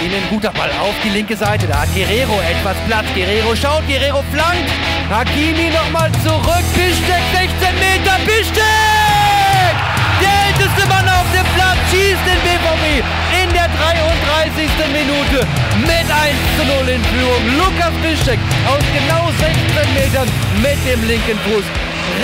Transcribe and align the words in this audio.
Innen 0.00 0.24
guter 0.30 0.50
Ball 0.52 0.70
auf 0.80 0.94
die 1.04 1.10
linke 1.10 1.36
Seite. 1.36 1.66
Da 1.66 1.82
hat 1.82 1.94
Guerrero 1.94 2.40
etwas 2.40 2.76
Platz. 2.86 3.04
Guerrero 3.14 3.54
schaut, 3.54 3.86
Guerrero 3.86 4.24
flankt. 4.32 4.70
Hakimi 5.10 5.68
nochmal 5.68 6.10
zurück. 6.24 6.64
Bischek 6.72 7.20
16 7.36 7.76
Meter. 7.76 8.16
Bischek! 8.24 9.76
Der 10.24 10.32
älteste 10.48 10.88
Mann 10.88 11.04
auf 11.04 11.28
dem 11.36 11.44
Platz 11.52 11.76
schießt 11.92 12.24
den 12.24 12.40
BVB 12.40 13.04
in 13.44 13.52
der 13.52 13.68
33. 13.68 14.72
Minute 14.88 15.44
mit 15.84 16.08
1 16.08 16.32
zu 16.56 16.64
0 16.64 16.88
in 16.88 17.04
Führung. 17.04 17.44
Lukas 17.60 17.92
Bischek 18.00 18.40
aus 18.72 18.84
genau 18.96 19.28
16 19.36 19.52
Metern 19.92 20.28
mit 20.64 20.80
dem 20.88 21.04
linken 21.06 21.38
Fuß. 21.44 21.64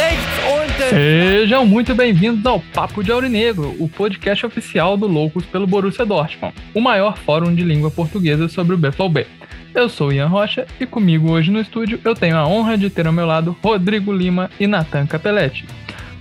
Rechts. 0.01 0.36
Sejam 0.79 1.67
muito 1.67 1.95
bem-vindos 1.95 2.45
ao 2.45 2.61
Papo 2.61 3.03
de 3.03 3.11
Aurinegro, 3.11 3.75
o 3.79 3.89
podcast 3.89 4.45
oficial 4.45 4.97
do 4.97 5.07
Loucos 5.07 5.47
pelo 5.47 5.67
Borussia 5.67 6.05
Dortmund, 6.05 6.55
o 6.75 6.81
maior 6.81 7.17
fórum 7.17 7.55
de 7.55 7.65
língua 7.65 7.91
portuguesa 7.91 8.47
sobre 8.47 8.75
o 8.75 8.79
BFB. 8.79 9.27
Eu 9.75 9.89
sou 9.89 10.13
Ian 10.13 10.29
Rocha 10.29 10.67
e 10.79 10.85
comigo 10.85 11.31
hoje 11.31 11.51
no 11.51 11.61
estúdio 11.61 11.99
eu 12.05 12.15
tenho 12.15 12.37
a 12.37 12.47
honra 12.47 12.77
de 12.77 12.91
ter 12.91 13.07
ao 13.07 13.13
meu 13.13 13.27
lado 13.27 13.57
Rodrigo 13.63 14.13
Lima 14.13 14.51
e 14.61 14.67
Natan 14.67 15.07
Capelletti. 15.07 15.67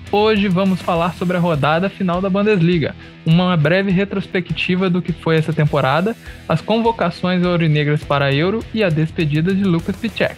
Hoje 0.10 0.48
vamos 0.48 0.82
falar 0.82 1.14
sobre 1.16 1.36
a 1.36 1.40
rodada 1.40 1.90
final 1.90 2.22
da 2.22 2.30
Bundesliga, 2.30 2.96
uma 3.26 3.58
breve 3.58 3.92
retrospectiva 3.92 4.90
do 4.90 5.02
que 5.02 5.12
foi 5.12 5.36
essa 5.36 5.52
temporada, 5.52 6.16
as 6.48 6.62
convocações 6.62 7.44
aurinegras 7.44 8.04
para 8.04 8.26
a 8.26 8.34
Euro 8.34 8.64
e 8.74 8.84
a 8.84 8.90
despedida 8.90 9.54
de 9.54 9.64
Lucas 9.64 9.98
Piszczek. 9.98 10.36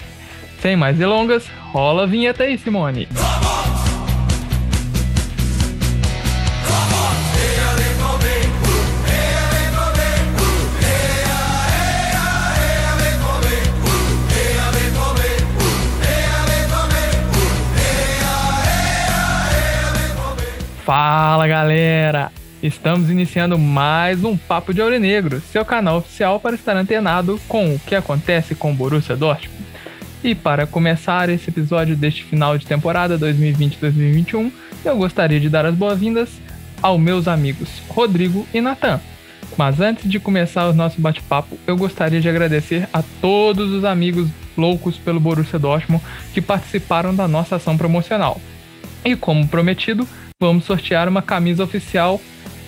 Sem 0.59 0.75
mais 0.75 0.97
delongas, 0.97 1.47
rola 1.71 2.03
a 2.03 2.07
vinheta 2.07 2.43
aí, 2.43 2.57
Simone. 2.57 3.07
Fala 20.87 21.45
galera! 21.49 22.31
Estamos 22.63 23.09
iniciando 23.09 23.59
mais 23.59 24.23
um 24.23 24.37
Papo 24.37 24.73
de 24.73 24.81
Aurinegro, 24.81 25.41
seu 25.41 25.65
canal 25.65 25.97
oficial 25.97 26.39
para 26.39 26.55
estar 26.55 26.77
antenado 26.77 27.37
com 27.45 27.75
o 27.75 27.79
que 27.79 27.93
acontece 27.93 28.55
com 28.55 28.71
o 28.71 28.73
Borussia 28.73 29.17
Dortmund. 29.17 29.65
E 30.23 30.33
para 30.33 30.65
começar 30.65 31.27
esse 31.27 31.49
episódio 31.49 31.93
deste 31.93 32.23
final 32.23 32.57
de 32.57 32.65
temporada 32.65 33.19
2020-2021, 33.19 34.49
eu 34.85 34.95
gostaria 34.95 35.41
de 35.41 35.49
dar 35.49 35.65
as 35.65 35.75
boas-vindas 35.75 36.29
aos 36.81 37.01
meus 37.01 37.27
amigos 37.27 37.81
Rodrigo 37.89 38.47
e 38.53 38.61
Natan. 38.61 39.01
Mas 39.57 39.81
antes 39.81 40.09
de 40.09 40.21
começar 40.21 40.69
o 40.69 40.73
nosso 40.73 41.01
bate-papo, 41.01 41.59
eu 41.67 41.75
gostaria 41.75 42.21
de 42.21 42.29
agradecer 42.29 42.87
a 42.93 43.03
todos 43.19 43.73
os 43.73 43.83
amigos 43.83 44.29
loucos 44.57 44.97
pelo 44.97 45.19
Borussia 45.19 45.59
Dortmund 45.59 46.01
que 46.33 46.39
participaram 46.39 47.13
da 47.13 47.27
nossa 47.27 47.57
ação 47.57 47.77
promocional. 47.77 48.39
E 49.03 49.17
como 49.17 49.47
prometido, 49.47 50.07
vamos 50.39 50.65
sortear 50.65 51.09
uma 51.09 51.23
camisa 51.23 51.63
oficial 51.63 52.21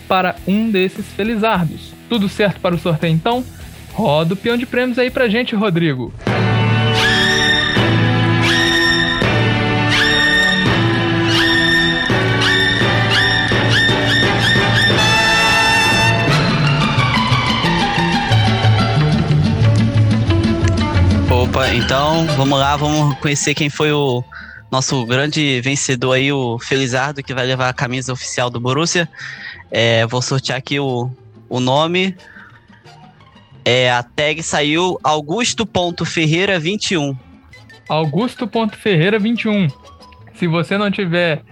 para 0.08 0.36
um 0.48 0.72
desses 0.72 1.06
felizardos. 1.06 1.94
Tudo 2.10 2.28
certo 2.28 2.60
para 2.60 2.74
o 2.74 2.80
sorteio 2.80 3.14
então? 3.14 3.46
Roda 3.94 4.34
o 4.34 4.38
peão 4.38 4.58
de 4.58 4.66
prêmios 4.66 4.98
aí 4.98 5.12
pra 5.12 5.30
gente, 5.30 5.56
Rodrigo. 5.56 6.12
Opa, 21.30 21.70
então 21.76 22.26
vamos 22.36 22.58
lá, 22.58 22.76
vamos 22.76 23.16
conhecer 23.20 23.54
quem 23.54 23.70
foi 23.70 23.92
o 23.92 24.24
nosso 24.72 25.06
grande 25.06 25.60
vencedor 25.62 26.14
aí, 26.14 26.32
o 26.32 26.58
Felizardo, 26.60 27.24
que 27.24 27.34
vai 27.34 27.46
levar 27.46 27.70
a 27.70 27.74
camisa 27.74 28.14
oficial 28.14 28.50
do 28.50 28.60
Borussia. 28.60 29.10
É, 29.72 30.06
vou 30.06 30.22
sortear 30.22 30.60
aqui 30.60 30.80
o, 30.80 31.10
o 31.48 31.60
nome. 31.60 32.16
É, 33.66 33.92
a 33.92 34.04
tag 34.04 34.44
saiu 34.44 35.00
Augusto.Ferreira21. 35.04 37.18
Augusto.Ferreira21. 37.88 39.74
Se 40.36 40.48
você 40.48 40.78
não 40.78 40.92
tiver 40.92 41.44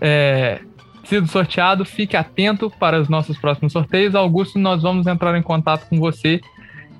é, 0.00 0.60
sido 1.04 1.28
sorteado, 1.28 1.84
fique 1.84 2.16
atento 2.16 2.70
para 2.70 3.00
os 3.00 3.08
nossos 3.08 3.38
próximos 3.38 3.72
sorteios. 3.72 4.14
Augusto, 4.14 4.58
nós 4.58 4.82
vamos 4.82 5.06
entrar 5.06 5.36
em 5.36 5.42
contato 5.42 5.88
com 5.88 5.98
você 5.98 6.40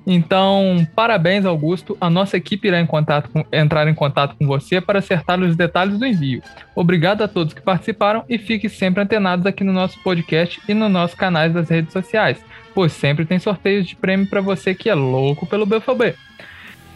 então, 0.05 0.85
parabéns, 0.95 1.45
Augusto. 1.45 1.97
A 1.99 2.09
nossa 2.09 2.37
equipe 2.37 2.67
irá 2.67 2.79
em 2.79 2.85
com, 2.85 3.03
entrar 3.51 3.87
em 3.87 3.93
contato 3.93 4.35
com 4.35 4.45
você 4.45 4.79
para 4.79 4.99
acertar 4.99 5.39
os 5.39 5.55
detalhes 5.55 5.97
do 5.97 6.05
envio. 6.05 6.43
Obrigado 6.75 7.23
a 7.23 7.27
todos 7.27 7.53
que 7.53 7.61
participaram 7.61 8.23
e 8.29 8.37
fique 8.37 8.69
sempre 8.69 9.01
antenados 9.01 9.45
aqui 9.45 9.63
no 9.63 9.73
nosso 9.73 10.01
podcast 10.03 10.61
e 10.67 10.73
nos 10.73 10.91
nossos 10.91 11.15
canais 11.15 11.53
das 11.53 11.69
redes 11.69 11.91
sociais, 11.91 12.37
pois 12.73 12.91
sempre 12.91 13.25
tem 13.25 13.39
sorteios 13.39 13.87
de 13.87 13.95
prêmio 13.95 14.27
para 14.27 14.41
você 14.41 14.75
que 14.75 14.89
é 14.89 14.93
louco 14.93 15.47
pelo 15.47 15.65
BFB. 15.65 16.15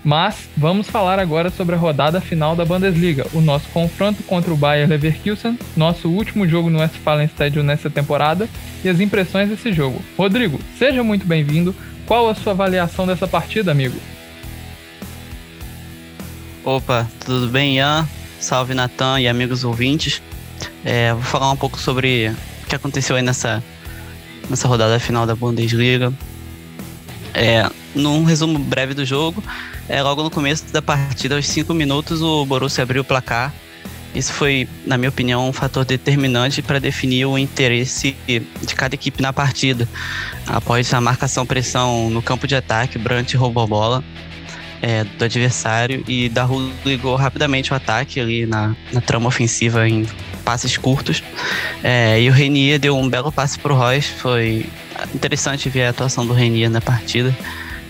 Mas 0.04 0.48
vamos 0.56 0.90
falar 0.90 1.20
agora 1.20 1.50
sobre 1.50 1.76
a 1.76 1.78
rodada 1.78 2.22
final 2.22 2.56
da 2.56 2.64
Bundesliga, 2.64 3.26
o 3.34 3.42
nosso 3.42 3.68
confronto 3.70 4.24
contra 4.24 4.54
o 4.54 4.56
Bayer 4.56 4.88
Leverkusen, 4.88 5.60
nosso 5.76 6.10
último 6.10 6.48
jogo 6.48 6.70
no 6.70 6.80
Westfalen 6.80 7.26
Stadium 7.26 7.64
nessa 7.64 7.90
temporada 7.90 8.48
e 8.84 8.88
as 8.88 9.02
impressões 9.02 9.50
desse 9.50 9.74
jogo. 9.74 10.02
Rodrigo, 10.18 10.60
seja 10.78 11.04
muito 11.04 11.26
bem-vindo. 11.26 11.76
Qual 12.10 12.28
a 12.28 12.34
sua 12.34 12.54
avaliação 12.54 13.06
dessa 13.06 13.28
partida, 13.28 13.72
amigo? 13.72 13.96
Opa, 16.66 17.08
tudo 17.24 17.48
bem, 17.50 17.78
Ian? 17.78 18.10
Salve, 18.40 18.74
Natan 18.74 19.22
e 19.22 19.28
amigos 19.28 19.64
ouvintes. 19.64 20.20
É, 20.84 21.14
vou 21.14 21.22
falar 21.22 21.52
um 21.52 21.56
pouco 21.56 21.78
sobre 21.78 22.36
o 22.64 22.66
que 22.66 22.76
aconteceu 22.76 23.16
aí 23.16 23.22
nessa, 23.22 23.64
nessa 24.50 24.68
rodada 24.68 25.00
final 25.00 25.28
da 25.28 25.36
Bundesliga. 25.36 26.12
É, 27.32 27.70
num 27.94 28.24
resumo 28.24 28.58
breve 28.58 28.96
do 28.96 29.06
jogo, 29.06 29.44
é, 29.88 30.02
logo 30.02 30.24
no 30.24 30.32
começo 30.32 30.66
da 30.74 30.82
partida, 30.82 31.36
aos 31.36 31.46
5 31.46 31.72
minutos, 31.76 32.24
o 32.24 32.44
Borussia 32.44 32.82
abriu 32.82 33.04
o 33.04 33.06
placar 33.06 33.54
isso 34.14 34.34
foi, 34.34 34.68
na 34.86 34.98
minha 34.98 35.10
opinião, 35.10 35.48
um 35.48 35.54
fator 35.54 35.86
determinante 35.86 36.62
para 36.62 36.80
definir 36.80 37.26
o 37.26 37.38
interesse 37.38 38.16
de 38.28 38.76
cada 38.76 38.96
equipe 38.96 39.22
na 39.22 39.32
partida. 39.32 39.88
Após 40.48 40.94
a 40.94 41.00
marcação-pressão 41.00 42.10
no 42.10 42.22
campo 42.22 42.48
de 42.48 42.56
ataque, 42.56 42.98
Brandt 42.98 43.38
roubou 43.38 43.64
a 43.64 43.68
bola 43.68 44.04
é, 44.82 45.04
do 45.04 45.26
adversário 45.26 46.04
e 46.08 46.30
Daru 46.30 46.72
ligou 46.86 47.16
rapidamente 47.16 47.72
o 47.72 47.76
ataque 47.76 48.20
ali 48.20 48.46
na, 48.46 48.76
na 48.92 49.02
trama 49.02 49.28
ofensiva 49.28 49.88
em 49.88 50.08
passes 50.44 50.78
curtos. 50.78 51.24
É, 51.84 52.20
e 52.22 52.30
o 52.30 52.34
Renier 52.34 52.80
deu 52.80 52.98
um 52.98 53.08
belo 53.08 53.32
passe 53.32 53.60
para 53.60 53.74
o 53.74 53.76
Royce. 53.76 54.10
Foi 54.14 54.66
interessante 55.14 55.70
ver 55.70 55.84
a 55.84 55.90
atuação 55.90 56.26
do 56.26 56.34
Renier 56.34 56.70
na 56.70 56.82
partida. 56.82 57.36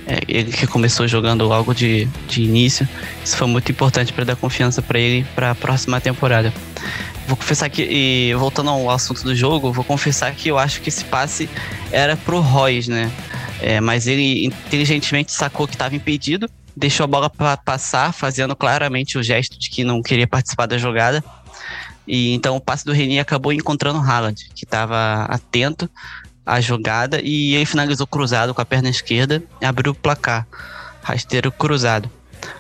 É, 0.10 0.22
ele 0.28 0.52
que 0.52 0.66
começou 0.66 1.08
jogando 1.08 1.46
logo 1.46 1.72
de, 1.72 2.06
de 2.28 2.42
início. 2.42 2.90
Isso 3.24 3.38
foi 3.38 3.46
muito 3.46 3.72
importante 3.72 4.12
para 4.12 4.24
dar 4.24 4.36
confiança 4.36 4.82
para 4.82 4.98
ele 4.98 5.24
para 5.36 5.52
a 5.52 5.56
próxima 5.56 6.02
temporada. 6.02 6.52
Vou 7.28 7.38
confessar 7.38 7.70
que, 7.70 7.84
e 7.84 8.34
voltando 8.34 8.72
ao 8.72 8.90
assunto 8.90 9.24
do 9.24 9.36
jogo, 9.36 9.72
vou 9.72 9.84
confessar 9.84 10.34
que 10.34 10.50
eu 10.50 10.58
acho 10.58 10.82
que 10.82 10.90
esse 10.90 11.06
passe 11.06 11.48
era 11.92 12.18
pro 12.18 12.40
Royce, 12.40 12.90
né? 12.90 13.12
É, 13.62 13.80
mas 13.80 14.08
ele 14.08 14.48
inteligentemente 14.48 15.32
sacou 15.32 15.68
que 15.68 15.76
estava 15.76 15.96
impedido, 15.96 16.50
deixou 16.76 17.04
a 17.04 17.08
bola 17.08 17.30
para 17.30 17.56
passar, 17.56 18.12
fazendo 18.12 18.56
claramente 18.56 19.16
o 19.16 19.22
gesto 19.22 19.60
de 19.60 19.70
que 19.70 19.84
não 19.84 20.02
queria 20.02 20.26
participar 20.26 20.66
da 20.66 20.80
jogada. 20.80 21.24
E 22.08 22.34
então 22.34 22.56
o 22.56 22.60
passe 22.60 22.84
do 22.84 22.94
Reni 22.94 23.20
acabou 23.20 23.54
encontrando 23.54 24.00
o 24.00 24.02
Haaland, 24.02 24.50
que 24.56 24.66
estava 24.66 25.26
atento, 25.26 25.88
a 26.46 26.60
jogada 26.60 27.22
e 27.22 27.56
ele 27.56 27.66
finalizou 27.66 28.08
cruzado 28.08 28.54
com 28.54 28.62
a 28.62 28.66
perna 28.66 28.90
esquerda 28.90 29.42
e 29.62 29.66
abriu 29.66 29.92
o 29.92 29.96
placar. 29.96 30.48
Rasteiro 31.02 31.52
cruzado. 31.52 32.10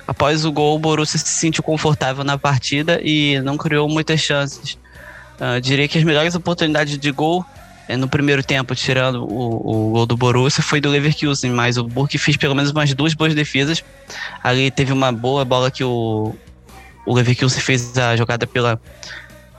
Após 0.07 0.45
o 0.45 0.51
gol, 0.51 0.75
o 0.75 0.79
Borussia 0.79 1.19
se 1.19 1.27
sentiu 1.27 1.63
confortável 1.63 2.23
na 2.23 2.37
partida 2.37 2.99
e 3.03 3.39
não 3.41 3.57
criou 3.57 3.87
muitas 3.87 4.19
chances. 4.19 4.77
Uh, 5.39 5.61
diria 5.61 5.87
que 5.87 5.97
as 5.97 6.03
melhores 6.03 6.35
oportunidades 6.35 6.97
de 6.97 7.11
gol 7.11 7.45
é, 7.87 7.97
no 7.97 8.07
primeiro 8.07 8.43
tempo, 8.43 8.75
tirando 8.75 9.23
o, 9.23 9.87
o, 9.87 9.89
gol 9.91 10.05
do 10.05 10.15
Borussia, 10.15 10.61
foi 10.61 10.79
do 10.79 10.89
Leverkusen, 10.89 11.51
mas 11.51 11.75
o 11.75 11.83
Burke 11.83 12.19
fez 12.19 12.37
pelo 12.37 12.53
menos 12.53 12.71
umas 12.71 12.93
duas 12.93 13.15
boas 13.15 13.33
defesas. 13.33 13.83
Ali 14.43 14.69
teve 14.69 14.93
uma 14.93 15.11
boa 15.11 15.43
bola 15.43 15.71
que 15.71 15.83
o, 15.83 16.35
o 17.05 17.15
Leverkusen 17.15 17.59
fez 17.59 17.97
a 17.97 18.15
jogada 18.15 18.45
pela, 18.45 18.79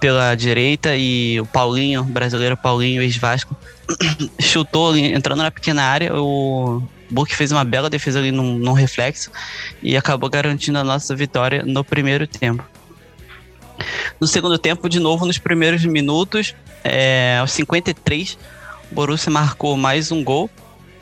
pela 0.01 0.35
direita 0.35 0.97
e 0.97 1.39
o 1.41 1.47
Paulinho, 1.47 2.03
brasileiro 2.03 2.57
Paulinho, 2.57 3.03
ex-Vasco, 3.03 3.55
chutou 4.41 4.91
ali, 4.91 5.13
entrando 5.13 5.43
na 5.43 5.51
pequena 5.51 5.83
área, 5.83 6.15
o 6.15 6.83
Book 7.11 7.35
fez 7.37 7.53
uma 7.53 7.65
bela 7.65 7.91
defesa 7.91 8.19
ali 8.19 8.33
num, 8.33 8.57
num, 8.59 8.73
reflexo 8.73 9.31
e 9.83 9.97
acabou 9.97 10.31
garantindo 10.31 10.79
a 10.79 10.85
nossa 10.85 11.15
vitória 11.15 11.63
no 11.65 11.85
primeiro 11.85 12.27
tempo. 12.27 12.65
No 14.19 14.27
segundo 14.27 14.59
tempo, 14.59 14.89
de 14.89 14.99
novo, 14.99 15.27
nos 15.27 15.39
primeiros 15.39 15.85
minutos, 15.85 16.55
é, 16.83 17.39
aos 17.41 17.53
53, 17.53 18.39
o 18.91 18.95
Borussia 18.95 19.31
marcou 19.31 19.77
mais 19.77 20.11
um 20.11 20.25
gol 20.25 20.51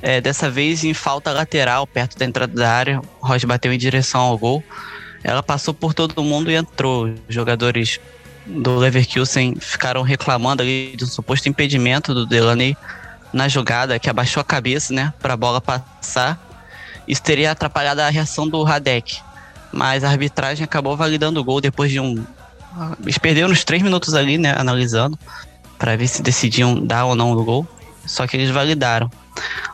É, 0.00 0.20
dessa 0.20 0.48
vez 0.48 0.84
em 0.84 0.94
falta 0.94 1.32
lateral, 1.32 1.84
perto 1.84 2.16
da 2.16 2.24
entrada 2.24 2.54
da 2.54 2.70
área. 2.70 3.00
O 3.20 3.26
Ross 3.26 3.42
bateu 3.42 3.72
em 3.72 3.78
direção 3.78 4.20
ao 4.20 4.38
gol. 4.38 4.62
Ela 5.24 5.42
passou 5.42 5.74
por 5.74 5.92
todo 5.92 6.22
mundo 6.22 6.52
e 6.52 6.54
entrou. 6.54 7.06
Os 7.28 7.34
jogadores 7.34 7.98
do 8.48 8.76
Leverkusen 8.76 9.56
ficaram 9.60 10.02
reclamando 10.02 10.62
ali 10.62 10.94
de 10.96 11.04
um 11.04 11.06
suposto 11.06 11.48
impedimento 11.48 12.14
do 12.14 12.24
Delaney 12.24 12.76
na 13.32 13.46
jogada, 13.46 13.98
que 13.98 14.08
abaixou 14.08 14.40
a 14.40 14.44
cabeça, 14.44 14.92
né, 14.92 15.12
para 15.20 15.34
a 15.34 15.36
bola 15.36 15.60
passar. 15.60 16.40
Isso 17.06 17.22
teria 17.22 17.50
atrapalhado 17.50 18.00
a 18.00 18.08
reação 18.08 18.48
do 18.48 18.62
Radek. 18.62 19.20
Mas 19.70 20.02
a 20.02 20.08
arbitragem 20.08 20.64
acabou 20.64 20.96
validando 20.96 21.38
o 21.40 21.44
gol 21.44 21.60
depois 21.60 21.90
de 21.90 22.00
um. 22.00 22.24
Eles 23.02 23.18
perderam 23.18 23.50
uns 23.50 23.64
três 23.64 23.82
minutos 23.82 24.14
ali, 24.14 24.38
né, 24.38 24.54
analisando, 24.56 25.18
para 25.78 25.94
ver 25.94 26.08
se 26.08 26.22
decidiam 26.22 26.74
dar 26.74 27.04
ou 27.04 27.14
não 27.14 27.32
o 27.32 27.44
gol. 27.44 27.68
Só 28.06 28.26
que 28.26 28.36
eles 28.36 28.50
validaram. 28.50 29.10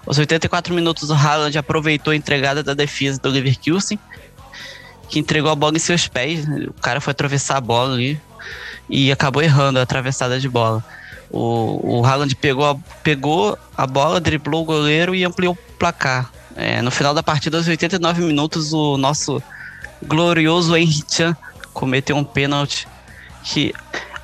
Aos 0.05 0.19
84 0.19 0.75
minutos, 0.75 1.11
o 1.11 1.15
Haaland 1.15 1.56
aproveitou 1.56 2.12
a 2.12 2.17
entregada 2.17 2.62
da 2.62 2.75
defesa 2.75 3.20
do 3.20 3.29
Leverkusen, 3.29 3.99
que 5.09 5.20
entregou 5.20 5.50
a 5.50 5.55
bola 5.55 5.77
em 5.77 5.81
seus 5.81 6.09
pés. 6.09 6.44
O 6.69 6.81
cara 6.81 7.00
foi 7.00 7.12
atravessar 7.12 7.56
a 7.56 7.61
bola 7.61 7.94
ali 7.94 8.20
e 8.89 9.11
acabou 9.11 9.43
errando 9.43 9.79
a 9.79 9.83
atravessada 9.83 10.39
de 10.39 10.49
bola. 10.49 10.85
O, 11.31 11.99
o 12.01 12.05
Haaland 12.05 12.35
pegou 12.37 12.71
a, 12.71 12.77
pegou 13.03 13.59
a 13.77 13.87
bola, 13.87 14.21
driblou 14.21 14.63
o 14.63 14.65
goleiro 14.65 15.15
e 15.15 15.25
ampliou 15.25 15.55
o 15.55 15.79
placar. 15.79 16.31
É, 16.57 16.81
no 16.81 16.91
final 16.91 17.13
da 17.13 17.23
partida, 17.23 17.57
aos 17.57 17.67
89 17.67 18.23
minutos, 18.23 18.73
o 18.73 18.97
nosso 18.97 19.43
glorioso 20.07 20.77
Henry 20.77 21.03
Chan 21.09 21.37
cometeu 21.73 22.17
um 22.17 22.25
pênalti 22.25 22.87
que. 23.43 23.75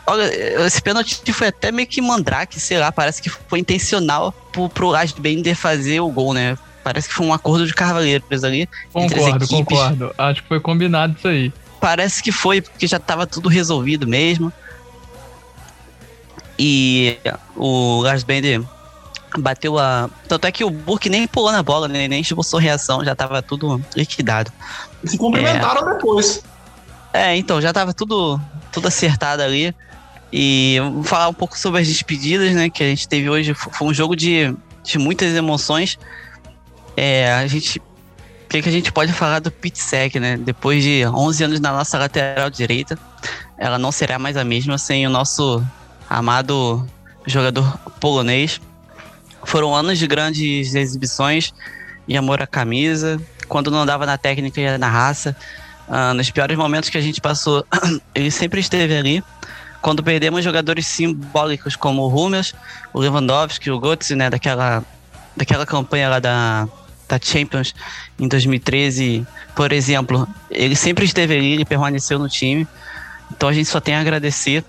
Olha, 0.07 0.25
esse 0.67 0.81
pênalti 0.83 1.33
foi 1.33 1.49
até 1.49 1.71
meio 1.71 1.87
que 1.87 2.01
mandrake, 2.01 2.59
sei 2.59 2.79
lá, 2.79 2.91
parece 2.91 3.23
que 3.23 3.31
foi 3.31 3.61
intencional 3.61 4.33
pro, 4.53 4.69
pro 4.69 4.95
Asbender 4.95 5.55
fazer 5.55 6.01
o 6.01 6.09
gol, 6.09 6.33
né? 6.33 6.57
Parece 6.83 7.09
que 7.09 7.15
foi 7.15 7.27
um 7.27 7.33
acordo 7.33 7.67
de 7.67 7.75
carvalheiros 7.75 8.43
ali. 8.43 8.69
Concordo, 8.93 9.47
concordo. 9.47 10.15
Acho 10.17 10.43
que 10.43 10.49
foi 10.49 10.61
combinado 10.61 11.15
isso 11.17 11.29
aí. 11.29 11.53
Parece 11.81 12.23
que 12.23 12.31
foi, 12.31 12.61
porque 12.61 12.87
já 12.87 12.99
tava 12.99 13.27
tudo 13.27 13.49
resolvido 13.49 14.07
mesmo. 14.07 14.53
E 16.59 17.19
o 17.57 18.03
Lars 18.03 18.23
Bender 18.23 18.63
bateu 19.39 19.79
a. 19.79 20.11
Tanto 20.29 20.47
é 20.47 20.53
que 20.53 20.63
o 20.63 20.71
Burke 20.71 21.09
nem 21.09 21.27
pulou 21.27 21.53
na 21.53 21.63
bola, 21.63 21.89
né? 21.89 22.07
nem 22.07 22.21
esboçou 22.21 22.61
reação, 22.61 23.05
já 23.05 23.15
tava 23.15 23.41
tudo 23.41 23.83
liquidado. 23.97 24.53
Se 25.05 25.17
cumprimentaram 25.17 25.89
é... 25.89 25.95
depois. 25.95 26.43
É, 27.13 27.37
então, 27.37 27.61
já 27.61 27.73
tava 27.73 27.93
tudo, 27.93 28.41
tudo 28.71 28.89
acertado 28.89 29.43
ali. 29.43 29.75
E 30.33 30.79
vou 30.93 31.03
falar 31.03 31.29
um 31.29 31.35
pouco 31.35 31.59
sobre 31.59 31.81
as 31.81 31.89
despedidas, 31.89 32.55
né? 32.55 32.71
Que 32.71 32.85
a 32.85 32.87
gente 32.87 33.09
teve 33.09 33.29
hoje. 33.29 33.55
Foi 33.55 33.89
um 33.89 33.95
jogo 33.95 34.15
de, 34.15 34.55
de 34.85 34.99
muitas 34.99 35.35
emoções. 35.35 35.99
É, 36.97 37.33
a 37.33 37.47
gente. 37.47 37.83
Que, 38.51 38.61
que 38.61 38.69
a 38.69 38.73
gente 38.73 38.91
pode 38.91 39.13
falar 39.13 39.39
do 39.39 39.49
Pitsek, 39.49 40.19
né? 40.19 40.37
Depois 40.37 40.83
de 40.83 41.07
11 41.07 41.45
anos 41.45 41.61
na 41.61 41.73
nossa 41.73 41.97
lateral 41.97 42.51
direita, 42.51 42.99
ela 43.57 43.79
não 43.79 43.93
será 43.93 44.19
mais 44.19 44.37
a 44.37 44.43
mesma 44.43 44.77
sem 44.77 45.07
o 45.07 45.11
nosso 45.11 45.65
amado 46.09 46.85
jogador 47.25 47.79
polonês. 48.01 48.61
Foram 49.45 49.73
anos 49.73 50.01
de 50.01 50.07
grandes 50.09 50.75
exibições 50.75 51.55
e 52.09 52.17
amor 52.17 52.43
à 52.43 52.47
camisa. 52.47 53.21
Quando 53.47 53.71
não 53.71 53.87
dava 53.87 54.05
na 54.05 54.19
técnica 54.19 54.61
e 54.61 54.77
na 54.77 54.89
raça. 54.89 55.37
Uh, 55.89 56.13
nos 56.15 56.29
piores 56.31 56.59
momentos 56.59 56.91
que 56.91 56.99
a 56.99 57.01
gente 57.01 57.21
passou, 57.21 57.65
ele 58.13 58.33
sempre 58.33 58.59
esteve 58.59 58.97
ali. 58.97 59.23
Quando 59.81 60.03
perdemos 60.03 60.43
jogadores 60.43 60.89
simbólicos 60.89 61.77
como 61.77 62.03
o 62.03 62.09
Hummels, 62.09 62.53
o 62.93 62.99
Lewandowski, 62.99 63.71
o 63.71 63.79
Götze, 63.79 64.17
né, 64.17 64.29
daquela, 64.29 64.85
daquela 65.37 65.65
campanha 65.65 66.09
lá 66.09 66.19
da, 66.19 66.69
da 67.11 67.19
Champions 67.21 67.75
em 68.19 68.29
2013, 68.29 69.27
por 69.55 69.73
exemplo, 69.73 70.29
ele 70.51 70.77
sempre 70.77 71.05
esteve 71.05 71.37
ali, 71.37 71.53
ele 71.53 71.65
permaneceu 71.65 72.19
no 72.19 72.29
time. 72.29 72.67
Então 73.31 73.49
a 73.49 73.53
gente 73.53 73.69
só 73.69 73.81
tem 73.81 73.95
a 73.95 74.01
agradecer 74.01 74.65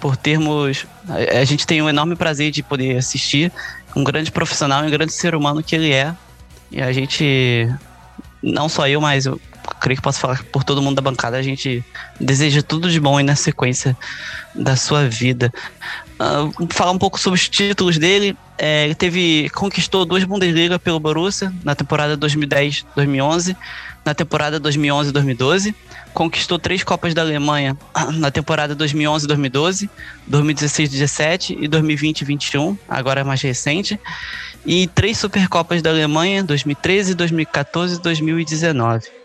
por 0.00 0.16
termos. 0.16 0.86
A 1.08 1.44
gente 1.44 1.66
tem 1.66 1.80
um 1.80 1.88
enorme 1.88 2.16
prazer 2.16 2.50
de 2.50 2.62
poder 2.62 2.96
assistir 2.96 3.52
um 3.94 4.02
grande 4.02 4.32
profissional 4.32 4.82
um 4.82 4.90
grande 4.90 5.12
ser 5.12 5.34
humano 5.34 5.62
que 5.62 5.74
ele 5.74 5.92
é. 5.92 6.12
E 6.70 6.82
a 6.82 6.92
gente, 6.92 7.72
não 8.42 8.68
só 8.68 8.88
eu, 8.88 9.00
mas 9.00 9.26
creio 9.80 9.96
que 9.96 10.02
posso 10.02 10.20
falar 10.20 10.42
por 10.44 10.64
todo 10.64 10.82
mundo 10.82 10.96
da 10.96 11.02
bancada, 11.02 11.36
a 11.36 11.42
gente 11.42 11.84
deseja 12.20 12.62
tudo 12.62 12.90
de 12.90 12.98
bom 13.00 13.18
aí 13.18 13.24
na 13.24 13.36
sequência 13.36 13.96
da 14.54 14.76
sua 14.76 15.08
vida. 15.08 15.52
Uh, 16.14 16.68
falar 16.72 16.92
um 16.92 16.98
pouco 16.98 17.18
sobre 17.18 17.38
os 17.38 17.48
títulos 17.48 17.98
dele. 17.98 18.36
É, 18.56 18.84
ele 18.84 18.94
teve 18.94 19.50
conquistou 19.50 20.04
duas 20.04 20.22
Bundesliga 20.22 20.78
pelo 20.78 21.00
Borussia 21.00 21.52
na 21.64 21.74
temporada 21.74 22.16
2010-2011, 22.16 23.56
na 24.04 24.14
temporada 24.14 24.60
2011-2012 24.60 25.74
conquistou 26.14 26.58
três 26.58 26.84
Copas 26.84 27.12
da 27.12 27.20
Alemanha 27.20 27.76
na 28.14 28.30
temporada 28.30 28.74
2011-2012, 28.76 29.90
2016-17 30.30 31.56
e 31.60 31.68
2020-21, 31.68 32.78
agora 32.88 33.20
é 33.20 33.24
mais 33.24 33.42
recente, 33.42 34.00
e 34.64 34.86
três 34.86 35.18
Supercopas 35.18 35.82
da 35.82 35.90
Alemanha, 35.90 36.42
2013, 36.44 37.14
2014 37.14 37.96
e 37.96 37.98
2019. 38.00 39.23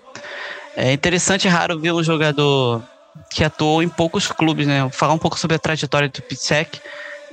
É 0.82 0.94
interessante 0.94 1.46
e 1.46 1.50
raro 1.50 1.78
ver 1.78 1.92
um 1.92 2.02
jogador 2.02 2.82
que 3.30 3.44
atuou 3.44 3.84
em 3.84 3.90
poucos 3.90 4.28
clubes, 4.28 4.66
né? 4.66 4.84
Vou 4.84 4.90
falar 4.90 5.14
um 5.14 5.18
pouco 5.18 5.38
sobre 5.38 5.58
a 5.58 5.60
trajetória 5.60 6.08
do 6.08 6.22
Pitsek. 6.22 6.80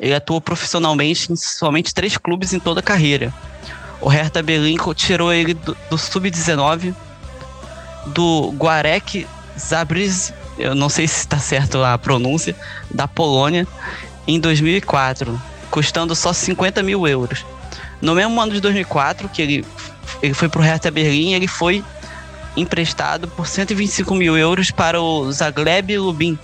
Ele 0.00 0.12
atuou 0.12 0.40
profissionalmente 0.40 1.32
em 1.32 1.36
somente 1.36 1.94
três 1.94 2.16
clubes 2.16 2.52
em 2.52 2.58
toda 2.58 2.80
a 2.80 2.82
carreira. 2.82 3.32
O 4.00 4.08
Hertha 4.08 4.42
Berlin 4.42 4.76
tirou 4.96 5.32
ele 5.32 5.54
do, 5.54 5.76
do 5.88 5.96
Sub-19, 5.96 6.92
do 8.06 8.52
Guarek 8.58 9.28
Zabris, 9.56 10.34
eu 10.58 10.74
não 10.74 10.88
sei 10.88 11.06
se 11.06 11.20
está 11.20 11.38
certo 11.38 11.84
a 11.84 11.96
pronúncia, 11.96 12.56
da 12.90 13.06
Polônia, 13.06 13.64
em 14.26 14.40
2004, 14.40 15.40
custando 15.70 16.16
só 16.16 16.32
50 16.32 16.82
mil 16.82 17.06
euros. 17.06 17.46
No 18.02 18.12
mesmo 18.16 18.40
ano 18.40 18.52
de 18.52 18.60
2004, 18.60 19.28
que 19.28 19.40
ele, 19.40 19.64
ele 20.20 20.34
foi 20.34 20.48
para 20.48 20.60
o 20.60 20.64
Hertha 20.64 20.90
Berlim, 20.90 21.32
ele 21.32 21.46
foi 21.46 21.84
emprestado 22.56 23.28
por 23.28 23.46
125 23.46 24.14
mil 24.14 24.36
euros 24.36 24.70
para 24.70 25.00
o 25.00 25.30
Zagreb 25.30 25.98
Lubin, 25.98 26.38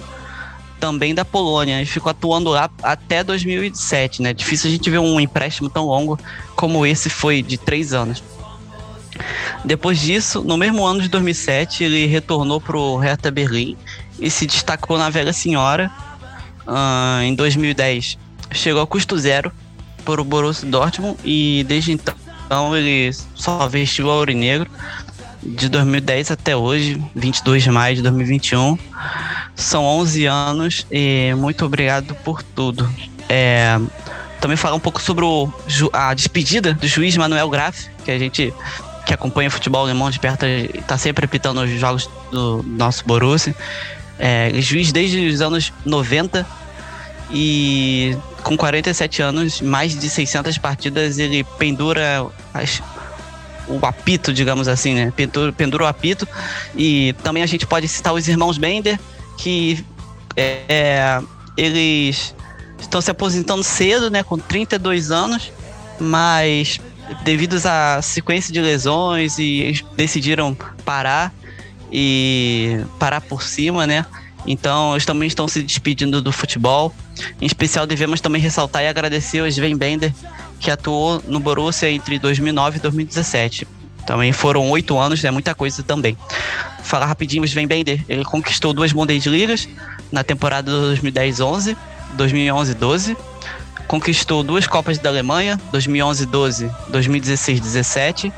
também 0.78 1.14
da 1.14 1.24
Polônia, 1.24 1.80
e 1.80 1.86
ficou 1.86 2.10
atuando 2.10 2.50
lá 2.50 2.68
até 2.82 3.22
2007, 3.22 4.20
né? 4.20 4.32
Difícil 4.34 4.68
a 4.68 4.72
gente 4.72 4.90
ver 4.90 4.98
um 4.98 5.20
empréstimo 5.20 5.70
tão 5.70 5.86
longo 5.86 6.18
como 6.56 6.84
esse 6.84 7.08
foi, 7.08 7.40
de 7.40 7.56
três 7.56 7.92
anos. 7.92 8.22
Depois 9.64 10.00
disso, 10.00 10.42
no 10.42 10.56
mesmo 10.56 10.84
ano 10.84 11.00
de 11.00 11.08
2007, 11.08 11.84
ele 11.84 12.06
retornou 12.06 12.60
para 12.60 12.76
o 12.76 12.96
Hertha 12.96 13.30
Berlim 13.30 13.76
e 14.18 14.30
se 14.30 14.46
destacou 14.46 14.98
na 14.98 15.08
Velha 15.08 15.32
Senhora. 15.32 15.90
Uh, 16.66 17.22
em 17.22 17.34
2010, 17.34 18.18
chegou 18.52 18.82
a 18.82 18.86
custo 18.86 19.16
zero 19.18 19.52
para 20.04 20.20
o 20.20 20.24
Borussia 20.24 20.68
Dortmund 20.68 21.16
e 21.24 21.64
desde 21.68 21.92
então 21.92 22.76
ele 22.76 23.12
só 23.34 23.66
vestiu 23.68 24.06
o 24.06 24.10
aurinegro 24.10 24.70
de 25.42 25.68
2010 25.68 26.30
até 26.30 26.56
hoje, 26.56 27.02
22 27.14 27.62
de 27.62 27.70
maio 27.70 27.96
de 27.96 28.02
2021. 28.02 28.78
São 29.54 29.84
11 29.84 30.26
anos 30.26 30.86
e 30.90 31.34
muito 31.36 31.64
obrigado 31.64 32.14
por 32.16 32.42
tudo. 32.42 32.88
É, 33.28 33.78
também 34.40 34.56
falar 34.56 34.76
um 34.76 34.80
pouco 34.80 35.00
sobre 35.00 35.24
o, 35.24 35.52
a 35.92 36.14
despedida 36.14 36.74
do 36.74 36.86
juiz 36.86 37.16
Manuel 37.16 37.48
Graf, 37.50 37.86
que 38.04 38.10
a 38.10 38.18
gente 38.18 38.52
que 39.04 39.12
acompanha 39.12 39.50
futebol 39.50 39.82
alemão 39.82 40.10
de 40.10 40.20
perto 40.20 40.46
está 40.46 40.96
sempre 40.96 41.24
apitando 41.24 41.60
os 41.60 41.70
jogos 41.70 42.08
do 42.30 42.62
nosso 42.62 43.04
Borussia. 43.04 43.54
É, 44.18 44.52
juiz 44.60 44.92
desde 44.92 45.26
os 45.26 45.40
anos 45.40 45.72
90 45.84 46.46
e 47.32 48.16
com 48.42 48.56
47 48.56 49.22
anos, 49.22 49.60
mais 49.60 49.98
de 49.98 50.08
600 50.08 50.58
partidas, 50.58 51.18
ele 51.18 51.44
pendura 51.58 52.26
as, 52.52 52.82
o 53.68 53.84
apito, 53.84 54.32
digamos 54.32 54.68
assim, 54.68 54.94
né? 54.94 55.12
Pendura, 55.14 55.52
pendura 55.52 55.84
o 55.84 55.86
apito. 55.86 56.26
E 56.76 57.14
também 57.22 57.42
a 57.42 57.46
gente 57.46 57.66
pode 57.66 57.88
citar 57.88 58.12
os 58.12 58.26
irmãos 58.28 58.58
Bender, 58.58 58.98
que 59.38 59.84
é, 60.36 61.20
eles 61.56 62.34
estão 62.78 63.00
se 63.00 63.10
aposentando 63.10 63.62
cedo, 63.62 64.10
né? 64.10 64.22
Com 64.22 64.38
32 64.38 65.10
anos, 65.10 65.52
mas 66.00 66.80
devido 67.24 67.60
à 67.64 68.00
sequência 68.00 68.52
de 68.52 68.60
lesões 68.60 69.38
e 69.38 69.84
decidiram 69.96 70.56
parar 70.84 71.32
e 71.90 72.80
parar 72.98 73.20
por 73.20 73.42
cima, 73.42 73.86
né? 73.86 74.06
Então, 74.46 74.92
eles 74.92 75.04
também 75.04 75.28
estão 75.28 75.46
se 75.46 75.62
despedindo 75.62 76.20
do 76.20 76.32
futebol. 76.32 76.92
Em 77.40 77.46
especial, 77.46 77.86
devemos 77.86 78.20
também 78.20 78.40
ressaltar 78.40 78.82
e 78.82 78.88
agradecer 78.88 79.40
ao 79.40 79.46
Sven 79.46 79.76
Bender, 79.76 80.12
que 80.62 80.70
atuou 80.70 81.20
no 81.26 81.40
Borussia 81.40 81.90
entre 81.90 82.20
2009 82.20 82.78
e 82.78 82.80
2017. 82.80 83.66
Também 84.06 84.32
foram 84.32 84.70
oito 84.70 84.96
anos, 84.96 85.22
é 85.22 85.26
né? 85.26 85.30
muita 85.32 85.54
coisa 85.54 85.82
também. 85.82 86.16
Falar 86.82 87.06
rapidinho, 87.06 87.44
Sven 87.44 87.66
Bender, 87.66 88.02
ele 88.08 88.24
conquistou 88.24 88.72
duas 88.72 88.92
Bundesligas 88.92 89.68
na 90.10 90.22
temporada 90.22 90.70
2010-11, 90.70 91.76
2011-12, 92.16 93.16
conquistou 93.88 94.42
duas 94.42 94.66
Copas 94.66 94.98
da 94.98 95.08
Alemanha, 95.08 95.60
2011 95.72 96.26
12, 96.26 96.70
2016 96.88 97.60
17, 97.60 98.32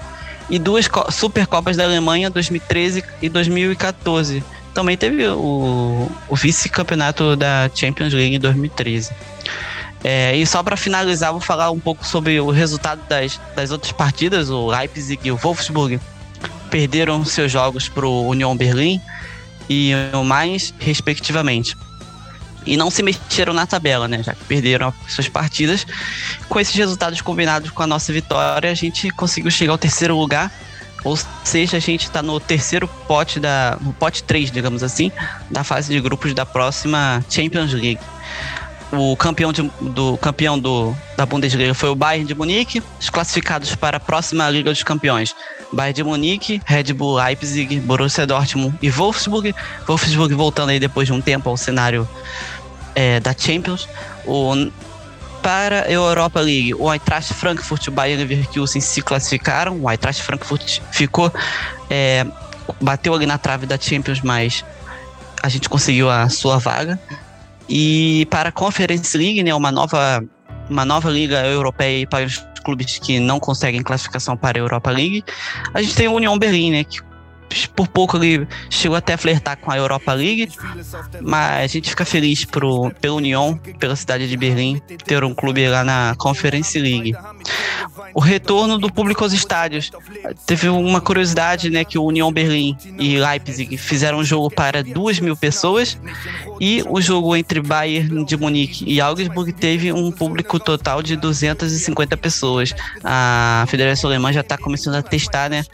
e 0.49 0.59
duas 0.59 0.89
Supercopas 1.11 1.77
da 1.77 1.85
Alemanha, 1.85 2.31
2013 2.31 3.05
e 3.21 3.29
2014. 3.29 4.43
Também 4.73 4.97
teve 4.97 5.27
o, 5.29 6.11
o 6.29 6.37
vice-campeonato 6.37 7.37
da 7.37 7.71
Champions 7.75 8.13
League 8.13 8.35
em 8.35 8.41
2013. 8.41 9.13
É, 10.05 10.37
e 10.37 10.47
só 10.47 10.63
para 10.63 10.77
finalizar, 10.77 11.33
vou 11.33 11.41
falar 11.41 11.71
um 11.71 11.81
pouco 11.81 12.07
sobre 12.07 12.39
o 12.39 12.51
resultado 12.51 13.01
das, 13.09 13.41
das 13.57 13.71
outras 13.71 13.91
partidas. 13.91 14.51
O 14.51 14.67
Leipzig 14.67 15.19
e 15.25 15.33
o 15.33 15.37
Wolfsburg 15.37 15.99
perderam 16.71 17.25
seus 17.25 17.51
jogos 17.51 17.89
para 17.89 18.07
o 18.07 18.29
Union 18.29 18.55
Berlim 18.55 19.01
e 19.69 19.93
o 20.13 20.23
Mainz, 20.23 20.75
respectivamente 20.79 21.75
e 22.67 22.77
não 22.77 22.91
se 22.91 23.03
mexeram 23.03 23.53
na 23.53 23.67
tabela, 23.67 24.09
né? 24.09 24.23
Já 24.23 24.35
que 24.35 24.45
perderam 24.45 24.93
suas 25.09 25.29
partidas. 25.29 25.87
Com 26.49 26.59
esses 26.59 26.75
resultados 26.75 27.21
combinados 27.21 27.71
com 27.71 27.83
a 27.83 27.87
nossa 27.87 28.13
vitória, 28.13 28.71
a 28.71 28.75
gente 28.75 29.11
conseguiu 29.11 29.51
chegar 29.51 29.73
ao 29.73 29.79
terceiro 29.79 30.17
lugar. 30.17 30.51
Ou 31.05 31.19
seja, 31.45 31.77
a 31.77 31.81
gente 31.81 32.05
está 32.05 32.23
no 32.23 32.41
terceiro 32.41 32.89
pote 33.07 33.39
da. 33.39 33.77
no 33.81 33.93
pote 33.93 34.23
3, 34.23 34.51
digamos 34.51 34.83
assim, 34.83 35.13
da 35.51 35.63
fase 35.63 35.93
de 35.93 36.01
grupos 36.01 36.33
da 36.33 36.47
próxima 36.47 37.23
Champions 37.29 37.73
League. 37.73 38.01
O 38.97 39.17
campeão, 39.17 39.53
de, 39.53 39.63
do, 39.81 40.17
campeão 40.19 40.59
do, 40.59 40.95
da 41.17 41.27
Bundesliga 41.27 41.75
foi 41.75 41.89
o 41.89 41.95
Bayern 41.95 42.27
de 42.27 42.35
Munique. 42.35 42.83
Os 43.01 43.11
classificados 43.11 43.75
para 43.75 43.97
a 43.97 44.01
próxima 44.01 44.49
Liga 44.51 44.71
dos 44.71 44.83
Campeões: 44.83 45.35
Bayern 45.73 45.95
de 45.95 46.05
Munique, 46.05 46.63
Red 46.65 46.93
Bull 46.93 47.17
Leipzig, 47.17 47.81
Borussia 47.81 48.27
Dortmund 48.27 48.77
e 48.81 48.91
Wolfsburg. 48.91 49.55
Wolfsburg 49.87 50.35
voltando 50.35 50.71
aí 50.71 50.79
depois 50.79 51.07
de 51.07 51.13
um 51.13 51.21
tempo 51.21 51.49
ao 51.51 51.57
cenário 51.57 52.09
é, 52.95 53.21
da 53.21 53.35
Champions. 53.37 53.89
O, 54.25 54.71
para 55.43 55.83
a 55.83 55.91
Europa 55.91 56.41
League, 56.41 56.75
o 56.75 56.91
Eintracht 56.91 57.35
Frankfurt 57.35 57.85
e 57.85 57.89
o 57.89 57.93
Bayern 57.93 58.25
Leverkusen 58.25 58.81
se 58.81 59.03
classificaram. 59.03 59.79
O 59.81 59.91
Eintracht 59.91 60.23
Frankfurt 60.23 60.81
ficou, 60.91 61.33
é, 61.91 62.25
bateu 62.81 63.13
ali 63.13 63.27
na 63.27 63.39
trave 63.39 63.67
da 63.67 63.79
Champions, 63.79 64.21
mas 64.23 64.65
a 65.43 65.49
gente 65.49 65.69
conseguiu 65.69 66.09
a 66.09 66.29
sua 66.31 66.59
vaga. 66.59 66.99
E 67.69 68.27
para 68.31 68.51
a 68.51 68.53
Conference 68.53 69.17
League, 69.17 69.43
né, 69.43 69.55
uma 69.55 69.73
nova, 69.73 70.25
uma 70.69 70.85
nova 70.85 71.11
liga 71.11 71.45
europeia 71.47 72.07
para 72.07 72.25
os 72.25 72.45
clubes 72.63 72.99
que 72.99 73.21
não 73.21 73.39
conseguem 73.39 73.83
classificação 73.83 74.37
para 74.37 74.59
a 74.59 74.61
Europa 74.61 74.91
League, 74.91 75.25
a 75.73 75.83
gente 75.83 75.95
tem 75.95 76.09
o 76.09 76.13
União 76.13 76.39
Berlim, 76.39 76.73
né, 76.73 76.85
que 76.85 77.01
por 77.75 77.89
pouco 77.89 78.17
ele 78.23 78.47
chegou 78.71 78.97
até 78.97 79.15
a 79.15 79.19
flertar 79.19 79.57
com 79.57 79.71
a 79.71 79.77
Europa 79.77 80.13
League, 80.13 80.49
mas 81.21 81.65
a 81.65 81.67
gente 81.67 81.91
fica 81.91 82.05
feliz 82.05 82.45
pro, 82.45 82.91
pela 83.01 83.15
União, 83.15 83.59
pela 83.79 83.97
cidade 83.97 84.29
de 84.29 84.37
Berlim, 84.37 84.81
ter 85.05 85.23
um 85.25 85.35
clube 85.35 85.67
lá 85.69 85.85
na 85.85 86.15
Conference 86.19 86.79
League. 86.79 87.15
O 88.13 88.21
retorno 88.21 88.79
do 88.79 88.93
público 88.93 89.25
aos 89.25 89.33
estádios. 89.33 89.91
Teve 90.47 90.69
uma 90.69 91.01
curiosidade, 91.01 91.71
né, 91.71 91.85
que 91.85 91.99
o 91.99 92.05
União 92.05 92.33
Berlim 92.33 92.77
e 92.99 93.19
Leipzig 93.19 93.77
fizeram 93.77 94.19
um 94.19 94.25
jogo 94.25 94.51
para 94.51 94.83
duas 94.83 95.19
mil 95.21 95.37
pessoas 95.37 95.99
e 96.61 96.83
o 96.89 97.01
jogo 97.01 97.37
entre 97.37 97.61
Bayern 97.61 98.25
de 98.25 98.37
Munique 98.37 98.85
e 98.87 99.01
Augsburg 99.01 99.53
teve 99.53 99.93
um 99.93 100.11
público 100.11 100.59
total 100.59 101.03
de 101.03 101.17
250 101.17 102.17
pessoas. 102.17 102.75
A 103.03 103.65
Federação 103.69 104.11
Alemã 104.11 104.33
já 104.33 104.41
está 104.41 104.57
começando 104.57 104.95
a 104.95 105.03
testar, 105.03 105.51
né, 105.51 105.65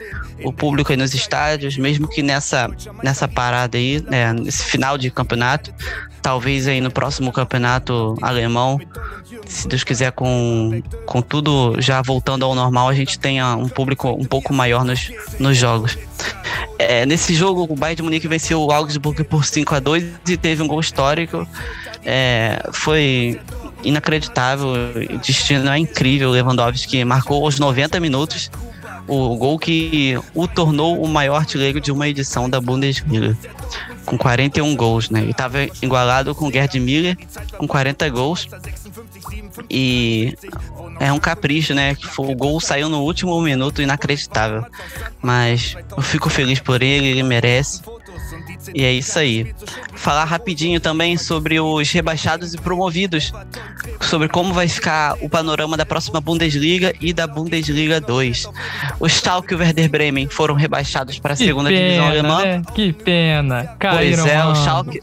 o 0.44 0.52
público 0.52 0.92
aí 0.92 0.96
nos 0.96 1.14
estádios 1.14 1.69
mesmo 1.76 2.08
que 2.08 2.22
nessa, 2.22 2.70
nessa 3.02 3.26
parada 3.26 3.76
aí, 3.76 4.02
né, 4.08 4.32
nesse 4.32 4.64
final 4.64 4.96
de 4.96 5.10
campeonato, 5.10 5.72
talvez 6.22 6.66
aí 6.68 6.80
no 6.80 6.90
próximo 6.90 7.32
campeonato 7.32 8.16
alemão, 8.20 8.80
se 9.46 9.66
Deus 9.66 9.84
quiser, 9.84 10.12
com, 10.12 10.82
com 11.06 11.22
tudo 11.22 11.80
já 11.80 12.00
voltando 12.02 12.44
ao 12.44 12.54
normal, 12.54 12.88
a 12.88 12.94
gente 12.94 13.18
tenha 13.18 13.56
um 13.56 13.68
público 13.68 14.08
um 14.10 14.24
pouco 14.24 14.52
maior 14.52 14.84
nos, 14.84 15.10
nos 15.38 15.56
jogos. 15.56 15.96
É, 16.78 17.04
nesse 17.04 17.34
jogo, 17.34 17.66
o 17.68 17.76
Bayern 17.76 17.96
de 17.96 18.02
Munique 18.02 18.28
venceu 18.28 18.62
o 18.62 18.70
Augsburg 18.70 19.24
por 19.24 19.44
5 19.44 19.74
a 19.74 19.80
2 19.80 20.04
e 20.28 20.36
teve 20.36 20.62
um 20.62 20.66
gol 20.66 20.80
histórico. 20.80 21.46
É, 22.04 22.62
foi 22.72 23.40
inacreditável, 23.82 24.68
o 24.68 25.18
destino 25.18 25.68
é 25.68 25.78
incrível. 25.78 26.30
Lewandowski 26.30 27.04
marcou 27.04 27.44
aos 27.44 27.58
90 27.58 28.00
minutos 28.00 28.50
o 29.10 29.36
gol 29.36 29.58
que 29.58 30.16
o 30.34 30.46
tornou 30.46 31.02
o 31.02 31.08
maior 31.08 31.36
artilheiro 31.36 31.80
de 31.80 31.90
uma 31.90 32.08
edição 32.08 32.48
da 32.48 32.60
Bundesliga, 32.60 33.36
com 34.06 34.16
41 34.16 34.76
gols, 34.76 35.10
né? 35.10 35.20
Ele 35.20 35.32
estava 35.32 35.64
igualado 35.82 36.34
com 36.34 36.50
Gerd 36.50 36.78
Miller, 36.78 37.16
com 37.58 37.66
40 37.66 38.08
gols. 38.10 38.48
E 39.68 40.36
é 41.00 41.12
um 41.12 41.18
capricho, 41.18 41.74
né? 41.74 41.96
O 42.16 42.34
gol 42.36 42.60
saiu 42.60 42.88
no 42.88 43.02
último 43.02 43.40
minuto, 43.40 43.82
inacreditável. 43.82 44.64
Mas 45.20 45.76
eu 45.96 46.02
fico 46.02 46.30
feliz 46.30 46.60
por 46.60 46.80
ele, 46.80 47.08
ele 47.08 47.22
merece. 47.24 47.82
E 48.74 48.84
é 48.84 48.92
isso 48.92 49.18
aí. 49.18 49.54
Falar 49.94 50.24
rapidinho 50.24 50.80
também 50.80 51.16
sobre 51.16 51.60
os 51.60 51.90
rebaixados 51.90 52.54
e 52.54 52.58
promovidos, 52.58 53.32
sobre 54.00 54.28
como 54.28 54.52
vai 54.52 54.68
ficar 54.68 55.16
o 55.20 55.28
panorama 55.28 55.76
da 55.76 55.86
próxima 55.86 56.20
Bundesliga 56.20 56.94
e 57.00 57.12
da 57.12 57.26
Bundesliga 57.26 58.00
2. 58.00 58.46
O 58.98 59.08
Schalke 59.08 59.52
e 59.52 59.56
o 59.56 59.58
Werder 59.58 59.90
Bremen 59.90 60.28
foram 60.28 60.54
rebaixados 60.54 61.18
para 61.18 61.34
a 61.34 61.36
segunda 61.36 61.68
pena, 61.68 61.80
divisão 61.80 62.06
alemã. 62.06 62.42
Né? 62.42 62.62
Que 62.74 62.92
pena. 62.92 63.76
Caíram, 63.78 64.22
pois 64.22 64.32
é, 64.32 64.44
o 64.44 64.54
Schalke, 64.54 65.00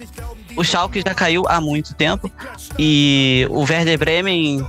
o 0.55 0.63
Schalke 0.63 1.03
já 1.05 1.13
caiu 1.13 1.43
há 1.47 1.61
muito 1.61 1.93
tempo 1.93 2.31
e 2.79 3.47
o 3.49 3.61
Werder 3.61 3.97
Bremen 3.97 4.65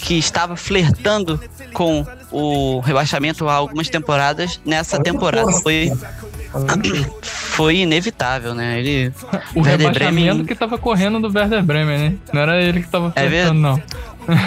que 0.00 0.18
estava 0.18 0.56
flertando 0.56 1.40
com 1.72 2.06
o 2.30 2.80
rebaixamento 2.80 3.48
há 3.48 3.54
algumas 3.54 3.88
temporadas, 3.88 4.60
nessa 4.64 5.02
temporada 5.02 5.52
foi 5.52 5.92
foi 7.22 7.78
inevitável, 7.78 8.54
né? 8.54 8.78
Ele 8.78 9.12
o 9.54 9.62
Werder 9.62 9.92
Bremen 9.92 10.44
que 10.44 10.52
estava 10.52 10.78
correndo 10.78 11.20
do 11.20 11.36
Werder 11.36 11.62
Bremen, 11.62 11.98
né? 11.98 12.14
Não 12.32 12.42
era 12.42 12.60
ele 12.62 12.80
que 12.80 12.86
estava 12.86 13.12
é 13.16 13.24
é 13.24 13.52
não. 13.52 13.80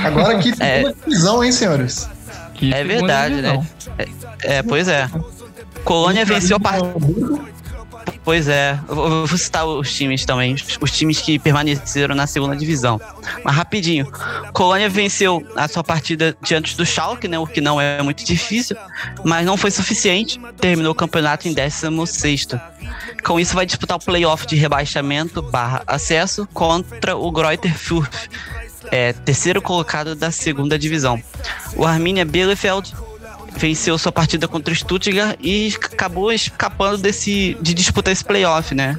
Agora 0.03 0.37
que 0.39 0.53
é... 0.59 0.83
divisão, 1.05 1.43
hein, 1.43 1.51
senhores? 1.51 2.09
Que 2.53 2.73
é 2.73 2.83
verdade, 2.83 3.35
né? 3.35 3.65
É, 3.97 4.57
é, 4.57 4.63
pois 4.63 4.87
é. 4.87 5.09
Colônia 5.83 6.25
venceu 6.25 6.57
a 6.57 6.59
partida. 6.59 6.93
Pois 8.23 8.47
é, 8.47 8.79
eu 8.87 8.95
vou 9.25 9.37
citar 9.37 9.65
os 9.65 9.93
times 9.93 10.25
também, 10.25 10.55
os 10.81 10.91
times 10.91 11.19
que 11.19 11.39
permaneceram 11.39 12.13
na 12.13 12.27
segunda 12.27 12.55
divisão. 12.55 12.99
Mas 13.43 13.55
rapidinho, 13.55 14.05
Colônia 14.53 14.89
venceu 14.89 15.45
a 15.55 15.67
sua 15.67 15.83
partida 15.83 16.35
diante 16.41 16.77
do 16.77 16.85
Schalke, 16.85 17.27
né, 17.27 17.39
o 17.39 17.47
que 17.47 17.61
não 17.61 17.79
é 17.79 18.01
muito 18.01 18.23
difícil, 18.23 18.75
mas 19.23 19.45
não 19.45 19.57
foi 19.57 19.71
suficiente, 19.71 20.39
terminou 20.59 20.91
o 20.91 20.95
campeonato 20.95 21.47
em 21.47 21.53
16 21.53 22.47
Com 23.23 23.39
isso 23.39 23.55
vai 23.55 23.65
disputar 23.65 23.97
o 23.97 23.99
playoff 23.99 24.45
de 24.45 24.55
rebaixamento 24.55 25.41
barra 25.41 25.83
acesso 25.87 26.47
contra 26.53 27.15
o 27.15 27.31
Greuther 27.31 27.75
Fürth, 27.75 28.29
é, 28.91 29.13
terceiro 29.13 29.61
colocado 29.61 30.15
da 30.15 30.31
segunda 30.31 30.77
divisão. 30.77 31.21
O 31.75 31.85
Arminia 31.85 32.25
Bielefeld 32.25 32.93
venceu 33.55 33.97
sua 33.97 34.11
partida 34.11 34.47
contra 34.47 34.73
o 34.73 34.75
Stuttgart 34.75 35.37
e 35.41 35.73
acabou 35.75 36.31
escapando 36.31 36.97
desse 36.97 37.57
de 37.61 37.73
disputar 37.73 38.11
esse 38.11 38.23
playoff, 38.23 38.73
né? 38.73 38.97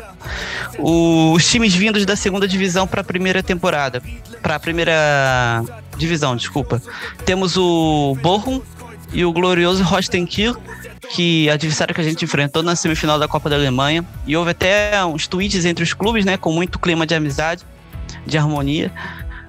Os 0.79 1.49
times 1.49 1.75
vindos 1.75 2.05
da 2.05 2.17
segunda 2.17 2.47
divisão 2.47 2.87
para 2.87 3.01
a 3.01 3.05
primeira 3.05 3.43
temporada, 3.43 4.03
para 4.43 4.57
a 4.57 4.61
primeira 4.61 5.65
divisão, 5.97 6.37
desculpa. 6.37 6.83
Temos 7.25 7.57
o 7.57 8.17
Bochum 8.23 8.61
e 9.13 9.25
o 9.25 9.33
glorioso 9.33 9.83
Rostenkiel, 9.83 10.57
que 11.11 11.49
é 11.49 11.53
adversário 11.53 11.95
que 11.95 12.01
a 12.01 12.05
gente 12.05 12.25
enfrentou 12.25 12.63
na 12.63 12.77
semifinal 12.77 13.19
da 13.19 13.27
Copa 13.27 13.51
da 13.51 13.57
Alemanha. 13.57 14.05
E 14.27 14.37
houve 14.37 14.51
até 14.51 15.05
uns 15.05 15.27
tweets 15.27 15.65
entre 15.65 15.83
os 15.83 15.93
clubes, 15.93 16.25
né, 16.25 16.37
com 16.37 16.53
muito 16.53 16.79
clima 16.79 17.07
de 17.07 17.15
amizade, 17.15 17.65
de 18.27 18.39
harmonia. 18.39 18.93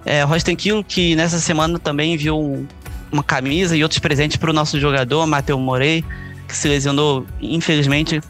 É, 0.04 0.24
Rostenkiel, 0.24 0.84
que 0.84 1.16
nessa 1.16 1.40
semana 1.40 1.78
também 1.78 2.16
enviou 2.16 2.44
um, 2.44 2.68
uma 3.12 3.24
camisa 3.24 3.76
e 3.76 3.84
outros 3.84 4.00
presentes 4.00 4.38
para 4.38 4.50
o 4.50 4.54
nosso 4.54 4.80
jogador, 4.80 5.26
Matheus 5.28 5.60
Morei, 5.60 6.04
que 6.48 6.56
se 6.56 6.68
lesionou, 6.68 7.26
infelizmente, 7.42 8.22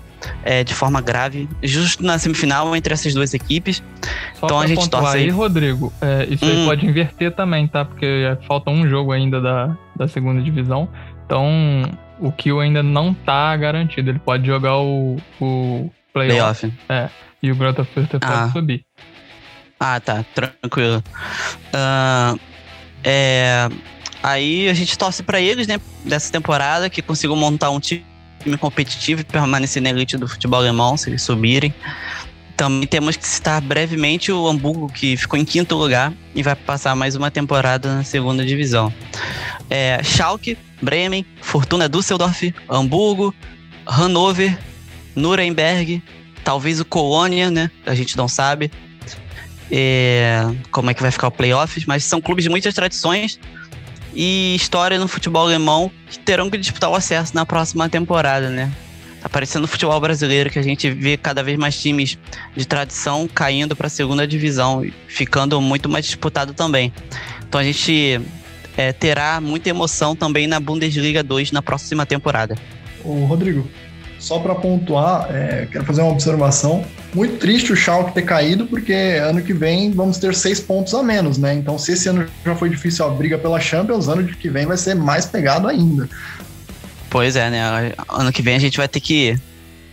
é, 0.44 0.64
de 0.64 0.74
forma 0.74 1.02
grave, 1.02 1.50
justo 1.64 2.04
na 2.04 2.18
semifinal 2.18 2.76
entre 2.76 2.94
essas 2.94 3.14
duas 3.14 3.34
equipes. 3.34 3.84
Só 4.40 4.46
então 4.46 4.60
a 4.60 4.68
gente 4.68 4.90
torce 4.90 5.18
aí, 5.18 5.30
Rodrigo, 5.30 5.92
é, 6.02 6.28
isso 6.30 6.46
hum. 6.46 6.50
aí 6.50 6.66
pode 6.66 6.86
inverter 6.86 7.32
também, 7.32 7.68
tá? 7.68 7.86
Porque 7.86 8.38
falta 8.48 8.70
um 8.70 8.88
jogo 8.88 9.12
ainda 9.12 9.42
da, 9.42 9.78
da 9.96 10.08
segunda 10.08 10.42
divisão. 10.42 10.90
Então 11.26 11.84
o 12.20 12.32
Kill 12.32 12.60
ainda 12.60 12.84
não 12.84 13.14
tá 13.14 13.56
garantido. 13.58 14.10
Ele 14.12 14.20
pode 14.20 14.46
jogar 14.46 14.78
o, 14.78 15.18
o 15.40 15.90
playoff. 16.14 16.68
Play 16.68 16.98
é, 16.98 17.10
e 17.42 17.52
o 17.52 17.56
Grota 17.56 17.84
pode 17.84 18.08
ah. 18.22 18.50
subir. 18.52 18.86
Ah, 19.80 20.00
tá, 20.00 20.24
tranquilo. 20.36 21.04
Uh, 21.74 22.40
é, 23.04 23.68
Aí 24.24 24.70
a 24.70 24.74
gente 24.74 24.98
torce 24.98 25.24
para 25.24 25.42
eles, 25.42 25.68
né, 25.68 25.80
dessa 26.06 26.32
temporada, 26.32 26.90
que 26.90 27.02
consigam 27.02 27.36
montar 27.36 27.72
um 27.72 27.80
time 27.80 28.06
competitivo 28.60 29.22
e 29.22 29.24
permanecer 29.24 29.82
na 29.82 29.90
elite 29.90 30.18
do 30.18 30.28
futebol 30.28 30.60
alemão, 30.60 30.98
se 30.98 31.10
eles 31.10 31.22
subirem. 31.22 31.74
também 32.56 32.88
temos 32.88 33.18
que 33.18 33.28
citar 33.28 33.60
brevemente 33.60 34.32
o 34.32 34.48
Hamburgo, 34.48 34.88
que 34.88 35.18
ficou 35.18 35.40
em 35.40 35.44
quinto 35.44 35.76
lugar 35.76 36.14
e 36.36 36.44
vai 36.44 36.56
passar 36.56 36.96
mais 36.96 37.16
uma 37.16 37.32
temporada 37.32 37.96
na 37.96 38.04
segunda 38.04 38.46
divisão. 38.46 38.94
É, 39.70 40.02
Schalke, 40.04 40.58
Bremen, 40.82 41.26
Fortuna 41.42 41.90
Düsseldorf, 41.90 42.54
Hamburgo, 42.70 43.34
Hannover, 43.88 44.56
Nuremberg, 45.16 46.04
talvez 46.44 46.80
o 46.80 46.86
Colônia, 46.86 47.50
né? 47.50 47.72
A 47.86 47.96
gente 47.96 48.16
não 48.16 48.28
sabe 48.28 48.72
é, 49.72 50.44
como 50.70 50.92
é 50.92 50.94
que 50.94 51.02
vai 51.02 51.10
ficar 51.10 51.30
o 51.30 51.32
playoffs, 51.32 51.86
mas 51.86 52.04
são 52.04 52.22
clubes 52.22 52.44
de 52.44 52.50
muitas 52.50 52.74
tradições 52.74 53.40
e 54.14 54.56
história 54.56 55.00
no 55.00 55.08
futebol 55.08 55.44
alemão 55.44 55.92
que 56.10 56.20
terão 56.20 56.50
que 56.50 56.58
disputar 56.58 56.90
o 56.90 56.96
acesso 56.96 57.36
na 57.36 57.46
próxima 57.46 57.90
temporada, 57.90 58.50
né? 58.50 58.72
Tá 59.22 59.30
parecendo 59.30 59.66
o 59.66 59.68
futebol 59.68 60.00
brasileiro 60.02 60.50
que 60.50 60.58
a 60.58 60.64
gente 60.64 60.90
vê 60.90 61.16
cada 61.16 61.44
vez 61.44 61.58
mais 61.58 61.80
times 61.80 62.18
de 62.56 62.66
tradição 62.66 63.28
caindo 63.28 63.76
para 63.76 63.88
a 63.88 63.90
segunda 63.90 64.28
divisão, 64.28 64.84
ficando 65.08 65.62
muito 65.62 65.88
mais 65.88 66.06
disputado 66.06 66.54
também. 66.54 66.92
Então 67.48 67.62
a 67.62 67.64
gente 67.64 68.20
é, 68.76 68.92
terá 68.92 69.40
muita 69.40 69.70
emoção 69.70 70.16
também 70.16 70.48
na 70.48 70.60
Bundesliga 70.60 71.22
2 71.22 71.52
na 71.52 71.62
próxima 71.62 72.04
temporada. 72.04 72.56
O 73.04 73.26
Rodrigo, 73.26 73.68
só 74.22 74.40
para 74.40 74.54
pontuar, 74.54 75.28
é, 75.32 75.68
quero 75.70 75.84
fazer 75.84 76.02
uma 76.02 76.12
observação. 76.12 76.86
Muito 77.14 77.38
triste 77.40 77.74
o 77.74 77.76
Schalke 77.76 78.14
ter 78.14 78.22
caído, 78.22 78.68
porque 78.68 78.94
ano 78.94 79.42
que 79.42 79.52
vem 79.52 79.92
vamos 79.92 80.20
ter 80.20 80.34
seis 80.36 80.60
pontos 80.60 80.94
a 80.94 81.02
menos, 81.02 81.40
né? 81.40 81.56
Então, 81.56 81.78
se 81.78 81.94
esse 81.94 82.08
ano 82.08 82.26
já 82.46 82.56
foi 82.56 82.70
difícil 82.70 83.04
a 83.04 83.10
briga 83.10 83.38
pela 83.38 83.60
Champions, 83.60 84.08
ano 84.08 84.24
que 84.24 84.50
vem 84.50 84.66
vai 84.68 84.78
ser 84.78 84.94
mais 84.94 85.26
pegado 85.26 85.68
ainda. 85.68 86.08
Pois 87.10 87.36
é, 87.36 87.50
né? 87.50 87.94
Ano 88.08 88.32
que 88.32 88.44
vem 88.44 88.56
a 88.56 88.60
gente 88.60 88.78
vai 88.78 88.88
ter 88.88 89.02
que 89.02 89.38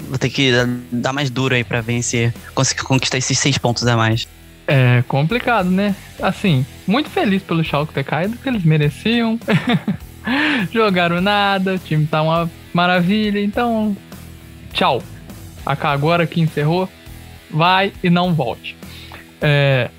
vai 0.09 0.19
ter 0.19 0.29
que 0.29 0.53
dar 0.93 1.13
mais 1.13 1.31
duro 1.31 1.55
aí 1.55 1.65
para 1.65 1.81
vencer, 1.81 2.33
conseguir 2.55 2.83
conquistar 2.83 3.19
esses 3.19 3.37
seis 3.39 3.57
pontos 3.59 3.85
a 3.87 3.97
mais. 3.97 4.29
É 4.67 5.03
complicado, 5.09 5.71
né? 5.71 5.97
Assim, 6.21 6.65
muito 6.87 7.09
feliz 7.09 7.43
pelo 7.43 7.65
Schalke 7.65 7.95
ter 7.95 8.05
caído, 8.05 8.37
que 8.37 8.49
eles 8.49 8.63
mereciam. 8.63 9.41
Jogaram 10.71 11.23
nada, 11.23 11.75
o 11.75 11.79
time 11.79 12.07
tá 12.07 12.23
uma 12.23 12.51
maravilha, 12.75 13.41
então 13.41 13.97
tchau. 14.73 15.03
Agora 15.65 16.27
que 16.27 16.41
encerrou, 16.41 16.89
vai 17.51 17.93
e 18.03 18.09
não 18.09 18.33
volte. 18.33 18.77
É, 19.41 19.91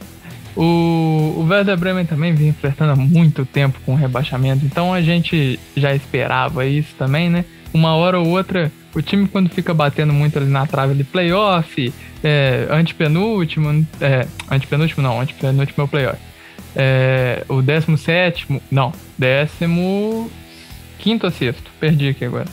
o, 0.56 1.36
o 1.38 1.48
Werder 1.48 1.78
Bremen 1.78 2.06
também 2.06 2.34
vinha 2.34 2.54
flertando 2.54 2.92
há 2.92 2.96
muito 2.96 3.46
tempo 3.46 3.80
com 3.86 3.94
o 3.94 3.96
rebaixamento, 3.96 4.66
então 4.66 4.94
a 4.94 5.02
gente 5.02 5.60
já 5.76 5.94
esperava 5.94 6.66
isso 6.66 6.94
também, 6.98 7.30
né? 7.30 7.46
Uma 7.74 7.96
hora 7.96 8.20
ou 8.20 8.28
outra, 8.28 8.72
o 8.94 9.02
time 9.02 9.28
quando 9.28 9.50
fica 9.50 9.74
batendo 9.74 10.12
muito 10.12 10.38
ali 10.38 10.50
na 10.50 10.66
trave 10.66 10.96
de 10.96 11.04
playoff, 11.04 11.94
é, 12.24 12.68
antepenúltimo, 12.70 13.88
é, 14.02 14.28
antepenúltimo 14.50 15.04
não, 15.04 15.22
antepenúltimo 15.22 15.82
é 15.82 15.84
o 15.84 15.88
playoff. 15.88 16.20
É, 16.76 17.44
o 17.48 17.62
17, 17.62 18.62
não, 18.72 18.92
décimo 19.18 20.30
quinto 20.98 21.26
ou 21.26 21.32
sexto, 21.32 21.72
perdi 21.80 22.10
aqui 22.10 22.26
agora. 22.26 22.48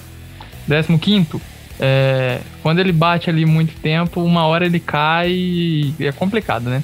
Décimo 0.67 0.99
quinto, 0.99 1.41
é, 1.79 2.41
quando 2.63 2.79
ele 2.79 2.93
bate 2.93 3.29
ali 3.29 3.45
muito 3.45 3.75
tempo, 3.81 4.23
uma 4.23 4.47
hora 4.47 4.67
ele 4.67 4.81
cai 4.81 5.31
e 5.31 5.95
é 6.01 6.13
complicado, 6.13 6.71
né? 6.71 6.83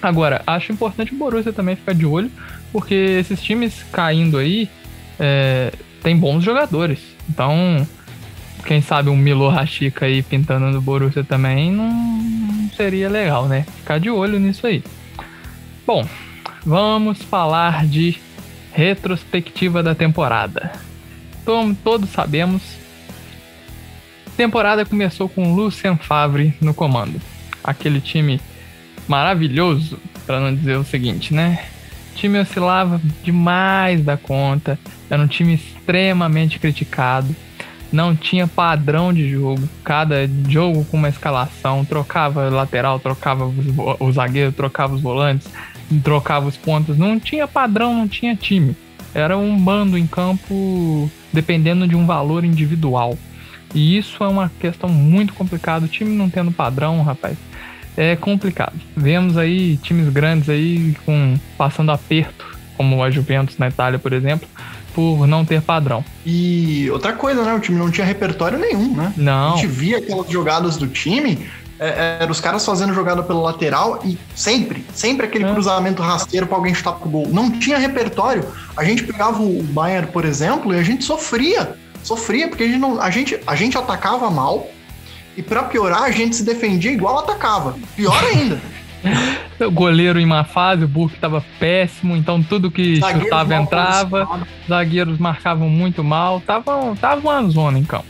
Agora, 0.00 0.42
acho 0.46 0.72
importante 0.72 1.12
o 1.12 1.16
Borussia 1.16 1.52
também 1.52 1.76
ficar 1.76 1.94
de 1.94 2.06
olho, 2.06 2.30
porque 2.72 2.94
esses 2.94 3.42
times 3.42 3.84
caindo 3.92 4.38
aí 4.38 4.68
é, 5.18 5.72
tem 6.02 6.16
bons 6.16 6.42
jogadores. 6.42 7.00
Então, 7.28 7.86
quem 8.64 8.80
sabe 8.80 9.10
um 9.10 9.16
Milo 9.16 9.48
Rashica 9.48 10.06
aí 10.06 10.22
pintando 10.22 10.66
no 10.70 10.80
Borussia 10.80 11.24
também 11.24 11.70
não 11.70 12.70
seria 12.76 13.08
legal, 13.08 13.46
né? 13.46 13.66
Ficar 13.78 13.98
de 13.98 14.10
olho 14.10 14.38
nisso 14.38 14.66
aí. 14.66 14.82
Bom, 15.86 16.06
vamos 16.64 17.20
falar 17.22 17.86
de 17.86 18.16
retrospectiva 18.72 19.82
da 19.82 19.94
temporada. 19.94 20.72
Como 21.44 21.74
todos 21.74 22.10
sabemos, 22.10 22.79
temporada 24.36 24.84
começou 24.84 25.28
com 25.28 25.54
Lucien 25.54 25.96
Favre 25.96 26.54
no 26.60 26.72
comando. 26.72 27.20
Aquele 27.62 28.00
time 28.00 28.40
maravilhoso, 29.06 29.98
para 30.26 30.40
não 30.40 30.54
dizer 30.54 30.76
o 30.76 30.84
seguinte, 30.84 31.34
né? 31.34 31.64
O 32.12 32.16
time 32.16 32.38
oscilava 32.38 33.00
demais 33.22 34.04
da 34.04 34.16
conta, 34.16 34.78
era 35.08 35.22
um 35.22 35.26
time 35.26 35.54
extremamente 35.54 36.58
criticado, 36.58 37.34
não 37.92 38.14
tinha 38.14 38.46
padrão 38.46 39.12
de 39.12 39.28
jogo, 39.28 39.68
cada 39.82 40.28
jogo 40.48 40.84
com 40.84 40.96
uma 40.96 41.08
escalação, 41.08 41.84
trocava 41.84 42.48
lateral, 42.48 43.00
trocava 43.00 43.52
o 43.98 44.12
zagueiro, 44.12 44.52
trocava 44.52 44.94
os 44.94 45.00
volantes, 45.00 45.48
trocava 46.04 46.46
os 46.46 46.56
pontos, 46.56 46.96
não 46.96 47.18
tinha 47.18 47.48
padrão, 47.48 47.92
não 47.94 48.06
tinha 48.06 48.36
time. 48.36 48.76
Era 49.12 49.36
um 49.36 49.58
bando 49.58 49.98
em 49.98 50.06
campo 50.06 51.10
dependendo 51.32 51.86
de 51.88 51.96
um 51.96 52.06
valor 52.06 52.44
individual. 52.44 53.18
E 53.74 53.96
isso 53.96 54.22
é 54.22 54.28
uma 54.28 54.50
questão 54.60 54.88
muito 54.88 55.32
complicada. 55.34 55.84
O 55.84 55.88
time 55.88 56.16
não 56.16 56.28
tendo 56.28 56.50
padrão, 56.50 57.02
rapaz, 57.02 57.36
é 57.96 58.16
complicado. 58.16 58.74
Vemos 58.96 59.36
aí 59.36 59.76
times 59.78 60.08
grandes 60.08 60.48
aí 60.48 60.96
com 61.04 61.36
passando 61.56 61.90
aperto, 61.90 62.46
como 62.76 63.02
a 63.02 63.10
Juventus 63.10 63.58
na 63.58 63.68
Itália, 63.68 63.98
por 63.98 64.12
exemplo, 64.12 64.48
por 64.94 65.26
não 65.26 65.44
ter 65.44 65.62
padrão. 65.62 66.04
E 66.24 66.88
outra 66.90 67.12
coisa, 67.12 67.44
né? 67.44 67.54
O 67.54 67.60
time 67.60 67.78
não 67.78 67.90
tinha 67.90 68.06
repertório 68.06 68.58
nenhum, 68.58 68.94
né? 68.94 69.12
Não. 69.16 69.54
A 69.54 69.56
gente 69.56 69.66
via 69.66 69.98
aquelas 69.98 70.28
jogadas 70.28 70.76
do 70.76 70.86
time, 70.88 71.46
é, 71.78 72.18
é, 72.20 72.30
os 72.30 72.40
caras 72.40 72.64
fazendo 72.64 72.92
jogada 72.92 73.22
pelo 73.22 73.42
lateral 73.42 74.00
e 74.04 74.18
sempre, 74.34 74.84
sempre 74.92 75.26
aquele 75.26 75.44
é. 75.44 75.52
cruzamento 75.52 76.02
rasteiro 76.02 76.46
para 76.46 76.56
alguém 76.56 76.74
chutar 76.74 76.92
pro 76.92 77.08
gol. 77.08 77.28
Não 77.28 77.50
tinha 77.50 77.78
repertório. 77.78 78.44
A 78.76 78.84
gente 78.84 79.04
pegava 79.04 79.42
o 79.42 79.62
Bayern, 79.62 80.08
por 80.08 80.24
exemplo, 80.24 80.74
e 80.74 80.78
a 80.78 80.82
gente 80.82 81.04
sofria 81.04 81.76
sofria 82.02 82.48
porque 82.48 82.64
a 82.64 82.66
gente, 82.66 82.78
não, 82.78 83.00
a 83.00 83.10
gente, 83.10 83.38
a 83.46 83.54
gente 83.54 83.76
atacava 83.76 84.30
mal 84.30 84.68
e 85.36 85.42
para 85.42 85.62
piorar 85.64 86.02
a 86.02 86.10
gente 86.10 86.36
se 86.36 86.42
defendia 86.42 86.90
igual 86.90 87.18
atacava. 87.18 87.76
Pior 87.96 88.22
ainda. 88.24 88.60
o 89.60 89.70
goleiro 89.70 90.20
em 90.20 90.26
má 90.26 90.44
fase, 90.44 90.84
o 90.84 90.88
Burke 90.88 91.14
estava 91.14 91.44
péssimo, 91.58 92.16
então 92.16 92.42
tudo 92.42 92.70
que 92.70 92.96
Zagueiros 92.96 93.22
chutava 93.22 93.54
entrava, 93.54 94.46
zagueiros 94.68 95.18
marcavam 95.18 95.68
muito 95.68 96.04
mal, 96.04 96.40
tava, 96.40 96.94
tava 97.00 97.20
uma 97.20 97.48
zona 97.48 97.78
em 97.78 97.84
campo. 97.84 98.04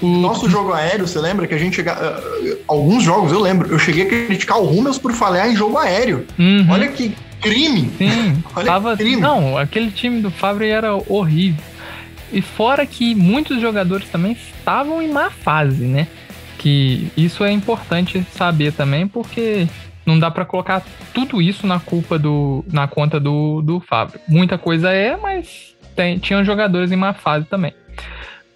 O... 0.00 0.06
Nosso 0.06 0.48
jogo 0.48 0.72
aéreo, 0.72 1.08
você 1.08 1.18
lembra 1.18 1.46
que 1.46 1.54
a 1.54 1.58
gente 1.58 1.76
chega... 1.76 1.94
Uh, 1.94 2.58
alguns 2.68 3.02
jogos 3.02 3.32
eu 3.32 3.40
lembro, 3.40 3.68
eu 3.68 3.78
cheguei 3.78 4.04
a 4.04 4.08
criticar 4.08 4.58
o 4.58 4.64
Rummels 4.64 4.98
por 4.98 5.12
falhar 5.12 5.50
em 5.50 5.56
jogo 5.56 5.76
aéreo. 5.76 6.24
Uhum. 6.38 6.68
Olha 6.70 6.88
que 6.88 7.16
crime. 7.40 7.90
Sim, 7.98 8.42
Olha 8.54 8.66
tava... 8.66 8.96
que 8.96 9.02
crime. 9.02 9.20
Não, 9.20 9.58
aquele 9.58 9.90
time 9.90 10.20
do 10.20 10.30
Fábio 10.30 10.68
era 10.68 10.94
horrível. 10.94 11.64
E 12.32 12.42
fora 12.42 12.84
que 12.86 13.14
muitos 13.14 13.60
jogadores 13.60 14.08
também 14.08 14.32
estavam 14.32 15.02
em 15.02 15.08
má 15.08 15.30
fase, 15.30 15.84
né? 15.84 16.06
Que 16.58 17.10
isso 17.16 17.44
é 17.44 17.50
importante 17.52 18.24
saber 18.32 18.72
também, 18.72 19.06
porque 19.06 19.66
não 20.04 20.18
dá 20.18 20.30
para 20.30 20.44
colocar 20.44 20.82
tudo 21.12 21.40
isso 21.40 21.66
na 21.66 21.78
culpa 21.78 22.18
do 22.18 22.64
na 22.72 22.88
conta 22.88 23.20
do, 23.20 23.62
do 23.62 23.80
Fábio. 23.80 24.20
Muita 24.26 24.58
coisa 24.58 24.90
é, 24.90 25.16
mas 25.16 25.76
tem, 25.94 26.18
tinham 26.18 26.44
jogadores 26.44 26.90
em 26.92 26.96
má 26.96 27.12
fase 27.12 27.46
também. 27.46 27.74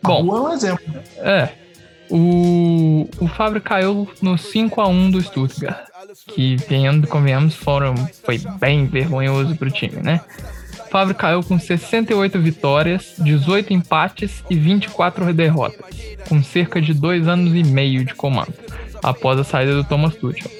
Bom, 0.02 0.36
é 0.36 0.40
um 0.40 0.52
exemplo. 0.52 0.84
É. 1.18 1.48
O, 2.10 3.08
o 3.20 3.26
Fábio 3.28 3.60
caiu 3.60 4.08
no 4.20 4.36
5 4.36 4.80
a 4.80 4.88
1 4.88 5.10
do 5.12 5.22
Stuttgart, 5.22 5.86
que, 6.28 6.56
vendo, 6.68 7.06
convenhamos, 7.06 7.54
foram, 7.54 7.94
foi 8.22 8.38
bem 8.58 8.86
vergonhoso 8.86 9.56
pro 9.56 9.70
time, 9.70 10.02
né? 10.02 10.20
Favre 10.92 11.14
caiu 11.14 11.42
com 11.42 11.58
68 11.58 12.38
vitórias, 12.38 13.14
18 13.18 13.72
empates 13.72 14.44
e 14.50 14.54
24 14.54 15.32
derrotas, 15.32 15.80
com 16.28 16.42
cerca 16.42 16.82
de 16.82 16.92
dois 16.92 17.26
anos 17.26 17.54
e 17.54 17.64
meio 17.64 18.04
de 18.04 18.14
comando, 18.14 18.52
após 19.02 19.40
a 19.40 19.44
saída 19.44 19.74
do 19.74 19.84
Thomas 19.84 20.14
Tuchel. 20.14 20.50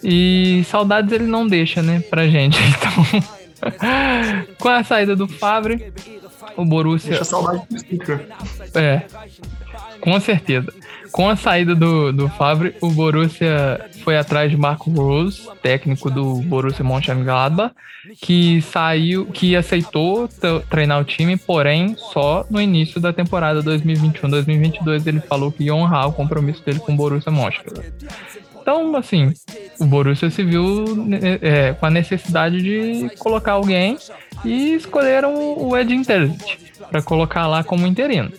E 0.00 0.62
saudades 0.64 1.10
ele 1.10 1.26
não 1.26 1.44
deixa, 1.44 1.82
né, 1.82 2.00
pra 2.08 2.28
gente. 2.28 2.56
Então, 3.60 4.44
com 4.60 4.68
a 4.68 4.84
saída 4.84 5.16
do 5.16 5.26
Favre, 5.26 5.92
o 6.56 6.64
Borussia. 6.64 7.10
Deixa 7.10 7.24
saudade 7.24 7.64
do 7.68 7.76
Sticker. 7.76 8.28
É, 8.72 9.02
com 10.00 10.20
certeza. 10.20 10.72
Com 11.10 11.28
a 11.28 11.34
saída 11.34 11.74
do, 11.74 12.12
do 12.12 12.28
Favre, 12.28 12.76
o 12.80 12.88
Borussia 12.90 13.84
foi 14.08 14.16
atrás 14.16 14.50
de 14.50 14.56
Marco 14.56 14.90
Rose, 14.90 15.42
técnico 15.60 16.10
do 16.10 16.36
Borussia 16.36 16.82
Mönchengladbach, 16.82 17.74
que 18.22 18.62
saiu, 18.62 19.26
que 19.26 19.54
aceitou 19.54 20.26
treinar 20.70 20.98
o 20.98 21.04
time, 21.04 21.36
porém 21.36 21.94
só 21.94 22.46
no 22.48 22.58
início 22.58 22.98
da 22.98 23.12
temporada 23.12 23.62
2021-2022 23.62 25.06
ele 25.06 25.20
falou 25.20 25.52
que 25.52 25.64
ia 25.64 25.74
honrar 25.74 26.08
o 26.08 26.12
compromisso 26.14 26.64
dele 26.64 26.78
com 26.78 26.94
o 26.94 26.96
Borussia 26.96 27.30
Mönchengladbach. 27.30 27.92
Então, 28.62 28.96
assim, 28.96 29.34
o 29.78 29.84
Borussia 29.84 30.30
se 30.30 30.42
viu 30.42 30.96
né, 30.96 31.38
é, 31.42 31.72
com 31.74 31.84
a 31.84 31.90
necessidade 31.90 32.62
de 32.62 33.10
colocar 33.18 33.52
alguém 33.52 33.98
e 34.44 34.74
escolheram 34.74 35.34
o 35.58 35.76
Edin 35.76 36.02
Terzic. 36.02 36.68
para 36.90 37.02
colocar 37.02 37.46
lá 37.46 37.62
como 37.62 37.86
interino. 37.86 38.30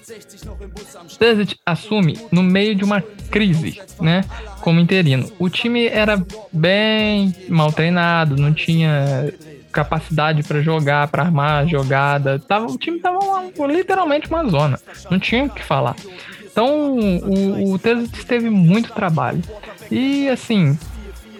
Terzic 1.19 1.57
assume 1.65 2.17
no 2.31 2.41
meio 2.41 2.73
de 2.73 2.83
uma 2.83 3.01
crise, 3.29 3.79
né, 4.01 4.23
como 4.69 4.79
interino. 4.79 5.31
O 5.39 5.49
time 5.49 5.87
era 5.87 6.23
bem 6.53 7.33
mal 7.49 7.71
treinado, 7.71 8.35
não 8.35 8.53
tinha 8.53 9.33
capacidade 9.71 10.43
para 10.43 10.61
jogar, 10.61 11.07
para 11.07 11.23
armar 11.23 11.67
jogada. 11.67 12.37
Tava, 12.37 12.67
o 12.67 12.77
time 12.77 12.99
tava 12.99 13.17
uma, 13.17 13.65
literalmente 13.65 14.29
uma 14.29 14.47
zona, 14.47 14.79
não 15.09 15.17
tinha 15.17 15.45
o 15.45 15.49
que 15.49 15.63
falar. 15.63 15.95
Então 16.51 16.99
o, 16.99 17.73
o 17.73 17.79
Terzic 17.79 18.23
teve 18.27 18.47
muito 18.51 18.93
trabalho. 18.93 19.41
E 19.89 20.29
assim, 20.29 20.77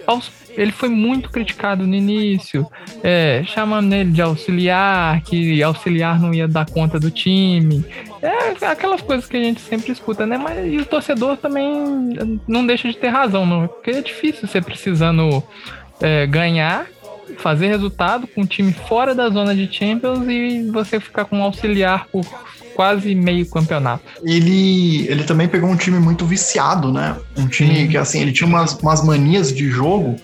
aos 0.08 0.28
ele 0.60 0.74
foi 0.74 0.90
muito 0.90 1.30
criticado 1.30 1.88
no 1.88 1.96
início, 1.96 2.68
é, 3.02 3.44
chamando 3.46 3.94
ele 3.94 4.12
de 4.12 4.22
auxiliar, 4.22 5.22
que 5.22 5.64
auxiliar 5.64 6.20
não 6.20 6.34
ia 6.34 6.50
dar 6.50 6.66
conta 6.66 7.00
do 7.00 7.10
time. 7.10 7.86
É 8.22 8.66
aquelas 8.66 9.02
coisas 9.02 9.26
que 9.26 9.38
a 9.38 9.40
gente 9.40 9.62
sempre 9.62 9.94
escuta, 9.94 10.26
né? 10.26 10.38
Mas 10.38 10.72
e 10.72 10.76
o 10.76 10.86
torcedor 10.86 11.38
também 11.38 11.64
não 12.46 12.68
deixa 12.68 12.90
de 12.90 12.98
ter 12.98 13.08
razão, 13.08 13.46
não. 13.46 13.68
Porque 13.68 13.92
é 13.92 14.02
difícil 14.02 14.46
você 14.46 14.60
precisando 14.60 15.42
é, 16.02 16.28
ganhar, 16.28 16.88
fazer 17.38 17.68
resultado 17.68 18.28
com 18.28 18.42
um 18.42 18.46
time 18.46 18.74
fora 18.74 19.16
da 19.16 19.30
zona 19.30 19.56
de 19.56 19.72
Champions 19.72 20.28
e 20.28 20.70
você 20.74 21.00
ficar 21.00 21.24
com 21.24 21.38
um 21.38 21.44
auxiliar 21.44 22.06
por 22.08 22.26
quase 22.76 23.16
meio 23.16 23.50
campeonato. 23.50 24.04
Ele, 24.26 25.08
ele 25.08 25.24
também 25.24 25.48
pegou 25.48 25.70
um 25.70 25.78
time 25.78 26.00
muito 26.00 26.26
viciado, 26.26 26.92
né? 26.92 27.16
Um 27.38 27.48
time 27.48 27.76
Sim. 27.76 27.88
que, 27.88 27.98
assim, 27.98 28.22
ele 28.22 28.34
tinha 28.34 28.48
umas, 28.48 28.74
umas 28.74 29.02
manias 29.06 29.54
de 29.54 29.70
jogo 29.70 30.18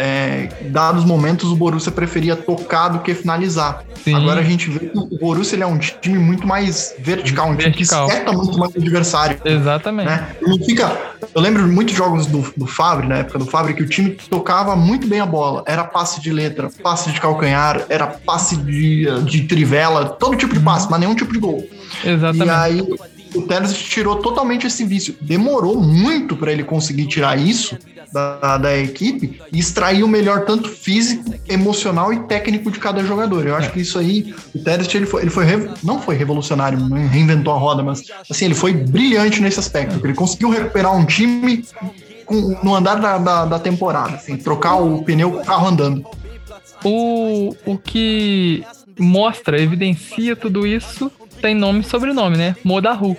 é, 0.00 0.48
dados 0.70 1.04
momentos 1.04 1.50
o 1.50 1.56
Borussia 1.56 1.90
preferia 1.90 2.36
tocar 2.36 2.88
do 2.88 3.00
que 3.00 3.12
finalizar. 3.14 3.82
Sim. 4.04 4.14
Agora 4.14 4.40
a 4.40 4.44
gente 4.44 4.70
vê 4.70 4.86
que 4.86 4.96
o 4.96 5.18
Borussia 5.18 5.56
ele 5.56 5.64
é 5.64 5.66
um 5.66 5.76
time 5.76 6.16
muito 6.16 6.46
mais 6.46 6.94
vertical, 7.00 7.50
um 7.50 7.56
vertical. 7.56 8.06
time 8.06 8.16
que 8.20 8.24
seta 8.24 8.32
muito 8.32 8.56
mais 8.56 8.72
o 8.72 8.78
adversário. 8.78 9.40
Exatamente. 9.44 10.06
Né? 10.06 10.36
Fica, 10.64 10.96
eu 11.34 11.42
lembro 11.42 11.64
de 11.64 11.68
muitos 11.68 11.96
jogos 11.96 12.26
do, 12.26 12.48
do 12.56 12.64
Fabre, 12.64 13.08
na 13.08 13.16
época 13.16 13.40
do 13.40 13.46
Fabre, 13.46 13.74
que 13.74 13.82
o 13.82 13.88
time 13.88 14.10
tocava 14.30 14.76
muito 14.76 15.08
bem 15.08 15.18
a 15.18 15.26
bola. 15.26 15.64
Era 15.66 15.82
passe 15.82 16.20
de 16.20 16.30
letra, 16.30 16.70
passe 16.80 17.10
de 17.10 17.20
calcanhar, 17.20 17.84
era 17.88 18.06
passe 18.06 18.56
de, 18.56 19.04
de 19.22 19.42
trivela, 19.48 20.10
todo 20.10 20.36
tipo 20.36 20.54
de 20.54 20.60
passe, 20.60 20.84
uhum. 20.84 20.92
mas 20.92 21.00
nenhum 21.00 21.16
tipo 21.16 21.32
de 21.32 21.40
gol. 21.40 21.68
Exatamente. 22.04 22.46
E 22.46 22.50
aí 22.50 22.88
o 23.34 23.42
Telles 23.42 23.72
tirou 23.76 24.16
totalmente 24.16 24.66
esse 24.66 24.84
vício. 24.84 25.14
Demorou 25.20 25.80
muito 25.80 26.36
para 26.36 26.52
ele 26.52 26.64
conseguir 26.64 27.06
tirar 27.06 27.38
isso 27.38 27.76
da, 28.12 28.58
da 28.58 28.76
equipe 28.76 29.40
e 29.52 29.58
extrair 29.58 30.02
o 30.02 30.08
melhor 30.08 30.44
tanto 30.44 30.68
físico, 30.68 31.34
emocional 31.48 32.12
e 32.12 32.20
técnico 32.20 32.70
de 32.70 32.78
cada 32.78 33.02
jogador. 33.04 33.46
Eu 33.46 33.54
acho 33.54 33.68
é. 33.68 33.70
que 33.70 33.80
isso 33.80 33.98
aí, 33.98 34.34
o 34.54 34.58
Telles 34.58 34.92
ele 34.94 35.06
foi, 35.06 35.22
ele 35.22 35.30
foi 35.30 35.44
não 35.82 36.00
foi 36.00 36.16
revolucionário, 36.16 36.78
não 36.78 37.08
reinventou 37.08 37.52
a 37.52 37.58
roda, 37.58 37.82
mas 37.82 38.02
assim, 38.30 38.46
ele 38.46 38.54
foi 38.54 38.72
brilhante 38.72 39.40
nesse 39.40 39.58
aspecto. 39.58 40.04
Ele 40.04 40.14
conseguiu 40.14 40.50
recuperar 40.50 40.94
um 40.96 41.04
time 41.04 41.64
com, 42.24 42.58
no 42.62 42.74
andar 42.74 42.96
da, 42.96 43.18
da, 43.18 43.44
da 43.44 43.58
temporada, 43.58 44.16
assim, 44.16 44.36
trocar 44.36 44.76
o 44.76 45.02
pneu 45.02 45.32
com 45.32 45.38
o 45.38 45.44
carro 45.44 45.68
andando. 45.68 46.06
O, 46.84 47.54
o 47.66 47.76
que 47.76 48.64
mostra, 48.98 49.60
evidencia 49.60 50.36
tudo 50.36 50.66
isso 50.66 51.10
tem 51.38 51.54
nome 51.54 51.80
e 51.80 51.84
sobrenome, 51.84 52.36
né? 52.36 52.56
Modahu, 52.64 53.16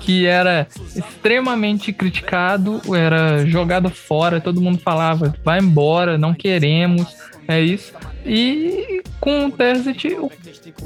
que 0.00 0.26
era 0.26 0.66
extremamente 0.94 1.92
criticado, 1.92 2.80
era 2.94 3.46
jogado 3.46 3.88
fora, 3.88 4.40
todo 4.40 4.60
mundo 4.60 4.78
falava, 4.78 5.34
vai 5.44 5.60
embora, 5.60 6.18
não 6.18 6.34
queremos, 6.34 7.16
é 7.46 7.60
isso. 7.60 7.92
E 8.24 9.02
com 9.20 9.46
o 9.46 9.50
Terzic, 9.50 10.16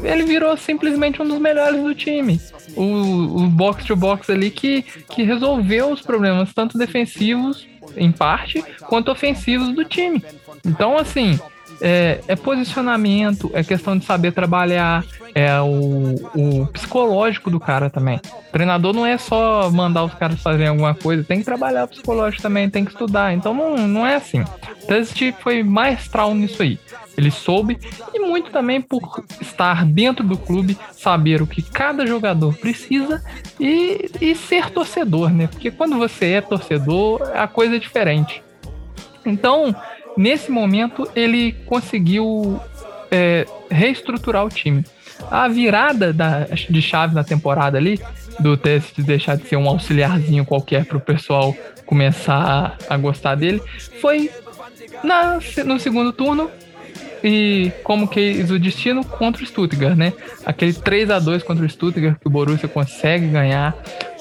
ele 0.02 0.24
virou 0.24 0.56
simplesmente 0.56 1.20
um 1.20 1.26
dos 1.26 1.38
melhores 1.38 1.82
do 1.82 1.94
time. 1.94 2.40
O, 2.74 2.82
o 2.82 3.46
box 3.48 3.84
to 3.84 3.96
box 3.96 4.30
ali 4.30 4.50
que, 4.50 4.82
que 5.10 5.22
resolveu 5.22 5.90
os 5.90 6.02
problemas, 6.02 6.52
tanto 6.52 6.78
defensivos, 6.78 7.66
em 7.96 8.12
parte, 8.12 8.62
quanto 8.80 9.10
ofensivos 9.10 9.74
do 9.74 9.84
time. 9.84 10.22
Então, 10.64 10.98
assim, 10.98 11.38
é, 11.80 12.20
é, 12.26 12.36
posicionamento, 12.36 13.50
é 13.52 13.62
questão 13.62 13.96
de 13.96 14.04
saber 14.04 14.32
trabalhar, 14.32 15.04
é 15.34 15.60
o, 15.60 16.14
o, 16.34 16.66
psicológico 16.68 17.50
do 17.50 17.60
cara 17.60 17.90
também. 17.90 18.20
O 18.48 18.52
treinador 18.52 18.94
não 18.94 19.04
é 19.04 19.18
só 19.18 19.70
mandar 19.70 20.04
os 20.04 20.14
caras 20.14 20.40
fazerem 20.40 20.68
alguma 20.68 20.94
coisa, 20.94 21.22
tem 21.24 21.38
que 21.38 21.44
trabalhar 21.44 21.84
o 21.84 21.88
psicológico 21.88 22.42
também, 22.42 22.70
tem 22.70 22.84
que 22.84 22.92
estudar. 22.92 23.34
Então 23.34 23.52
não, 23.52 23.76
não 23.88 24.06
é 24.06 24.16
assim. 24.16 24.44
Teste 24.86 25.34
foi 25.40 25.62
maestral 25.62 26.34
nisso 26.34 26.62
aí. 26.62 26.78
Ele 27.16 27.30
soube, 27.30 27.78
e 28.12 28.18
muito 28.18 28.50
também 28.50 28.80
por 28.80 29.24
estar 29.40 29.86
dentro 29.86 30.24
do 30.24 30.36
clube, 30.36 30.76
saber 30.92 31.40
o 31.40 31.46
que 31.46 31.62
cada 31.62 32.06
jogador 32.06 32.54
precisa 32.56 33.22
e, 33.58 34.10
e 34.20 34.34
ser 34.34 34.70
torcedor, 34.70 35.30
né? 35.30 35.46
Porque 35.46 35.70
quando 35.70 35.96
você 35.96 36.32
é 36.32 36.40
torcedor, 36.42 37.22
a 37.34 37.48
coisa 37.48 37.76
é 37.76 37.78
diferente. 37.78 38.42
Então, 39.24 39.74
nesse 40.16 40.50
momento 40.50 41.08
ele 41.14 41.52
conseguiu 41.66 42.60
é, 43.10 43.46
reestruturar 43.70 44.44
o 44.44 44.48
time. 44.48 44.84
A 45.30 45.48
virada 45.48 46.12
da, 46.12 46.46
de 46.68 46.82
chave 46.82 47.14
na 47.14 47.24
temporada 47.24 47.78
ali, 47.78 48.00
do 48.38 48.56
teste 48.56 48.96
de 48.96 49.02
deixar 49.02 49.36
de 49.36 49.46
ser 49.46 49.56
um 49.56 49.68
auxiliarzinho 49.68 50.44
qualquer 50.44 50.84
para 50.84 50.96
o 50.96 51.00
pessoal 51.00 51.54
começar 51.86 52.76
a, 52.88 52.96
gostar 52.96 53.34
dele, 53.34 53.62
foi 54.00 54.30
na, 55.02 55.38
no 55.64 55.80
segundo 55.80 56.12
turno 56.12 56.50
e 57.24 57.72
como 57.82 58.06
quis 58.06 58.50
o 58.50 58.58
destino 58.58 59.04
contra 59.04 59.42
o 59.42 59.46
Stuttgart, 59.46 59.96
né? 59.96 60.12
Aquele 60.44 60.74
3 60.74 61.10
a 61.10 61.18
2 61.18 61.42
contra 61.42 61.64
o 61.64 61.68
Stuttgart 61.68 62.18
que 62.20 62.28
o 62.28 62.30
Borussia 62.30 62.68
consegue 62.68 63.26
ganhar. 63.28 63.74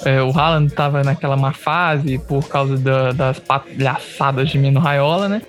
É, 0.05 0.21
o 0.21 0.29
Haaland 0.37 0.67
estava 0.67 1.03
naquela 1.03 1.35
má 1.35 1.51
fase 1.51 2.17
por 2.19 2.47
causa 2.47 2.77
da, 2.77 3.11
das 3.11 3.39
palhaçadas 3.39 4.49
de 4.49 4.57
Mino 4.57 4.79
Raiola, 4.79 5.27
né? 5.27 5.41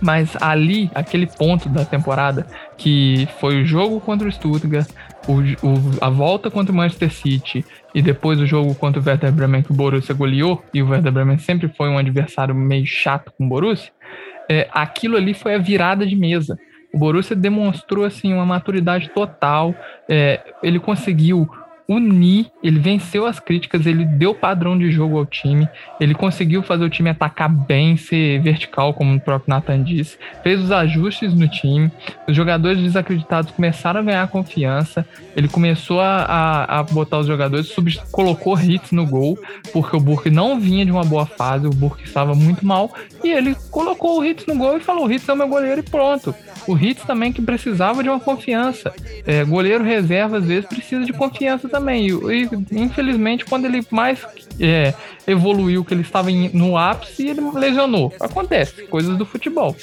Mas 0.00 0.36
ali, 0.40 0.90
aquele 0.94 1.26
ponto 1.26 1.68
da 1.68 1.84
temporada, 1.84 2.46
que 2.76 3.28
foi 3.40 3.62
o 3.62 3.66
jogo 3.66 4.00
contra 4.00 4.28
o 4.28 4.32
Stuttgart, 4.32 4.88
o, 5.26 5.40
o, 5.66 5.98
a 6.00 6.08
volta 6.08 6.50
contra 6.50 6.72
o 6.72 6.76
Manchester 6.76 7.12
City 7.12 7.64
e 7.94 8.00
depois 8.00 8.40
o 8.40 8.46
jogo 8.46 8.74
contra 8.74 9.00
o 9.00 9.04
Werder 9.04 9.32
Bremen 9.32 9.62
que 9.62 9.72
o 9.72 9.74
Borussia 9.74 10.14
goleou, 10.14 10.62
e 10.72 10.82
o 10.82 10.88
Werder 10.88 11.12
Bremen 11.12 11.38
sempre 11.38 11.68
foi 11.68 11.88
um 11.88 11.98
adversário 11.98 12.54
meio 12.54 12.86
chato 12.86 13.32
com 13.36 13.44
o 13.44 13.48
Borussia, 13.48 13.90
é, 14.48 14.68
aquilo 14.72 15.16
ali 15.16 15.34
foi 15.34 15.54
a 15.54 15.58
virada 15.58 16.06
de 16.06 16.16
mesa. 16.16 16.58
O 16.92 16.98
Borussia 16.98 17.36
demonstrou 17.36 18.04
assim 18.04 18.32
uma 18.32 18.46
maturidade 18.46 19.10
total, 19.10 19.74
é, 20.08 20.40
ele 20.62 20.78
conseguiu 20.78 21.48
unir, 21.88 22.50
ele 22.62 22.78
venceu 22.78 23.24
as 23.24 23.40
críticas, 23.40 23.86
ele 23.86 24.04
deu 24.04 24.34
padrão 24.34 24.78
de 24.78 24.90
jogo 24.90 25.16
ao 25.16 25.24
time, 25.24 25.66
ele 25.98 26.14
conseguiu 26.14 26.62
fazer 26.62 26.84
o 26.84 26.90
time 26.90 27.08
atacar 27.08 27.48
bem, 27.48 27.96
ser 27.96 28.40
vertical, 28.42 28.92
como 28.92 29.14
o 29.14 29.20
próprio 29.20 29.48
Nathan 29.48 29.82
disse, 29.82 30.18
fez 30.42 30.62
os 30.62 30.70
ajustes 30.70 31.32
no 31.32 31.48
time, 31.48 31.90
os 32.28 32.36
jogadores 32.36 32.78
desacreditados 32.82 33.52
começaram 33.52 34.00
a 34.00 34.02
ganhar 34.02 34.28
confiança, 34.28 35.06
ele 35.34 35.48
começou 35.48 36.00
a, 36.00 36.24
a, 36.24 36.78
a 36.80 36.82
botar 36.82 37.20
os 37.20 37.26
jogadores, 37.26 37.74
colocou 38.12 38.60
hits 38.60 38.92
no 38.92 39.06
gol, 39.06 39.38
porque 39.72 39.96
o 39.96 40.00
Burke 40.00 40.28
não 40.28 40.60
vinha 40.60 40.84
de 40.84 40.92
uma 40.92 41.04
boa 41.04 41.24
fase, 41.24 41.66
o 41.66 41.70
Burke 41.70 42.04
estava 42.04 42.34
muito 42.34 42.66
mal, 42.66 42.92
e 43.24 43.30
ele 43.30 43.56
colocou 43.70 44.18
o 44.18 44.24
hits 44.24 44.44
no 44.46 44.56
gol 44.56 44.76
e 44.76 44.80
falou: 44.80 45.06
o 45.06 45.12
hits 45.12 45.26
é 45.26 45.32
o 45.32 45.36
meu 45.36 45.48
goleiro 45.48 45.80
e 45.80 45.90
pronto. 45.90 46.34
O 46.68 46.76
Hits 46.76 47.02
também 47.04 47.32
que 47.32 47.40
precisava 47.40 48.02
de 48.02 48.10
uma 48.10 48.20
confiança. 48.20 48.92
É, 49.26 49.42
goleiro 49.42 49.82
reserva, 49.82 50.36
às 50.36 50.44
vezes, 50.44 50.66
precisa 50.66 51.02
de 51.02 51.14
confiança 51.14 51.66
também. 51.66 51.77
E, 51.78 52.48
e 52.72 52.80
infelizmente, 52.80 53.44
quando 53.44 53.64
ele 53.64 53.84
mais 53.90 54.20
é, 54.60 54.94
evoluiu, 55.26 55.84
que 55.84 55.94
ele 55.94 56.02
estava 56.02 56.30
em, 56.30 56.50
no 56.50 56.76
ápice, 56.76 57.28
ele 57.28 57.40
lesionou. 57.52 58.12
Acontece, 58.20 58.86
coisas 58.86 59.16
do 59.16 59.24
futebol. 59.24 59.76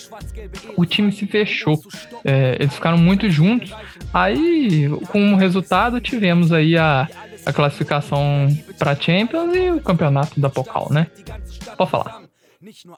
O 0.76 0.86
time 0.86 1.12
se 1.12 1.26
fechou. 1.26 1.80
É, 2.24 2.58
eles 2.60 2.74
ficaram 2.74 2.98
muito 2.98 3.30
juntos. 3.30 3.72
Aí, 4.14 4.90
com 5.10 5.36
resultado, 5.36 6.00
tivemos 6.02 6.52
aí 6.52 6.78
a, 6.78 7.08
a 7.46 7.54
classificação 7.54 8.48
para 8.78 8.96
Champions 8.96 9.56
e 9.56 9.72
o 9.72 9.80
campeonato 9.80 10.40
da 10.40 10.50
Pokal, 10.50 10.88
né? 10.92 11.08
Pode 11.78 11.92
falar. 11.92 12.26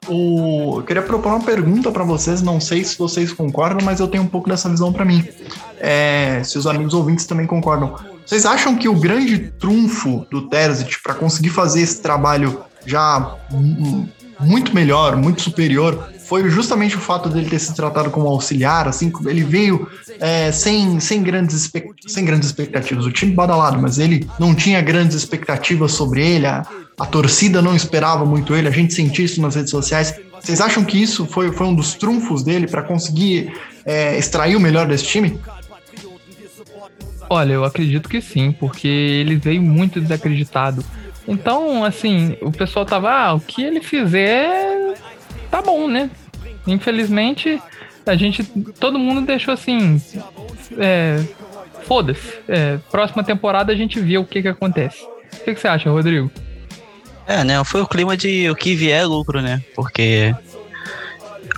O... 0.08 0.78
Eu 0.78 0.82
queria 0.84 1.02
propor 1.02 1.34
uma 1.34 1.44
pergunta 1.44 1.92
para 1.92 2.02
vocês, 2.02 2.40
não 2.40 2.58
sei 2.58 2.82
se 2.84 2.98
vocês 2.98 3.32
concordam, 3.32 3.84
mas 3.84 4.00
eu 4.00 4.08
tenho 4.08 4.22
um 4.22 4.28
pouco 4.28 4.48
dessa 4.48 4.68
visão 4.68 4.92
para 4.92 5.04
mim. 5.04 5.26
É, 5.78 6.42
se 6.42 6.56
os 6.56 6.66
amigos 6.66 6.94
ouvintes 6.94 7.26
também 7.26 7.46
concordam. 7.46 7.94
Vocês 8.28 8.44
acham 8.44 8.76
que 8.76 8.86
o 8.86 8.94
grande 8.94 9.38
trunfo 9.58 10.26
do 10.30 10.50
Terzic 10.50 11.02
para 11.02 11.14
conseguir 11.14 11.48
fazer 11.48 11.80
esse 11.80 12.02
trabalho 12.02 12.60
já 12.84 13.36
muito 14.38 14.74
melhor, 14.74 15.16
muito 15.16 15.40
superior, 15.40 16.12
foi 16.26 16.50
justamente 16.50 16.94
o 16.94 17.00
fato 17.00 17.30
dele 17.30 17.48
ter 17.48 17.58
se 17.58 17.74
tratado 17.74 18.10
como 18.10 18.28
auxiliar, 18.28 18.86
assim, 18.86 19.10
ele 19.24 19.42
veio 19.42 19.88
é, 20.20 20.52
sem, 20.52 21.00
sem, 21.00 21.22
grandes 21.22 21.72
sem 22.06 22.22
grandes 22.22 22.48
expectativas. 22.50 23.06
O 23.06 23.10
time 23.10 23.32
badalado, 23.32 23.80
mas 23.80 23.98
ele 23.98 24.28
não 24.38 24.54
tinha 24.54 24.82
grandes 24.82 25.16
expectativas 25.16 25.92
sobre 25.92 26.20
ele, 26.20 26.44
a, 26.44 26.66
a 27.00 27.06
torcida 27.06 27.62
não 27.62 27.74
esperava 27.74 28.26
muito 28.26 28.54
ele, 28.54 28.68
a 28.68 28.70
gente 28.70 28.92
sentia 28.92 29.24
isso 29.24 29.40
nas 29.40 29.54
redes 29.54 29.70
sociais. 29.70 30.14
Vocês 30.38 30.60
acham 30.60 30.84
que 30.84 31.02
isso 31.02 31.24
foi, 31.24 31.50
foi 31.50 31.66
um 31.66 31.74
dos 31.74 31.94
trunfos 31.94 32.42
dele 32.42 32.68
para 32.68 32.82
conseguir 32.82 33.54
é, 33.86 34.18
extrair 34.18 34.54
o 34.54 34.60
melhor 34.60 34.86
desse 34.86 35.04
time? 35.04 35.40
Olha, 37.30 37.52
eu 37.52 37.64
acredito 37.64 38.08
que 38.08 38.20
sim, 38.20 38.52
porque 38.52 38.88
ele 38.88 39.36
veio 39.36 39.62
muito 39.62 40.00
desacreditado. 40.00 40.84
Então, 41.26 41.84
assim, 41.84 42.36
o 42.40 42.50
pessoal 42.50 42.86
tava, 42.86 43.10
ah, 43.10 43.34
o 43.34 43.40
que 43.40 43.62
ele 43.62 43.82
fizer 43.82 44.94
tá 45.50 45.60
bom, 45.60 45.86
né? 45.86 46.10
Infelizmente, 46.66 47.60
a 48.06 48.16
gente, 48.16 48.42
todo 48.80 48.98
mundo 48.98 49.26
deixou 49.26 49.52
assim, 49.52 50.00
é, 50.78 51.22
foda-se. 51.84 52.34
É, 52.48 52.78
próxima 52.90 53.22
temporada 53.22 53.72
a 53.72 53.76
gente 53.76 54.00
vê 54.00 54.16
o 54.16 54.24
que 54.24 54.40
que 54.40 54.48
acontece. 54.48 55.02
O 55.04 55.44
que, 55.44 55.54
que 55.54 55.60
você 55.60 55.68
acha, 55.68 55.90
Rodrigo? 55.90 56.30
É, 57.26 57.44
né? 57.44 57.62
Foi 57.62 57.82
o 57.82 57.86
clima 57.86 58.16
de 58.16 58.48
o 58.48 58.56
que 58.56 58.74
vier 58.74 59.02
é 59.02 59.04
lucro, 59.04 59.42
né? 59.42 59.62
Porque 59.74 60.34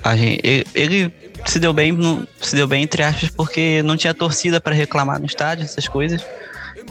a 0.03 0.17
gente, 0.17 0.41
ele, 0.43 0.65
ele 0.75 1.13
se 1.45 1.59
deu 1.59 1.73
bem, 1.73 2.27
se 2.41 2.55
deu 2.55 2.67
bem 2.67 2.83
entre 2.83 3.03
aspas, 3.03 3.31
porque 3.31 3.83
não 3.83 3.97
tinha 3.97 4.15
torcida 4.15 4.61
para 4.61 4.75
reclamar 4.75 5.19
no 5.19 5.27
estádio, 5.27 5.65
essas 5.65 5.89
coisas. 5.89 6.25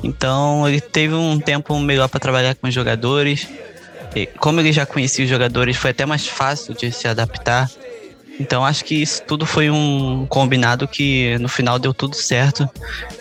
Então 0.03 0.67
ele 0.67 0.79
teve 0.81 1.13
um 1.13 1.39
tempo 1.39 1.77
melhor 1.79 2.07
para 2.07 2.19
trabalhar 2.19 2.55
com 2.55 2.67
os 2.67 2.73
jogadores. 2.73 3.47
E 4.15 4.25
como 4.25 4.59
ele 4.59 4.71
já 4.71 4.85
conhecia 4.85 5.23
os 5.23 5.29
jogadores, 5.29 5.77
foi 5.77 5.91
até 5.91 6.05
mais 6.05 6.27
fácil 6.27 6.73
de 6.73 6.91
se 6.91 7.07
adaptar. 7.07 7.69
Então 8.39 8.65
acho 8.65 8.85
que 8.85 8.95
isso 8.95 9.21
tudo 9.23 9.45
foi 9.45 9.69
um 9.69 10.25
combinado 10.27 10.87
que 10.87 11.37
no 11.39 11.49
final 11.49 11.77
deu 11.77 11.93
tudo 11.93 12.15
certo. 12.15 12.67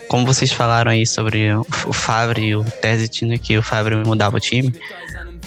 Como 0.07 0.25
vocês 0.25 0.51
falaram 0.51 0.91
aí 0.91 1.05
sobre 1.05 1.51
o 1.53 1.93
Favre 1.93 2.47
e 2.47 2.55
o 2.55 2.63
Tesit, 2.63 3.25
né, 3.25 3.37
que 3.37 3.57
o 3.57 3.61
Favre 3.61 3.95
mudava 3.97 4.37
o 4.37 4.39
time. 4.39 4.73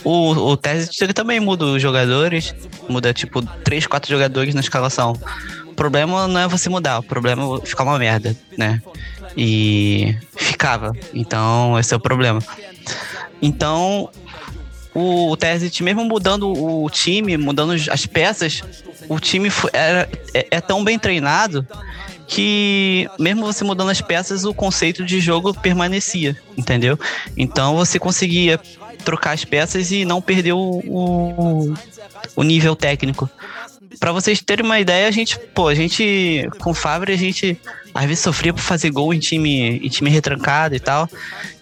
O, 0.05 0.31
o 0.31 0.57
Tesit 0.57 1.03
ele 1.03 1.13
também 1.13 1.39
muda 1.39 1.65
os 1.65 1.81
jogadores, 1.81 2.55
muda 2.89 3.13
tipo 3.13 3.43
3, 3.43 3.87
4 3.87 4.11
jogadores 4.11 4.55
na 4.55 4.61
escalação. 4.61 5.15
O 5.67 5.75
problema 5.75 6.27
não 6.27 6.41
é 6.41 6.49
você 6.49 6.69
mudar, 6.69 6.99
o 6.99 7.03
problema 7.03 7.59
é 7.63 7.67
ficar 7.67 7.85
uma 7.85 7.99
merda, 7.99 8.37
né? 8.59 8.83
E 9.37 10.15
ficava. 10.37 10.93
Então, 11.15 11.79
esse 11.79 11.95
é 11.95 11.97
o 11.97 12.01
problema. 12.01 12.41
Então, 13.41 14.11
o 14.95 15.37
Terzic, 15.37 15.83
mesmo 15.83 16.05
mudando 16.05 16.53
o 16.53 16.89
time, 16.91 17.37
mudando 17.37 17.73
as 17.91 18.07
peças, 18.07 18.63
o 19.09 19.19
time 19.19 19.51
era, 19.73 20.09
é, 20.35 20.47
é, 20.51 20.61
tão 20.61 20.85
bem 20.85 20.99
treinado 20.99 21.67
que 22.27 23.09
mesmo 23.19 23.45
você 23.45 23.65
mudando 23.65 23.91
as 23.91 24.01
peças, 24.01 24.45
o 24.45 24.55
conceito 24.55 25.05
de 25.05 25.21
jogo 25.21 25.53
permanecia, 25.53 26.37
entendeu? 26.57 26.99
Então 27.37 27.77
você 27.77 27.99
conseguia 27.99 28.61
trocar 29.03 29.33
as 29.33 29.45
peças 29.45 29.91
e 29.91 30.05
não 30.05 30.23
perder 30.23 30.53
o, 30.53 30.83
o, 30.87 31.75
o 32.37 32.43
nível 32.43 32.75
técnico. 32.75 33.29
Para 34.01 34.13
vocês 34.13 34.41
terem 34.41 34.65
uma 34.65 34.81
ideia, 34.81 35.07
a 35.07 35.11
gente, 35.11 35.39
pô, 35.39 35.69
a 35.69 35.75
gente 35.75 36.49
com 36.59 36.71
o 36.71 36.75
Fábio, 36.75 37.13
a 37.13 37.17
gente 37.17 37.61
às 37.95 38.07
vezes 38.07 38.21
sofria 38.21 38.53
por 38.53 38.63
fazer 38.63 38.91
gol 38.91 39.13
em 39.13 39.19
time, 39.19 39.79
em 39.79 39.89
time 39.89 40.09
retrancado 40.09 40.75
e 40.75 40.81
tal. 40.81 41.09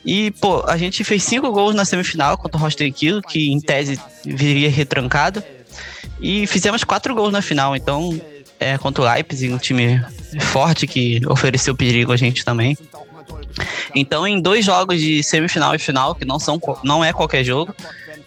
E, 0.05 0.31
pô, 0.33 0.65
a 0.67 0.77
gente 0.77 1.03
fez 1.03 1.23
cinco 1.23 1.51
gols 1.51 1.75
na 1.75 1.85
semifinal 1.85 2.39
contra 2.39 2.57
o 2.57 2.61
Roster 2.61 2.93
que 2.93 3.51
em 3.51 3.61
tese 3.61 4.01
viria 4.25 4.71
retrancado. 4.71 5.43
E 6.21 6.47
fizemos 6.47 6.85
quatro 6.85 7.15
gols 7.15 7.33
na 7.33 7.43
final, 7.43 7.75
então, 7.75 8.21
é, 8.59 8.77
contra 8.79 9.03
o 9.03 9.13
Leipzig, 9.13 9.53
um 9.53 9.59
time 9.59 10.03
forte 10.41 10.87
que 10.87 11.21
ofereceu 11.27 11.75
perigo 11.75 12.13
a 12.13 12.17
gente 12.17 12.45
também. 12.45 12.77
Então, 13.95 14.27
em 14.27 14.41
dois 14.41 14.65
jogos 14.65 15.01
de 15.01 15.23
semifinal 15.23 15.75
e 15.75 15.79
final, 15.79 16.15
que 16.15 16.25
não, 16.25 16.39
são, 16.39 16.61
não 16.85 17.05
é 17.05 17.13
qualquer 17.13 17.45
jogo, 17.45 17.75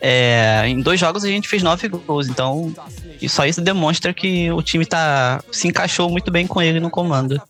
é, 0.01 0.63
em 0.67 0.81
dois 0.81 0.99
jogos 0.99 1.23
a 1.23 1.27
gente 1.27 1.47
fez 1.47 1.63
nove 1.63 1.87
gols. 1.87 2.27
Então, 2.27 2.73
só 3.29 3.45
isso 3.45 3.61
demonstra 3.61 4.13
que 4.13 4.51
o 4.51 4.61
time 4.61 4.85
tá, 4.85 5.41
se 5.51 5.67
encaixou 5.67 6.09
muito 6.09 6.29
bem 6.29 6.45
com 6.45 6.61
ele 6.61 6.79
no 6.79 6.89
comando. 6.89 7.41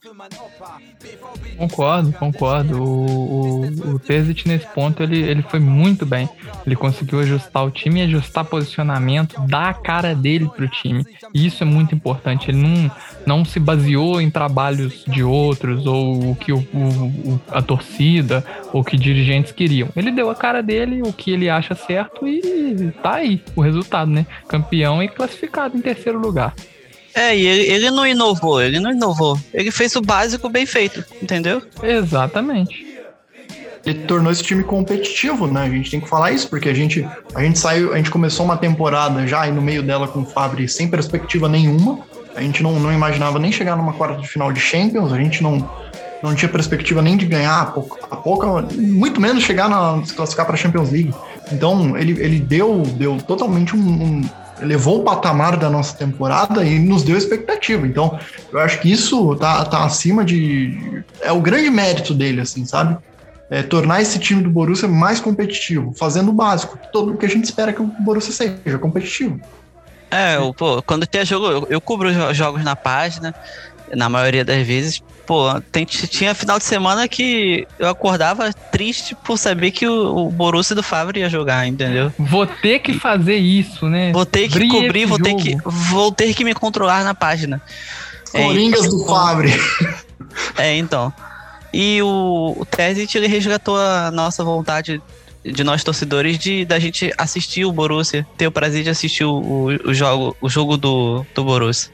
Concordo, 1.58 2.12
concordo. 2.14 2.84
O, 2.84 3.66
o, 3.66 3.96
o 3.96 4.00
Tesit 4.00 4.48
nesse 4.48 4.68
ponto 4.68 5.04
ele, 5.04 5.22
ele 5.22 5.42
foi 5.44 5.60
muito 5.60 6.06
bem. 6.06 6.30
Ele 6.66 6.76
conseguiu 6.76 7.20
ajustar 7.20 7.66
o 7.66 7.72
time 7.72 8.02
ajustar 8.02 8.46
posicionamento, 8.46 9.40
dar 9.48 9.70
a 9.70 9.74
cara 9.74 10.16
dele 10.16 10.50
pro 10.56 10.68
time. 10.68 11.06
E 11.34 11.46
isso 11.46 11.64
é 11.64 11.66
muito 11.66 11.94
importante. 11.94 12.50
Ele 12.50 12.58
não, 12.58 12.92
não 13.26 13.46
se 13.46 13.60
baseou 13.60 14.20
em 14.22 14.30
trabalhos 14.30 15.04
de 15.06 15.24
outros 15.24 15.86
ou 15.86 16.32
o 16.32 16.36
que 16.36 16.52
o, 16.52 16.60
o, 16.60 17.40
a 17.50 17.62
torcida 17.62 18.44
ou 18.72 18.84
que 18.84 18.98
dirigentes 18.98 19.52
queriam. 19.52 19.90
Ele 19.96 20.12
deu 20.12 20.30
a 20.30 20.36
cara 20.36 20.62
dele, 20.62 21.02
o 21.02 21.14
que 21.14 21.32
ele 21.32 21.50
acha 21.50 21.76
certo 21.76 22.28
e 22.28 22.92
tá 23.02 23.16
aí 23.16 23.42
o 23.56 23.62
resultado, 23.62 24.10
né? 24.10 24.26
Campeão 24.48 25.02
e 25.02 25.08
classificado 25.08 25.78
em 25.78 25.82
terceiro 25.82 26.20
lugar. 26.20 26.54
É, 27.16 27.36
e 27.36 27.46
ele, 27.46 27.62
ele 27.72 27.92
não 27.92 28.08
inovou, 28.08 28.62
ele 28.62 28.80
não 28.80 28.92
inovou. 28.92 29.40
Ele 29.54 29.72
fez 29.72 29.96
o 29.96 30.02
básico 30.02 30.50
bem 30.50 30.66
feito, 30.66 31.04
entendeu? 31.22 31.62
Exatamente 31.82 32.94
ele 33.86 34.00
tornou 34.06 34.32
esse 34.32 34.44
time 34.44 34.64
competitivo, 34.64 35.46
né? 35.48 35.64
A 35.64 35.70
gente 35.70 35.92
tem 35.92 36.00
que 36.00 36.08
falar 36.08 36.32
isso, 36.32 36.50
porque 36.50 36.70
a 36.70 36.74
gente, 36.74 37.06
a 37.36 37.44
gente 37.44 37.60
saiu, 37.60 37.94
a 37.94 37.98
gente 37.98 38.10
começou 38.10 38.46
uma 38.46 38.56
temporada 38.56 39.28
já 39.28 39.48
e 39.48 39.52
no 39.52 39.62
meio 39.62 39.84
dela 39.84 40.08
com 40.08 40.22
o 40.22 40.26
Fabri 40.26 40.68
sem 40.70 40.88
perspectiva 40.88 41.50
nenhuma. 41.50 42.00
A 42.36 42.42
gente 42.42 42.64
não, 42.64 42.80
não 42.80 42.92
imaginava 42.92 43.38
nem 43.40 43.52
chegar 43.52 43.76
numa 43.76 43.94
quarta 43.94 44.22
de 44.22 44.28
final 44.28 44.52
de 44.52 44.60
Champions, 44.60 45.12
a 45.12 45.18
gente 45.18 45.44
não, 45.44 45.70
não 46.22 46.34
tinha 46.34 46.50
perspectiva 46.50 47.02
nem 47.02 47.18
de 47.18 47.26
ganhar 47.26 47.62
a 47.62 47.66
pouco, 47.66 48.00
a 48.10 48.16
pouco 48.16 48.48
muito 48.74 49.20
menos 49.20 49.44
chegar 49.44 49.70
na 49.70 50.04
se 50.04 50.14
classificar 50.14 50.46
para 50.46 50.56
a 50.56 50.58
Champions 50.58 50.90
League. 50.90 51.14
Então 51.52 51.98
ele, 51.98 52.14
ele 52.24 52.40
deu, 52.40 52.84
deu 52.96 53.18
totalmente 53.18 53.76
um, 53.76 53.80
um 53.80 54.22
elevou 54.62 55.02
o 55.02 55.04
patamar 55.04 55.58
da 55.58 55.70
nossa 55.70 55.96
temporada 55.98 56.64
e 56.64 56.80
nos 56.80 57.04
deu 57.04 57.18
expectativa. 57.18 57.86
Então, 57.86 58.20
eu 58.52 58.60
acho 58.60 58.80
que 58.80 58.92
isso 58.92 59.36
tá, 59.36 59.64
tá 59.66 59.84
acima 59.84 60.24
de. 60.24 61.04
É 61.22 61.32
o 61.32 61.42
grande 61.42 61.70
mérito 61.70 62.14
dele, 62.14 62.42
assim, 62.42 62.66
sabe? 62.66 62.98
É, 63.50 63.62
tornar 63.62 64.02
esse 64.02 64.18
time 64.20 64.42
do 64.42 64.50
Borussia 64.50 64.88
mais 64.88 65.20
competitivo, 65.20 65.94
fazendo 65.96 66.30
o 66.30 66.34
básico, 66.34 66.78
todo 66.92 67.14
o 67.14 67.18
que 67.18 67.26
a 67.26 67.30
gente 67.30 67.46
espera 67.46 67.74
que 67.74 67.82
o 67.82 67.86
Borussia 68.00 68.32
seja 68.32 68.80
competitivo. 68.80 69.40
É, 70.10 70.38
eu, 70.38 70.54
pô, 70.54 70.82
quando 70.82 71.06
tem 71.06 71.26
jogo, 71.26 71.48
eu, 71.48 71.68
eu 71.70 71.82
cubro 71.82 72.12
jogos 72.34 72.64
na 72.64 72.76
página, 72.76 73.34
na 73.96 74.08
maioria 74.10 74.46
das 74.46 74.66
vezes. 74.66 75.02
Pô, 75.26 75.60
tem, 75.72 75.86
tinha 75.86 76.36
final 76.36 76.58
de 76.58 76.66
semana 76.66 77.08
que 77.08 77.66
eu 77.80 77.88
acordava 77.88 78.52
triste 78.52 79.16
por 79.24 79.38
saber 79.38 79.72
que 79.72 79.88
o, 79.88 80.28
o 80.28 80.30
Borussia 80.30 80.76
do 80.76 80.84
Favre 80.84 81.22
ia 81.22 81.30
jogar, 81.30 81.66
entendeu? 81.66 82.12
Vou 82.20 82.46
ter 82.46 82.80
que 82.80 82.94
fazer 82.94 83.38
isso, 83.38 83.88
né? 83.88 84.12
Vou 84.12 84.26
ter 84.26 84.50
que 84.50 84.68
cobrir, 84.68 85.06
vou 85.06 85.18
ter 85.18 85.36
que, 85.36 85.56
vou 85.64 86.12
ter 86.12 86.34
que 86.34 86.44
me 86.44 86.54
controlar 86.54 87.06
na 87.06 87.16
página. 87.16 87.62
Coringas 88.32 88.86
é, 88.86 88.90
do 88.90 89.06
Favre. 89.06 89.54
É, 90.58 90.76
então. 90.76 91.14
E 91.72 92.02
o, 92.02 92.56
o 92.58 92.66
Tesit, 92.66 93.18
ele 93.18 93.28
resgatou 93.28 93.78
a 93.78 94.12
nossa 94.12 94.44
vontade 94.44 95.02
de 95.44 95.64
nós 95.64 95.84
torcedores 95.84 96.38
de 96.38 96.66
da 96.66 96.80
gente 96.80 97.14
assistir 97.18 97.66
o 97.66 97.72
Borussia, 97.72 98.28
ter 98.38 98.48
o 98.48 98.52
prazer 98.52 98.84
de 98.84 98.90
assistir 98.90 99.24
o, 99.24 99.36
o, 99.36 99.90
o 99.90 99.94
jogo, 99.94 100.36
o 100.42 100.50
jogo 100.50 100.76
do, 100.76 101.26
do 101.34 101.44
Borussia 101.44 101.92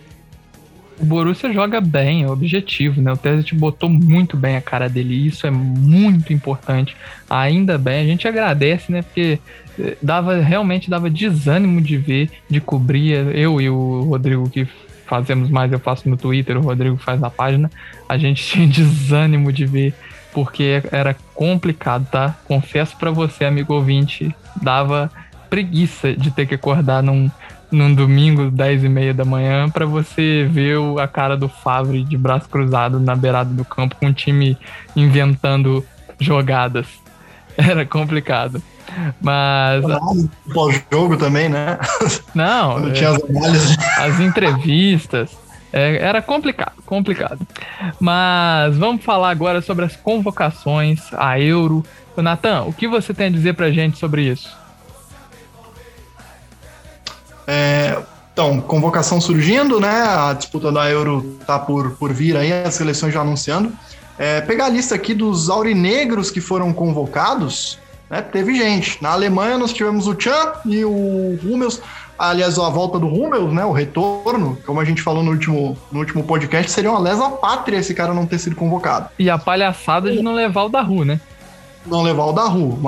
o 1.00 1.06
Borussia 1.06 1.52
joga 1.54 1.80
bem, 1.80 2.24
é 2.24 2.28
objetivo, 2.28 3.02
né? 3.02 3.12
O 3.12 3.18
Terzic 3.18 3.56
botou 3.56 3.90
muito 3.90 4.36
bem 4.36 4.58
a 4.58 4.62
cara 4.62 4.90
dele, 4.90 5.14
e 5.14 5.28
isso 5.28 5.48
é 5.48 5.52
muito 5.52 6.34
importante. 6.34 6.96
Ainda 7.30 7.78
bem, 7.78 8.02
a 8.02 8.06
gente 8.06 8.28
agradece, 8.28 8.92
né? 8.92 9.02
Porque 9.02 9.40
eh, 9.80 9.98
dava 10.02 10.36
realmente 10.42 10.90
dava 10.90 11.10
desânimo 11.10 11.82
de 11.82 11.98
ver, 11.98 12.30
de 12.50 12.60
cobrir. 12.60 13.36
Eu 13.36 13.62
e 13.62 13.70
o 13.70 14.04
Rodrigo 14.10 14.50
que 14.50 14.68
fazemos 15.06 15.50
mais, 15.50 15.72
eu 15.72 15.80
faço 15.80 16.10
no 16.10 16.18
Twitter, 16.18 16.58
o 16.58 16.62
Rodrigo 16.62 16.98
faz 16.98 17.20
na 17.20 17.30
página. 17.30 17.72
A 18.08 18.18
gente 18.18 18.44
tinha 18.46 18.68
desânimo 18.68 19.54
de 19.54 19.66
ver 19.66 19.94
porque 20.34 20.84
era 20.92 21.16
complicado, 21.34 22.08
tá? 22.12 22.36
Confesso 22.46 22.96
para 22.98 23.10
você, 23.10 23.46
amigo 23.46 23.74
ouvinte, 23.74 24.36
dava 24.62 25.10
preguiça 25.50 26.14
de 26.14 26.30
ter 26.30 26.46
que 26.46 26.56
acordar 26.56 27.02
num 27.02 27.30
num 27.72 27.94
domingo, 27.94 28.50
10 28.50 28.84
e 28.84 28.90
meia 28.90 29.14
da 29.14 29.24
manhã, 29.24 29.70
para 29.70 29.86
você 29.86 30.48
ver 30.50 30.78
a 31.00 31.08
cara 31.08 31.38
do 31.38 31.48
Favre 31.48 32.04
de 32.04 32.18
braço 32.18 32.50
cruzado 32.50 33.00
na 33.00 33.16
beirada 33.16 33.54
do 33.54 33.64
campo 33.64 33.96
com 33.96 34.08
o 34.08 34.14
time 34.14 34.58
inventando 34.96 35.86
jogadas. 36.20 36.88
Era 37.58 37.86
complicado. 37.86 38.62
Mas. 39.22 39.84
Pós-jogo 40.54 41.18
também, 41.18 41.50
né? 41.50 41.78
Não. 42.34 42.80
Não 42.80 42.94
tinha 42.94 43.12
as 43.12 43.24
análises. 43.24 43.78
As 43.98 44.20
entrevistas. 44.20 45.38
É, 45.72 45.98
era 45.98 46.20
complicado, 46.20 46.82
complicado. 46.84 47.46
Mas 48.00 48.76
vamos 48.76 49.04
falar 49.04 49.30
agora 49.30 49.62
sobre 49.62 49.86
as 49.86 49.96
convocações 49.96 51.00
a 51.14 51.40
Euro. 51.40 51.86
Natan, 52.18 52.64
o 52.64 52.74
que 52.74 52.88
você 52.88 53.14
tem 53.14 53.28
a 53.28 53.30
dizer 53.30 53.54
pra 53.54 53.72
gente 53.72 53.98
sobre 53.98 54.24
isso? 54.24 54.50
É, 57.52 57.98
então, 58.32 58.62
convocação 58.62 59.20
surgindo, 59.20 59.80
né? 59.80 59.90
A 59.90 60.34
disputa 60.34 60.72
da 60.72 60.88
Euro 60.88 61.40
tá 61.48 61.58
por, 61.58 61.92
por 61.98 62.14
vir 62.14 62.38
aí, 62.38 62.54
as 62.54 62.76
seleções 62.76 63.12
já 63.12 63.22
anunciando. 63.22 63.72
É, 64.20 64.40
pegar 64.42 64.66
a 64.66 64.70
lista 64.70 64.94
aqui 64.94 65.16
dos 65.16 65.50
aurinegros 65.50 66.30
que 66.30 66.40
foram 66.40 66.72
convocados, 66.72 67.80
né? 68.08 68.22
Teve 68.22 68.56
gente. 68.56 69.02
Na 69.02 69.14
Alemanha 69.14 69.58
nós 69.58 69.74
tivemos 69.74 70.08
o 70.08 70.16
Chan 70.18 70.54
e 70.66 70.86
o 70.86 71.40
Hummels. 71.44 71.82
Aliás, 72.20 72.60
a 72.60 72.70
volta 72.70 73.00
do 73.00 73.08
Hummels, 73.08 73.52
né? 73.52 73.66
O 73.66 73.72
retorno, 73.72 74.58
como 74.64 74.80
a 74.80 74.86
gente 74.86 75.02
falou 75.02 75.24
no 75.24 75.32
último, 75.32 75.76
no 75.92 76.00
último 76.00 76.24
podcast, 76.24 76.70
seria 76.72 76.92
uma 76.92 77.00
lesa 77.00 77.30
pátria 77.30 77.78
esse 77.78 77.96
cara 77.96 78.14
não 78.14 78.28
ter 78.28 78.38
sido 78.38 78.56
convocado. 78.56 79.10
E 79.18 79.28
a 79.30 79.40
palhaçada 79.40 80.12
de 80.12 80.22
não 80.22 80.34
levar 80.34 80.66
o 80.66 80.70
Daru, 80.70 81.04
né? 81.04 81.20
Não 81.90 82.04
levar 82.04 82.26
o 82.26 82.34
Daru. 82.34 82.80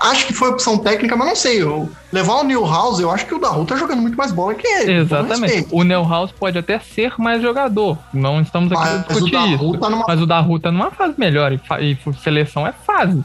Acho 0.00 0.26
que 0.26 0.32
foi 0.32 0.50
opção 0.50 0.78
técnica, 0.78 1.16
mas 1.16 1.28
não 1.28 1.36
sei. 1.36 1.62
Eu, 1.62 1.88
levar 2.12 2.34
o 2.34 2.44
Newhouse, 2.44 3.02
eu 3.02 3.10
acho 3.10 3.26
que 3.26 3.34
o 3.34 3.38
Daru 3.38 3.64
tá 3.64 3.76
jogando 3.76 4.02
muito 4.02 4.16
mais 4.16 4.32
bola 4.32 4.54
que 4.54 4.66
ele. 4.66 4.92
Exatamente. 5.00 5.68
O 5.70 5.82
Newhouse 5.82 6.32
pode 6.34 6.58
até 6.58 6.78
ser 6.78 7.14
mais 7.18 7.40
jogador. 7.40 7.96
Não 8.12 8.40
estamos 8.40 8.72
aqui 8.72 8.82
para 8.82 9.14
discutir 9.14 9.54
isso. 9.54 9.78
Tá 9.78 9.90
numa... 9.90 10.04
Mas 10.06 10.20
o 10.20 10.26
Daru 10.26 10.58
tá 10.58 10.72
numa 10.72 10.90
fase 10.90 11.14
melhor 11.16 11.52
e, 11.52 11.60
e 11.80 11.98
seleção 12.22 12.66
é 12.66 12.72
fase. 12.72 13.22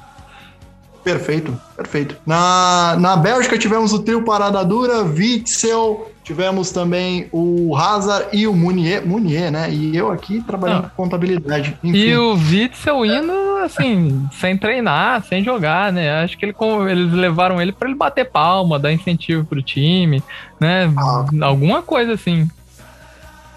Perfeito, 1.04 1.60
perfeito. 1.76 2.16
Na, 2.26 2.96
na 3.00 3.16
Bélgica 3.16 3.58
tivemos 3.58 3.92
o 3.92 4.00
trio 4.00 4.24
Parada 4.24 4.64
Dura, 4.64 5.02
Witzel, 5.02 6.11
tivemos 6.32 6.72
também 6.72 7.28
o 7.30 7.76
Hazard 7.76 8.28
e 8.32 8.48
o 8.48 8.54
Munier, 8.54 9.06
Munier 9.06 9.52
né? 9.52 9.70
E 9.70 9.96
eu 9.96 10.10
aqui 10.10 10.40
trabalhando 10.42 10.86
ah. 10.86 10.90
com 10.96 11.04
contabilidade. 11.04 11.78
Enfim. 11.84 11.98
E 11.98 12.16
o 12.16 12.36
Witzel 12.36 13.06
indo, 13.06 13.58
assim, 13.58 14.26
sem 14.40 14.58
treinar, 14.58 15.22
sem 15.26 15.44
jogar, 15.44 15.92
né? 15.92 16.24
Acho 16.24 16.38
que 16.38 16.46
ele, 16.46 16.56
eles 16.90 17.12
levaram 17.12 17.62
ele 17.62 17.74
para 17.74 17.90
ele 17.90 17.98
bater 17.98 18.30
palma, 18.30 18.80
dar 18.80 18.94
incentivo 18.94 19.44
pro 19.44 19.62
time, 19.62 20.24
né? 20.58 20.90
Ah. 20.98 21.26
Alguma 21.42 21.82
coisa 21.82 22.14
assim. 22.14 22.50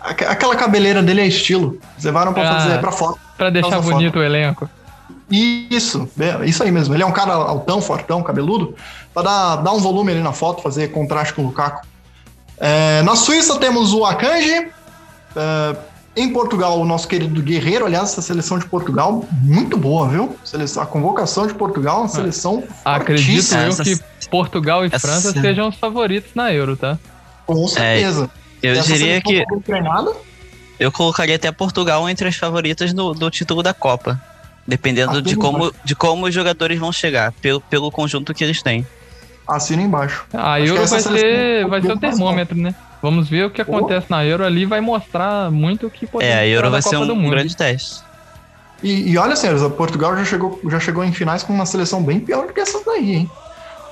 Aquela 0.01 0.57
cabeleira 0.57 1.01
dele 1.01 1.21
é 1.21 1.27
estilo. 1.27 1.79
Levaram 2.03 2.35
para 2.35 2.51
ah, 2.51 2.61
fazer 2.61 2.79
para 2.81 2.91
foto. 2.91 3.21
Para 3.39 3.51
deixar 3.51 3.81
bonito 3.81 4.15
foto. 4.15 4.19
o 4.19 4.23
elenco. 4.25 4.69
Isso, 5.31 6.09
é, 6.19 6.45
isso 6.45 6.63
aí 6.63 6.73
mesmo. 6.73 6.93
Ele 6.93 7.05
é 7.05 7.07
um 7.07 7.13
cara 7.13 7.33
altão, 7.35 7.81
fortão, 7.81 8.21
cabeludo, 8.23 8.75
para 9.15 9.23
dar, 9.23 9.57
dar 9.57 9.73
um 9.73 9.79
volume 9.79 10.11
ali 10.11 10.21
na 10.21 10.33
foto, 10.33 10.61
fazer 10.61 10.89
contraste 10.89 11.33
com 11.35 11.43
o 11.43 11.47
Lukaku. 11.47 11.94
É, 12.59 13.03
na 13.03 13.17
Suíça 13.17 13.59
temos 13.59 13.93
o 13.93 14.05
Akanji. 14.05 14.69
É, 15.37 15.77
em 16.17 16.33
Portugal, 16.33 16.81
o 16.81 16.85
nosso 16.85 17.09
querido 17.09 17.43
Guerreiro. 17.43 17.87
Aliás, 17.87 18.13
essa 18.13 18.23
seleção 18.23 18.59
de 18.59 18.67
Portugal, 18.67 19.27
muito 19.43 19.77
boa, 19.77 20.09
viu? 20.09 20.37
A 20.79 20.87
convocação 20.87 21.47
de 21.47 21.55
Portugal 21.55 21.97
é 21.97 22.01
uma 22.01 22.09
seleção. 22.09 22.63
Acredito 22.85 23.55
eu 23.55 23.77
que 23.77 24.29
Portugal 24.31 24.85
e 24.85 24.87
essa... 24.87 25.01
França 25.01 25.33
sejam 25.33 25.69
os 25.69 25.77
favoritos 25.77 26.31
na 26.35 26.53
Euro, 26.53 26.77
tá? 26.77 26.99
Com 27.47 27.67
certeza. 27.67 28.31
É, 28.63 28.69
eu 28.69 28.83
diria 28.83 29.21
que. 29.21 29.45
Eu 30.79 30.91
colocaria 30.91 31.37
até 31.37 31.51
Portugal 31.53 32.09
entre 32.09 32.29
as 32.29 32.37
favoritas 32.37 32.93
do, 32.93 33.13
do 33.13 33.31
título 33.31 33.63
da 33.63 33.75
Copa. 33.75 34.21
Dependendo 34.67 35.21
de 35.21 35.37
como, 35.37 35.75
de 35.85 35.95
como 35.95 36.27
os 36.27 36.35
jogadores 36.35 36.79
vão 36.79 36.91
chegar, 36.91 37.33
pelo, 37.33 37.61
pelo 37.61 37.91
conjunto 37.91 38.33
que 38.33 38.43
eles 38.43 38.63
têm. 38.63 38.87
Assina 39.47 39.83
embaixo. 39.83 40.25
A 40.33 40.61
Euro 40.61 40.87
vai 40.87 41.01
ser, 41.01 41.67
vai 41.69 41.83
ser 41.83 41.93
o 41.93 41.99
termômetro, 41.99 42.57
né? 42.57 42.75
Vamos 43.03 43.29
ver 43.29 43.45
o 43.45 43.51
que 43.51 43.61
acontece 43.61 44.07
oh. 44.09 44.15
na 44.15 44.25
Euro 44.25 44.45
ali, 44.45 44.65
vai 44.65 44.81
mostrar 44.81 45.51
muito 45.51 45.87
o 45.87 45.91
que 45.91 46.07
pode 46.07 46.25
É, 46.25 46.39
a 46.39 46.47
Euro 46.47 46.71
vai 46.71 46.81
ser 46.81 46.97
um 46.97 47.29
grande 47.29 47.55
teste. 47.55 48.03
E, 48.83 49.13
e 49.13 49.19
olha, 49.19 49.37
senhores, 49.37 49.63
Portugal 49.75 50.17
já 50.17 50.25
chegou, 50.25 50.61
já 50.69 50.81
chegou 50.81 51.05
em 51.05 51.13
finais 51.13 51.43
com 51.43 51.53
uma 51.53 51.67
seleção 51.67 52.03
bem 52.03 52.21
pior 52.21 52.47
do 52.47 52.53
que 52.53 52.61
essa 52.61 52.83
daí, 52.85 53.17
hein? 53.17 53.31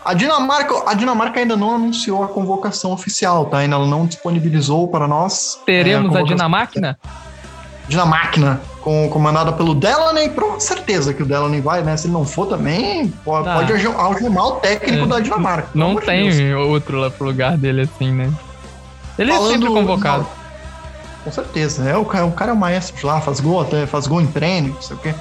A 0.04 0.14
Dinamarca, 0.14 0.82
a 0.86 0.94
Dinamarca 0.94 1.40
ainda 1.40 1.56
não 1.56 1.76
anunciou 1.76 2.24
a 2.24 2.28
convocação 2.28 2.92
oficial, 2.92 3.46
tá? 3.46 3.58
Ainda 3.58 3.78
não 3.78 4.04
disponibilizou 4.04 4.88
para 4.88 5.06
nós. 5.06 5.60
Teremos 5.64 6.14
é, 6.14 6.18
a, 6.18 6.22
a 6.22 6.48
Dinamáquina? 7.88 8.60
Dinamáquina 8.60 8.72
com, 8.82 9.08
comandada 9.08 9.52
pelo 9.52 9.74
Delaney, 9.74 10.28
com 10.28 10.60
certeza 10.60 11.14
que 11.14 11.22
o 11.22 11.26
Delaney 11.26 11.60
vai, 11.60 11.82
né? 11.82 11.96
Se 11.96 12.06
ele 12.06 12.12
não 12.12 12.26
for 12.26 12.46
também, 12.46 13.08
pode, 13.24 13.48
ah. 13.48 13.54
pode 13.54 13.72
algemar 13.72 14.46
o 14.46 14.52
técnico 14.56 15.04
é, 15.04 15.06
da 15.06 15.20
Dinamarca. 15.20 15.68
Não 15.72 15.96
tem 15.96 16.30
de 16.30 16.52
outro 16.52 16.98
lá 16.98 17.08
pro 17.08 17.26
lugar 17.26 17.56
dele 17.56 17.82
assim, 17.82 18.10
né? 18.10 18.30
Ele 19.18 19.32
Falando, 19.32 19.50
é 19.50 19.52
sempre 19.52 19.68
convocado. 19.68 20.22
Não, 20.22 21.24
com 21.24 21.32
certeza. 21.32 21.88
É, 21.88 21.96
o, 21.96 22.04
cara, 22.04 22.26
o 22.26 22.32
cara 22.32 22.50
é 22.50 22.54
o 22.54 22.56
maestro 22.56 23.06
lá, 23.06 23.20
faz 23.20 23.40
gol 23.40 23.60
até, 23.60 23.86
faz 23.86 24.06
gol 24.06 24.20
em 24.20 24.26
treino, 24.26 24.74
não 24.74 24.82
sei 24.82 24.96
o 24.96 24.98
quê. 24.98 25.14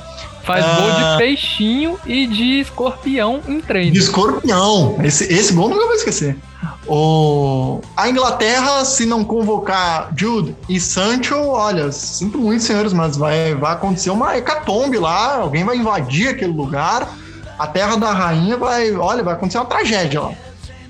Faz 0.43 0.65
ah, 0.65 0.75
gol 0.75 0.91
de 0.91 1.17
peixinho 1.19 1.99
e 2.03 2.25
de 2.25 2.61
escorpião 2.61 3.41
em 3.47 3.61
treino. 3.61 3.91
De 3.91 3.99
escorpião. 3.99 4.97
Esse, 5.03 5.31
esse 5.31 5.53
gol 5.53 5.69
nunca 5.69 5.85
vou 5.85 5.93
esquecer. 5.93 6.35
O... 6.87 7.81
A 7.95 8.09
Inglaterra, 8.09 8.83
se 8.85 9.05
não 9.05 9.23
convocar 9.23 10.11
Jude 10.15 10.55
e 10.67 10.79
Sancho, 10.79 11.35
olha, 11.35 11.91
sinto 11.91 12.37
muito, 12.37 12.63
senhores, 12.63 12.93
mas 12.93 13.17
vai, 13.17 13.55
vai 13.55 13.73
acontecer 13.73 14.09
uma 14.09 14.35
hecatombe 14.37 14.97
lá, 14.97 15.37
alguém 15.37 15.63
vai 15.63 15.77
invadir 15.77 16.29
aquele 16.29 16.53
lugar, 16.53 17.07
a 17.57 17.67
terra 17.67 17.95
da 17.95 18.11
rainha 18.11 18.57
vai, 18.57 18.91
olha, 18.93 19.23
vai 19.23 19.33
acontecer 19.33 19.57
uma 19.57 19.65
tragédia 19.65 20.21
lá. 20.21 20.33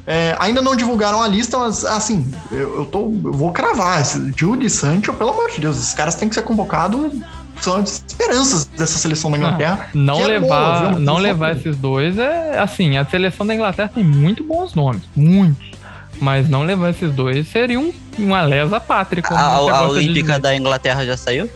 É, 0.06 0.36
ainda 0.40 0.62
não 0.62 0.76
divulgaram 0.76 1.22
a 1.22 1.28
lista, 1.28 1.58
mas 1.60 1.86
assim, 1.86 2.34
eu, 2.52 2.78
eu, 2.80 2.86
tô, 2.86 3.02
eu 3.02 3.32
vou 3.32 3.52
cravar. 3.52 4.04
Jude 4.36 4.66
e 4.66 4.70
Sancho, 4.70 5.14
pelo 5.14 5.30
amor 5.30 5.52
de 5.52 5.62
Deus, 5.62 5.78
esses 5.78 5.94
caras 5.94 6.16
têm 6.16 6.28
que 6.28 6.36
ser 6.36 6.42
convocados 6.42 7.14
são 7.60 7.78
as 7.78 8.04
esperanças 8.08 8.66
dessa 8.66 8.98
seleção 8.98 9.32
da 9.32 9.38
Inglaterra. 9.38 9.90
Não, 9.94 10.20
não 10.20 10.28
levar, 10.28 10.82
boa, 10.82 11.00
não 11.00 11.18
levar 11.18 11.58
esses 11.58 11.76
dois 11.76 12.18
é 12.18 12.60
assim, 12.60 12.98
a 12.98 13.06
seleção 13.06 13.46
da 13.46 13.54
Inglaterra 13.56 13.92
tem 13.94 14.04
muito 14.04 14.44
bons 14.44 14.74
nomes, 14.74 15.04
muitos. 15.16 15.72
Mas 16.20 16.48
não 16.48 16.64
levar 16.64 16.92
esses 16.92 17.12
dois 17.14 17.48
seria 17.48 17.80
um, 17.80 17.92
uma 18.18 18.44
lesa 18.44 18.80
pátria. 18.80 19.24
A, 19.26 19.56
a 19.56 19.88
Olímpica 19.88 20.40
da 20.40 20.56
Inglaterra 20.56 21.04
já 21.04 21.18
saiu? 21.18 21.50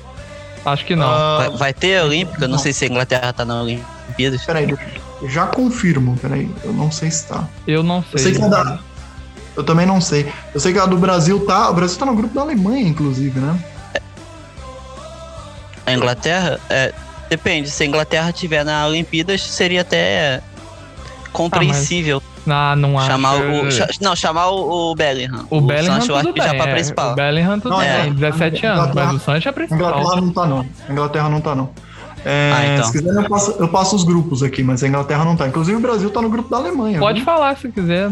Acho 0.65 0.83
que 0.85 0.95
não. 0.95 1.05
Uh, 1.05 1.37
vai, 1.37 1.49
vai, 1.57 1.73
ter 1.73 1.99
a 1.99 2.05
Olímpica? 2.05 2.47
Não, 2.47 2.53
não, 2.53 2.57
sei 2.57 2.73
se 2.73 2.85
a 2.85 2.87
Inglaterra 2.87 3.31
tá 3.31 3.45
na 3.45 3.61
Olimpíadas. 3.61 4.43
Peraí, 4.43 4.75
já 5.27 5.45
confirmo, 5.45 6.17
peraí. 6.17 6.49
Eu 6.63 6.73
não 6.73 6.91
sei 6.91 7.11
se 7.11 7.27
tá. 7.27 7.47
Eu 7.67 7.83
não 7.83 8.03
sei. 8.03 8.13
Eu 8.13 8.19
sei 8.19 8.33
que 8.33 8.41
é 8.41 8.49
da. 8.49 8.79
Eu 9.55 9.63
também 9.63 9.85
não 9.85 10.01
sei. 10.01 10.31
Eu 10.53 10.59
sei 10.59 10.73
que 10.73 10.79
a 10.79 10.85
do 10.87 10.97
Brasil 10.97 11.45
tá. 11.45 11.69
O 11.69 11.73
Brasil 11.75 11.97
tá 11.99 12.05
no 12.05 12.15
grupo 12.15 12.33
da 12.33 12.41
Alemanha, 12.41 12.87
inclusive, 12.87 13.39
né? 13.39 13.57
A 15.85 15.93
Inglaterra? 15.93 16.59
É, 16.69 16.93
depende. 17.29 17.69
Se 17.69 17.83
a 17.83 17.85
Inglaterra 17.85 18.31
tiver 18.31 18.63
na 18.63 18.87
Olimpíadas, 18.87 19.41
seria 19.41 19.81
até 19.81 20.41
compreensível. 21.31 22.21
Ah, 22.47 22.71
ah, 22.71 22.75
não 22.75 22.97
acho. 22.97 23.07
Chamar 23.07 23.35
o, 23.35 23.63
não, 24.01 24.15
chamar 24.15 24.47
o, 24.49 24.91
o 24.91 24.95
Bellingham. 24.95 25.47
O, 25.49 25.57
o 25.57 25.61
Bellingham 25.61 26.01
Sancho, 26.01 26.13
tudo 26.19 26.33
bem, 26.33 26.43
já 26.43 26.53
pra 26.53 26.67
principal. 26.73 27.11
O 27.11 27.15
Bellingham 27.15 27.59
tudo 27.59 27.71
não, 27.71 27.79
bem, 27.79 27.89
é, 27.89 28.09
17 28.11 28.65
anos, 28.65 28.93
mas 28.93 29.13
o 29.13 29.19
Sancho 29.19 29.49
é 29.49 29.51
principal. 29.51 29.79
Inglaterra 29.79 30.21
não 30.21 30.31
tá 30.31 30.45
não. 30.45 30.65
Inglaterra 30.89 31.29
não 31.29 31.41
tá 31.41 31.55
não. 31.55 31.69
É, 32.23 32.51
ah, 32.53 32.73
então. 32.73 32.85
Se 32.85 32.91
quiser, 32.91 33.13
eu 33.15 33.29
passo, 33.29 33.55
eu 33.59 33.67
passo, 33.67 33.95
os 33.95 34.03
grupos 34.03 34.41
aqui, 34.41 34.63
mas 34.63 34.83
a 34.83 34.87
Inglaterra 34.87 35.23
não 35.23 35.35
tá. 35.35 35.47
Inclusive, 35.47 35.77
o 35.77 35.81
Brasil 35.81 36.09
tá 36.09 36.21
no 36.21 36.29
grupo 36.29 36.49
da 36.49 36.57
Alemanha. 36.57 36.99
Pode 36.99 37.19
viu? 37.19 37.25
falar 37.25 37.55
se 37.57 37.69
quiser. 37.69 38.09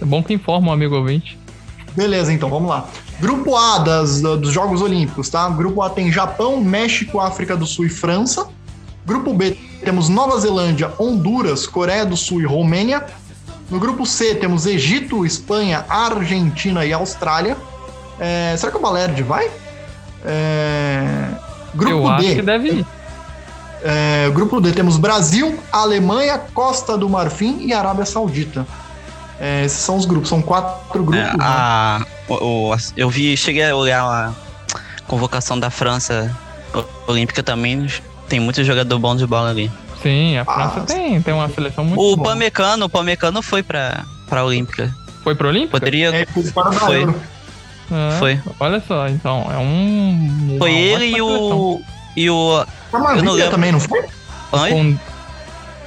É 0.00 0.04
bom 0.04 0.22
que 0.22 0.34
informa 0.34 0.68
um 0.68 0.72
amigo 0.72 0.94
ouvinte. 0.94 1.38
Beleza, 1.96 2.32
então, 2.32 2.50
vamos 2.50 2.68
lá. 2.68 2.86
Grupo 3.18 3.56
A 3.56 3.78
das, 3.78 4.20
dos 4.20 4.52
Jogos 4.52 4.82
Olímpicos, 4.82 5.30
tá? 5.30 5.48
Grupo 5.48 5.80
A 5.80 5.88
tem 5.88 6.12
Japão, 6.12 6.60
México, 6.60 7.18
África 7.18 7.56
do 7.56 7.64
Sul 7.64 7.86
e 7.86 7.88
França. 7.88 8.46
Grupo 9.06 9.32
B 9.32 9.56
temos 9.82 10.08
Nova 10.08 10.38
Zelândia, 10.38 10.92
Honduras, 10.98 11.66
Coreia 11.66 12.04
do 12.04 12.16
Sul 12.16 12.42
e 12.42 12.44
Romênia. 12.44 13.06
No 13.70 13.80
grupo 13.80 14.04
C 14.04 14.34
temos 14.34 14.66
Egito, 14.66 15.24
Espanha, 15.24 15.84
Argentina 15.88 16.84
e 16.84 16.92
Austrália. 16.92 17.56
É, 18.18 18.54
será 18.58 18.70
que 18.70 18.78
o 18.78 18.80
Balerd 18.80 19.22
vai? 19.22 19.50
É, 20.24 21.28
grupo 21.74 22.08
Eu 22.08 22.16
D. 22.18 22.26
Acho 22.26 22.34
que 22.36 22.42
deve 22.42 22.68
ir. 22.68 22.86
É, 23.82 24.30
grupo 24.34 24.60
D 24.60 24.72
temos 24.72 24.96
Brasil, 24.96 25.58
Alemanha, 25.72 26.38
Costa 26.52 26.98
do 26.98 27.08
Marfim 27.08 27.58
e 27.60 27.72
Arábia 27.72 28.04
Saudita. 28.04 28.66
É, 29.38 29.64
esses 29.64 29.78
são 29.78 29.96
os 29.96 30.04
grupos, 30.04 30.28
são 30.28 30.40
quatro 30.40 31.04
grupos. 31.04 31.26
É, 31.26 31.36
né? 31.36 31.36
a, 31.40 31.98
né? 32.00 32.06
o, 32.28 32.72
o, 32.72 32.76
eu 32.96 33.10
vi, 33.10 33.36
cheguei 33.36 33.68
a 33.68 33.76
olhar 33.76 34.02
a 34.02 34.32
convocação 35.06 35.58
da 35.58 35.70
França 35.70 36.34
Olímpica 37.06 37.42
também. 37.42 37.86
Tem 38.28 38.40
muito 38.40 38.64
jogador 38.64 38.98
bom 38.98 39.14
de 39.14 39.26
bola 39.26 39.50
ali. 39.50 39.70
Sim, 40.02 40.38
a 40.38 40.44
França 40.44 40.80
ah, 40.80 40.86
tem, 40.86 41.20
tem 41.20 41.34
uma 41.34 41.48
seleção 41.48 41.84
muito 41.84 42.00
o 42.00 42.16
boa. 42.16 42.28
Pamecano, 42.28 42.86
o 42.86 42.88
Pamecano 42.88 43.42
foi 43.42 43.62
pra, 43.62 44.04
pra 44.28 44.44
Olímpica. 44.44 44.94
Foi 45.22 45.34
pra 45.34 45.48
Olímpica? 45.48 45.78
Poderia. 45.78 46.14
É, 46.14 46.26
foi. 46.26 47.02
É, 47.90 48.18
foi. 48.18 48.40
Olha 48.58 48.82
só, 48.86 49.08
então, 49.08 49.46
é 49.50 49.58
um. 49.58 50.56
Foi 50.58 50.72
ele 50.72 51.16
e 51.16 51.20
o. 51.20 51.80
E 52.16 52.30
o. 52.30 52.64
Camavinga 52.90 53.50
também, 53.50 53.72
não 53.72 53.80
foi? 53.80 54.04
Oi? 54.52 54.70
Com... 54.70 54.96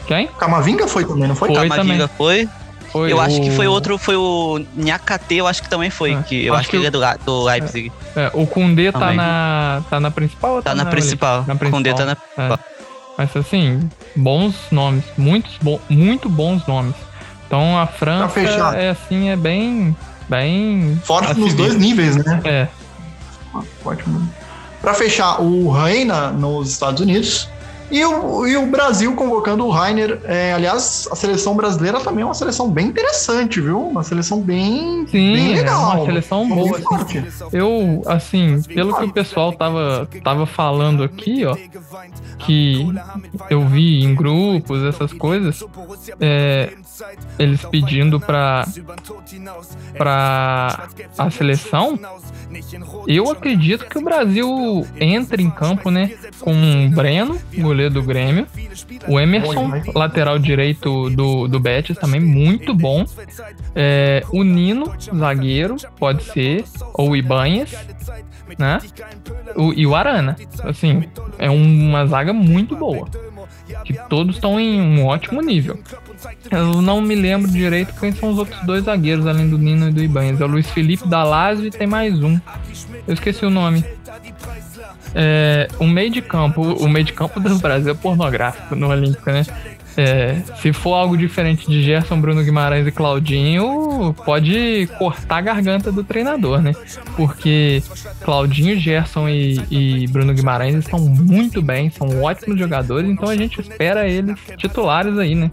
Quem? 0.08 0.28
Camavinga 0.28 0.88
foi 0.88 1.06
também, 1.06 1.28
não 1.28 1.36
foi? 1.36 1.50
foi 1.50 1.56
Camavinga 1.70 2.08
também. 2.08 2.18
foi. 2.18 2.50
Foi 2.92 3.12
eu 3.12 3.18
o... 3.18 3.22
acho 3.22 3.40
que 3.42 3.52
foi 3.52 3.68
outro, 3.68 3.98
foi 3.98 4.16
o 4.16 4.64
Nhakate, 4.76 5.36
eu 5.36 5.48
acho 5.48 5.62
que 5.62 5.70
também 5.70 5.90
foi. 5.90 6.14
É. 6.14 6.22
Que 6.24 6.46
eu 6.46 6.54
acho, 6.54 6.62
acho 6.62 6.70
que, 6.70 6.76
ele 6.78 6.88
é 6.88 6.92
do, 6.92 7.00
do 7.26 7.44
Leipzig. 7.44 7.92
É, 8.16 8.24
é, 8.26 8.32
o 8.34 8.48
Kundê 8.48 8.92
tá 8.92 9.14
na, 9.14 9.84
tá 9.90 10.00
na 10.00 10.12
principal? 10.12 10.62
Tá, 10.62 10.72
tá 10.72 10.76
na, 10.76 10.84
na, 10.86 10.90
principal. 10.90 11.46
na 11.48 11.56
principal. 11.56 11.72
Kundê 11.72 11.94
tá 11.94 12.06
na 12.06 12.16
principal. 12.16 12.60
É. 12.66 12.80
Mas 13.18 13.36
assim, 13.36 13.90
bons 14.16 14.56
nomes, 14.72 15.04
muitos 15.18 15.58
bo 15.62 15.82
muito 15.90 16.30
bons 16.30 16.66
nomes. 16.66 16.96
Então 17.46 17.78
a 17.78 17.86
França 17.86 18.40
é 18.76 18.90
assim, 18.90 19.30
é 19.30 19.36
bem. 19.36 19.96
bem 20.28 21.00
Forte 21.04 21.40
nos 21.40 21.54
dois 21.54 21.76
níveis, 21.76 22.16
né? 22.16 22.42
É. 22.46 22.68
Ótimo. 23.84 24.30
Para 24.82 24.94
fechar, 24.94 25.42
o 25.42 25.70
Reina 25.70 26.32
nos 26.32 26.72
Estados 26.72 27.02
Unidos. 27.02 27.50
E 27.92 28.06
o, 28.06 28.48
e 28.48 28.56
o 28.56 28.66
Brasil 28.68 29.16
convocando 29.16 29.66
o 29.66 29.70
Rainer. 29.70 30.20
É, 30.26 30.54
aliás, 30.54 31.08
a 31.12 31.16
seleção 31.16 31.56
brasileira 31.56 32.00
também 32.00 32.22
é 32.22 32.26
uma 32.26 32.34
seleção 32.34 32.70
bem 32.70 32.88
interessante, 32.88 33.60
viu? 33.60 33.80
Uma 33.88 34.04
seleção 34.04 34.42
bem, 34.42 35.08
Sim, 35.08 35.34
bem 35.34 35.54
é 35.54 35.58
legal. 35.58 35.96
uma 35.96 36.06
seleção 36.06 36.48
bem 36.48 36.56
boa. 36.56 36.80
forte. 36.82 37.24
Eu, 37.52 38.04
assim, 38.06 38.62
pelo 38.64 38.96
que 38.96 39.06
o 39.06 39.12
pessoal 39.12 39.54
tava, 39.54 40.08
tava 40.24 40.46
falando 40.46 41.04
aqui, 41.04 41.46
ó, 41.46 41.56
que 42.40 42.88
eu 43.50 43.68
vi 43.68 44.04
em 44.04 44.14
grupos, 44.14 44.84
essas 44.84 45.12
coisas, 45.14 45.64
é, 46.20 46.74
eles 47.38 47.64
pedindo 47.66 48.20
pra, 48.20 48.68
pra 49.98 50.88
a 51.18 51.30
seleção, 51.30 51.98
eu 53.08 53.30
acredito 53.32 53.86
que 53.86 53.98
o 53.98 54.02
Brasil 54.02 54.86
entre 55.00 55.42
em 55.44 55.50
campo, 55.50 55.90
né, 55.90 56.12
com 56.40 56.54
o 56.54 56.90
Breno, 56.90 57.40
goleiro 57.58 57.79
do 57.88 58.02
Grêmio, 58.02 58.48
o 59.08 59.20
Emerson, 59.20 59.72
lateral 59.94 60.40
direito 60.40 61.10
do, 61.12 61.48
do 61.48 61.60
Betis, 61.60 61.98
também 61.98 62.20
muito 62.20 62.74
bom, 62.74 63.06
é, 63.76 64.24
o 64.32 64.44
Nino, 64.44 64.92
zagueiro, 65.16 65.78
pode 66.00 66.24
ser, 66.24 66.64
ou 66.96 67.12
o 67.12 67.16
Ibanhas, 67.16 67.72
né? 68.58 68.80
O, 69.56 69.74
e 69.74 69.86
o 69.86 69.96
Arana. 69.96 70.36
Assim, 70.64 71.04
é 71.38 71.50
uma 71.50 72.06
zaga 72.06 72.34
muito 72.34 72.76
boa. 72.76 73.08
Que 73.86 73.94
todos 74.10 74.36
estão 74.36 74.60
em 74.60 74.82
um 74.82 75.06
ótimo 75.06 75.42
nível. 75.42 75.80
Eu 76.50 76.82
não 76.82 77.02
me 77.02 77.16
lembro 77.16 77.50
direito 77.50 77.94
quem 78.00 78.12
são 78.12 78.32
os 78.32 78.38
outros 78.38 78.60
dois 78.66 78.86
zagueiros, 78.86 79.28
além 79.28 79.50
do 79.50 79.58
Nino 79.58 79.90
e 79.90 79.92
do 79.92 80.04
Ibanez. 80.04 80.42
É 80.42 80.46
o 80.46 80.48
Luiz 80.48 80.70
Felipe 80.70 81.08
da 81.08 81.24
Lazio 81.24 81.68
e 81.68 81.72
tem 81.72 81.88
mais 81.88 82.22
um. 82.22 82.40
Eu 83.08 83.14
esqueci 83.14 83.46
o 83.46 83.50
nome. 83.50 83.84
É, 85.16 85.68
o 85.80 85.88
meio 85.88 86.12
de 86.12 86.22
campo, 86.22 86.62
o 86.62 86.88
meio 86.88 87.06
de 87.06 87.14
campo 87.14 87.40
do 87.40 87.58
Brasil 87.58 87.92
é 87.92 87.96
pornográfico 87.96 88.76
no 88.76 88.90
Olímpico, 88.90 89.30
né? 89.32 89.46
É, 90.00 90.42
se 90.62 90.72
for 90.72 90.94
algo 90.94 91.18
diferente 91.18 91.68
de 91.68 91.84
Gerson, 91.84 92.22
Bruno 92.22 92.42
Guimarães 92.42 92.88
e 92.88 92.92
Claudinho, 92.92 94.16
pode 94.26 94.88
cortar 94.98 95.40
a 95.40 95.42
garganta 95.42 95.92
do 95.92 96.06
treinador, 96.06 96.62
né? 96.62 96.74
Porque 97.18 97.84
Claudinho, 98.22 98.80
Gerson 98.80 99.28
e, 99.28 99.60
e 99.70 100.08
Bruno 100.08 100.34
Guimarães 100.34 100.76
estão 100.76 101.00
muito 101.00 101.62
bem, 101.62 101.90
são 101.90 102.22
ótimos 102.24 102.58
jogadores, 102.58 103.10
então 103.10 103.28
a 103.28 103.36
gente 103.36 103.60
espera 103.60 104.08
eles 104.08 104.40
titulares 104.56 105.18
aí, 105.18 105.36
né? 105.36 105.52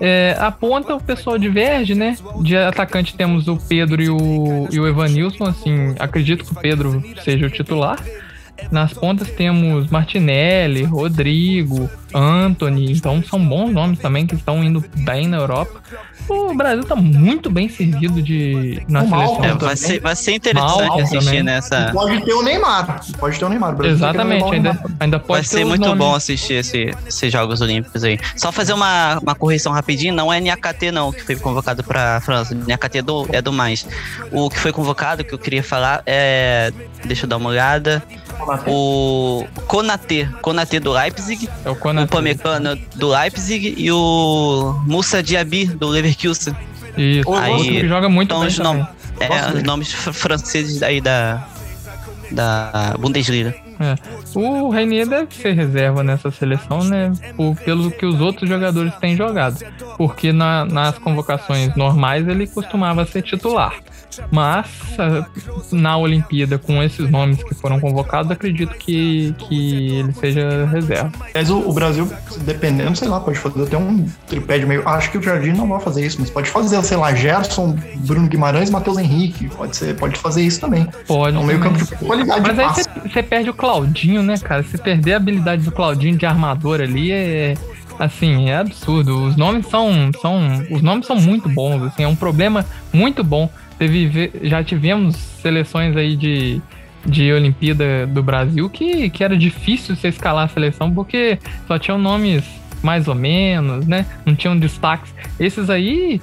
É, 0.00 0.36
a 0.38 0.52
ponta 0.52 0.94
o 0.94 1.00
pessoal 1.00 1.36
diverge, 1.36 1.96
né? 1.96 2.16
De 2.40 2.56
atacante 2.56 3.16
temos 3.16 3.48
o 3.48 3.56
Pedro 3.56 4.00
e 4.00 4.08
o, 4.08 4.68
e 4.70 4.78
o 4.78 4.86
Evanilson, 4.86 5.44
assim, 5.44 5.96
acredito 5.98 6.44
que 6.44 6.52
o 6.52 6.54
Pedro 6.54 7.02
seja 7.24 7.46
o 7.46 7.50
titular. 7.50 7.98
Nas 8.70 8.92
pontas 8.92 9.30
temos 9.30 9.88
Martinelli, 9.88 10.82
Rodrigo, 10.84 11.88
Anthony, 12.14 12.92
então 12.92 13.22
são 13.22 13.38
bons 13.46 13.72
nomes 13.72 13.98
também 13.98 14.26
que 14.26 14.34
estão 14.34 14.62
indo 14.64 14.84
bem 14.96 15.26
na 15.28 15.36
Europa. 15.38 15.80
O 16.28 16.54
Brasil 16.54 16.84
tá 16.84 16.94
muito 16.94 17.48
bem 17.48 17.68
servido 17.70 18.20
de 18.20 18.82
na 18.88 19.02
O 19.02 19.08
seleção. 19.08 19.44
É, 19.44 19.54
vai, 19.54 19.76
ser, 19.76 20.00
vai 20.00 20.14
ser 20.16 20.32
interessante 20.32 20.86
Mal 20.88 21.00
assistir 21.00 21.24
também. 21.24 21.42
nessa. 21.42 21.90
Pode 21.92 22.22
ter 22.22 22.34
o 22.34 22.42
Neymar. 22.42 23.00
Pode 23.18 23.38
ter 23.38 23.44
o 23.46 23.48
Neymar. 23.48 23.74
O 23.74 23.78
que 23.78 23.86
Exatamente, 23.86 24.42
o 24.44 24.52
ainda, 24.52 24.72
Neymar. 24.74 24.92
ainda 25.00 25.18
pode 25.18 25.40
Vai 25.40 25.44
ser 25.44 25.64
muito 25.64 25.80
nomes. 25.86 25.98
bom 25.98 26.14
assistir 26.14 26.54
esse- 26.54 26.94
esses 27.06 27.32
Jogos 27.32 27.62
Olímpicos 27.62 28.04
aí. 28.04 28.18
Só 28.36 28.52
fazer 28.52 28.74
uma, 28.74 29.18
uma 29.22 29.34
correção 29.34 29.72
rapidinho, 29.72 30.12
não 30.14 30.30
é 30.30 30.38
NAKT 30.40 30.90
não, 30.92 31.10
que 31.12 31.22
foi 31.22 31.36
convocado 31.36 31.82
pra 31.82 32.20
França. 32.20 32.54
NAKT 32.54 32.98
é 32.98 33.02
do, 33.02 33.26
é 33.32 33.40
do 33.40 33.52
mais. 33.52 33.86
O 34.30 34.50
que 34.50 34.58
foi 34.58 34.72
convocado, 34.72 35.24
que 35.24 35.32
eu 35.32 35.38
queria 35.38 35.62
falar, 35.62 36.02
é. 36.04 36.70
Deixa 37.06 37.24
eu 37.24 37.28
dar 37.28 37.38
uma 37.38 37.48
olhada. 37.48 38.02
O 38.66 39.44
Konate, 39.66 40.28
Konate 40.40 40.78
do 40.80 40.92
Leipzig, 40.92 41.48
É 41.64 41.68
o 41.68 41.72
o 41.72 41.76
Konate. 41.76 42.10
Pamecano 42.10 42.76
do 42.96 43.08
Leipzig 43.08 43.74
e 43.76 43.90
o 43.92 44.80
Moussa 44.86 45.22
Diaby 45.22 45.66
do 45.66 45.88
Leverkusen. 45.88 46.54
Isso, 46.96 47.32
Aí, 47.34 47.80
que 47.80 47.88
joga 47.88 48.08
muito 48.08 48.28
Então, 48.30 48.40
bem 48.40 48.48
os, 48.48 48.58
nom 48.58 48.86
é, 49.20 49.56
os 49.56 49.62
nomes 49.62 49.92
fr- 49.92 50.12
franceses 50.12 50.82
aí 50.82 51.00
da, 51.00 51.46
da 52.30 52.94
Bundesliga. 52.98 53.54
É. 53.80 53.94
O 54.34 54.70
Reinier 54.70 55.06
deve 55.08 55.32
ser 55.32 55.52
reserva 55.52 56.02
nessa 56.02 56.30
seleção, 56.32 56.82
né? 56.82 57.12
Por- 57.36 57.54
pelo 57.56 57.90
que 57.92 58.04
os 58.04 58.20
outros 58.20 58.48
jogadores 58.48 58.92
têm 58.96 59.14
jogado. 59.16 59.58
Porque 59.96 60.32
na- 60.32 60.64
nas 60.64 60.98
convocações 60.98 61.74
normais 61.76 62.26
ele 62.26 62.46
costumava 62.48 63.06
ser 63.06 63.22
titular. 63.22 63.74
Mas 64.30 64.66
ah, 64.98 65.26
na 65.72 65.96
Olimpíada, 65.96 66.58
com 66.58 66.82
esses 66.82 67.08
nomes 67.10 67.42
que 67.42 67.54
foram 67.54 67.80
convocados, 67.80 68.30
acredito 68.30 68.74
que, 68.76 69.34
que 69.38 69.98
ele 69.98 70.12
seja 70.12 70.66
reserva. 70.66 71.12
Mas 71.34 71.50
o, 71.50 71.58
o 71.58 71.72
Brasil, 71.72 72.10
dependendo, 72.40 72.96
sei 72.96 73.08
lá, 73.08 73.20
pode 73.20 73.38
fazer 73.38 73.62
até 73.62 73.76
um 73.76 74.06
tripé 74.26 74.58
de 74.58 74.66
meio. 74.66 74.86
Acho 74.88 75.10
que 75.10 75.18
o 75.18 75.22
Jardim 75.22 75.52
não 75.52 75.68
vai 75.68 75.80
fazer 75.80 76.04
isso, 76.04 76.18
mas 76.20 76.30
pode 76.30 76.50
fazer, 76.50 76.82
sei 76.82 76.96
lá, 76.96 77.14
Gerson, 77.14 77.76
Bruno 77.96 78.28
Guimarães, 78.28 78.70
Matheus 78.70 78.98
Henrique. 78.98 79.48
Pode 79.48 79.76
ser, 79.76 79.94
pode 79.96 80.18
fazer 80.18 80.42
isso 80.42 80.60
também. 80.60 80.86
Pode. 81.06 81.36
É 81.36 81.40
um 81.40 81.44
meio 81.44 81.60
campo 81.60 81.78
de 81.78 81.96
qualidade 81.96 82.40
Mas 82.40 82.58
aí 82.58 83.10
você 83.10 83.22
perde 83.22 83.50
o 83.50 83.54
Claudinho, 83.54 84.22
né, 84.22 84.38
cara? 84.38 84.62
Se 84.62 84.78
perder 84.78 85.14
a 85.14 85.16
habilidade 85.16 85.62
do 85.62 85.72
Claudinho 85.72 86.16
de 86.16 86.26
armador 86.26 86.80
ali 86.80 87.10
é 87.10 87.54
assim, 87.98 88.48
é 88.48 88.56
absurdo. 88.58 89.24
Os 89.24 89.36
nomes 89.36 89.66
são 89.66 90.10
são 90.20 90.38
os 90.70 90.82
nomes 90.82 91.06
são 91.06 91.16
muito 91.16 91.48
bons, 91.48 91.82
assim, 91.82 92.02
é 92.04 92.08
um 92.08 92.16
problema 92.16 92.64
muito 92.92 93.22
bom. 93.24 93.50
Teve 93.78 94.06
ve- 94.06 94.32
já 94.42 94.62
tivemos 94.64 95.16
seleções 95.16 95.96
aí 95.96 96.16
de 96.16 96.60
de 97.06 97.32
Olimpíada 97.32 98.06
do 98.06 98.22
Brasil 98.22 98.68
que, 98.68 99.08
que 99.08 99.22
era 99.24 99.36
difícil 99.36 99.94
você 99.96 100.08
escalar 100.08 100.44
a 100.44 100.48
seleção 100.48 100.92
porque 100.92 101.38
só 101.66 101.78
tinham 101.78 101.96
nomes 101.98 102.44
mais 102.82 103.08
ou 103.08 103.14
menos, 103.14 103.86
né? 103.86 104.04
Não 104.26 104.34
tinham 104.34 104.56
destaques. 104.58 105.14
Esses 105.38 105.70
aí, 105.70 106.20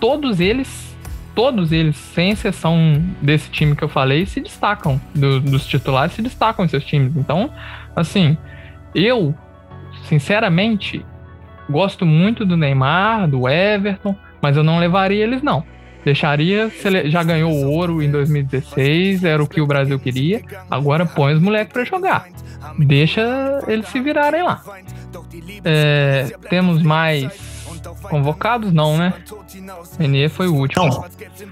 todos 0.00 0.40
eles 0.40 0.94
todos 1.34 1.70
eles, 1.70 1.96
sem 1.96 2.30
exceção 2.30 3.02
desse 3.20 3.50
time 3.50 3.76
que 3.76 3.84
eu 3.84 3.88
falei, 3.90 4.24
se 4.24 4.40
destacam. 4.40 4.98
do- 5.14 5.38
dos 5.40 5.66
titulares 5.66 6.14
se 6.14 6.22
destacam 6.22 6.64
em 6.64 6.68
seus 6.68 6.82
times. 6.84 7.14
Então, 7.14 7.50
assim, 7.94 8.36
eu, 8.94 9.34
sinceramente, 10.08 11.04
gosto 11.68 12.06
muito 12.06 12.44
do 12.44 12.56
Neymar, 12.56 13.28
do 13.28 13.48
Everton, 13.48 14.14
mas 14.40 14.56
eu 14.56 14.62
não 14.62 14.78
levaria 14.78 15.24
eles, 15.24 15.42
não. 15.42 15.64
Deixaria, 16.04 16.70
já 17.06 17.24
ganhou 17.24 17.50
o 17.52 17.72
ouro 17.72 18.00
em 18.00 18.08
2016, 18.10 19.24
era 19.24 19.42
o 19.42 19.48
que 19.48 19.60
o 19.60 19.66
Brasil 19.66 19.98
queria. 19.98 20.40
Agora 20.70 21.04
põe 21.04 21.34
os 21.34 21.40
moleques 21.40 21.72
pra 21.72 21.84
jogar. 21.84 22.28
Deixa 22.78 23.60
eles 23.66 23.88
se 23.88 24.00
virarem 24.00 24.44
lá. 24.44 24.62
É, 25.64 26.32
temos 26.48 26.82
mais 26.82 27.55
convocados? 28.02 28.72
Não, 28.72 28.96
né? 28.96 29.12
Renier 29.98 30.30
foi 30.30 30.48
o 30.48 30.54
último. 30.54 30.84
Não, 30.86 31.04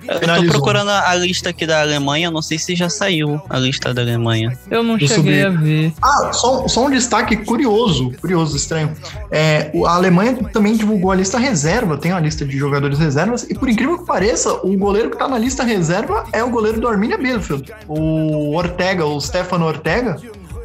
Eu 0.07 0.15
tô 0.15 0.19
Finalizou. 0.21 0.51
procurando 0.51 0.91
a 0.91 1.15
lista 1.15 1.51
aqui 1.51 1.67
da 1.67 1.81
Alemanha, 1.81 2.31
não 2.31 2.43
sei 2.43 2.59
se 2.59 2.75
já 2.75 2.89
saiu 2.89 3.41
a 3.49 3.59
lista 3.59 3.93
da 3.95 4.03
Alemanha. 4.03 4.57
Eu 4.71 4.83
não 4.83 4.95
Eu 4.99 5.07
cheguei 5.09 5.43
subi. 5.43 5.45
a 5.45 5.51
ver. 5.51 5.93
Ah, 6.03 6.31
só, 6.33 6.67
só 6.69 6.87
um 6.87 6.91
destaque 6.91 7.37
curioso, 7.37 8.13
curioso, 8.21 8.57
estranho. 8.57 8.93
É, 9.31 9.71
a 9.87 9.95
Alemanha 9.95 10.35
também 10.53 10.77
divulgou 10.77 11.11
a 11.11 11.15
lista 11.15 11.39
reserva, 11.39 11.97
tem 11.97 12.13
uma 12.13 12.21
lista 12.21 12.45
de 12.45 12.57
jogadores 12.57 12.99
reservas, 12.99 13.45
e 13.49 13.55
por 13.55 13.69
incrível 13.69 13.99
que 13.99 14.07
pareça, 14.07 14.53
o 14.53 14.77
goleiro 14.77 15.11
que 15.11 15.19
tá 15.19 15.29
na 15.29 15.39
lista 15.39 15.63
reserva 15.63 16.25
é 16.33 16.43
o 16.43 16.51
goleiro 16.51 16.81
do 16.81 16.89
Arminia 16.89 17.17
Bielefeld. 17.19 17.73
O 17.89 18.55
Ortega, 18.57 19.05
o 19.05 19.21
Stefano 19.21 19.67
Ortega, 19.67 20.17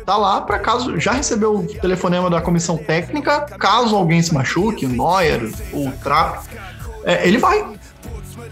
tá 0.10 0.18
lá 0.18 0.42
para 0.42 0.58
caso. 0.60 1.00
Já 1.00 1.12
recebeu 1.12 1.56
o 1.58 1.68
telefonema 1.68 2.30
da 2.30 2.42
comissão 2.42 2.78
técnica, 2.78 3.42
caso 3.60 3.96
alguém 3.96 4.22
se 4.22 4.34
machuque, 4.34 4.86
o 4.86 4.90
Neuer, 4.90 5.52
o 5.72 5.92
Trapp, 6.04 6.48
é, 7.04 7.28
ele 7.28 7.38
vai. 7.38 7.64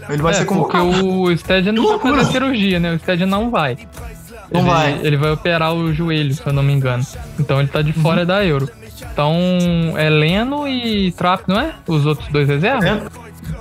Ele 0.08 0.22
vai 0.22 0.32
é, 0.32 0.36
ser 0.36 0.44
porque 0.46 0.78
convocado. 0.78 1.06
o 1.08 1.36
Stead 1.36 1.72
não 1.72 1.82
vai 1.88 1.98
fazer 1.98 2.08
loucura. 2.14 2.24
cirurgia, 2.32 2.78
né? 2.80 2.92
O 2.94 2.98
Stead 2.98 3.26
não 3.26 3.50
vai. 3.50 3.76
Não 4.50 4.60
ele, 4.60 4.70
vai. 4.70 5.00
Ele 5.02 5.16
vai 5.16 5.30
operar 5.32 5.74
o 5.74 5.92
joelho, 5.92 6.32
se 6.32 6.46
eu 6.46 6.52
não 6.52 6.62
me 6.62 6.72
engano. 6.72 7.04
Então 7.38 7.58
ele 7.58 7.68
tá 7.68 7.82
de 7.82 7.90
Uhum. 7.94 8.02
fora 8.02 8.24
da 8.24 8.44
Euro. 8.44 8.70
Então 9.12 9.34
é 9.96 10.08
Leno 10.08 10.66
e 10.66 11.12
Trap, 11.12 11.42
não 11.48 11.60
é? 11.60 11.74
Os 11.86 12.06
outros 12.06 12.28
dois 12.28 12.48
reservas? 12.48 12.84
É, 12.86 13.02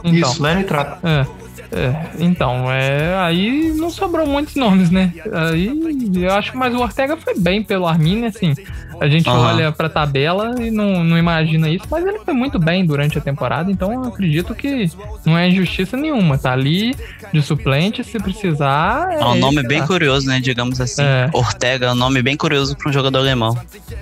Então, 0.03 0.31
Isso, 0.31 0.41
Leno 0.43 0.61
e 0.61 0.63
Trapp. 0.63 0.99
é, 1.05 1.25
é, 1.71 1.93
então, 2.19 2.71
é, 2.71 3.15
aí 3.19 3.73
não 3.75 3.89
sobrou 3.89 4.25
muitos 4.25 4.55
nomes, 4.55 4.89
né? 4.89 5.13
Aí 5.33 5.69
eu 6.15 6.33
acho 6.33 6.51
que 6.51 6.57
mais 6.57 6.73
o 6.73 6.79
Ortega 6.79 7.17
foi 7.17 7.37
bem 7.37 7.61
pelo 7.63 7.85
Arminia, 7.87 8.29
assim. 8.29 8.53
A 8.99 9.07
gente 9.07 9.29
Aham. 9.29 9.53
olha 9.53 9.71
pra 9.71 9.87
tabela 9.87 10.55
e 10.59 10.71
não, 10.71 11.03
não 11.03 11.17
imagina 11.19 11.69
isso, 11.69 11.85
mas 11.91 12.03
ele 12.03 12.17
foi 12.19 12.33
muito 12.33 12.57
bem 12.57 12.83
durante 12.83 13.15
a 13.17 13.21
temporada, 13.21 13.71
então 13.71 13.93
eu 13.93 14.03
acredito 14.05 14.55
que 14.55 14.89
não 15.23 15.37
é 15.37 15.47
injustiça 15.49 15.95
nenhuma. 15.95 16.35
Tá 16.37 16.53
ali 16.53 16.95
de 17.31 17.41
suplente, 17.43 18.03
se 18.03 18.17
precisar. 18.17 19.11
É 19.11 19.23
um 19.23 19.33
ele 19.33 19.39
nome 19.41 19.61
bem 19.67 19.81
tá. 19.81 19.87
curioso, 19.87 20.25
né? 20.25 20.39
Digamos 20.39 20.81
assim. 20.81 21.03
É. 21.03 21.29
Ortega 21.31 21.87
é 21.87 21.91
um 21.91 21.95
nome 21.95 22.23
bem 22.23 22.35
curioso 22.35 22.75
para 22.75 22.89
um 22.89 22.93
jogador 22.93 23.19
alemão. 23.19 23.55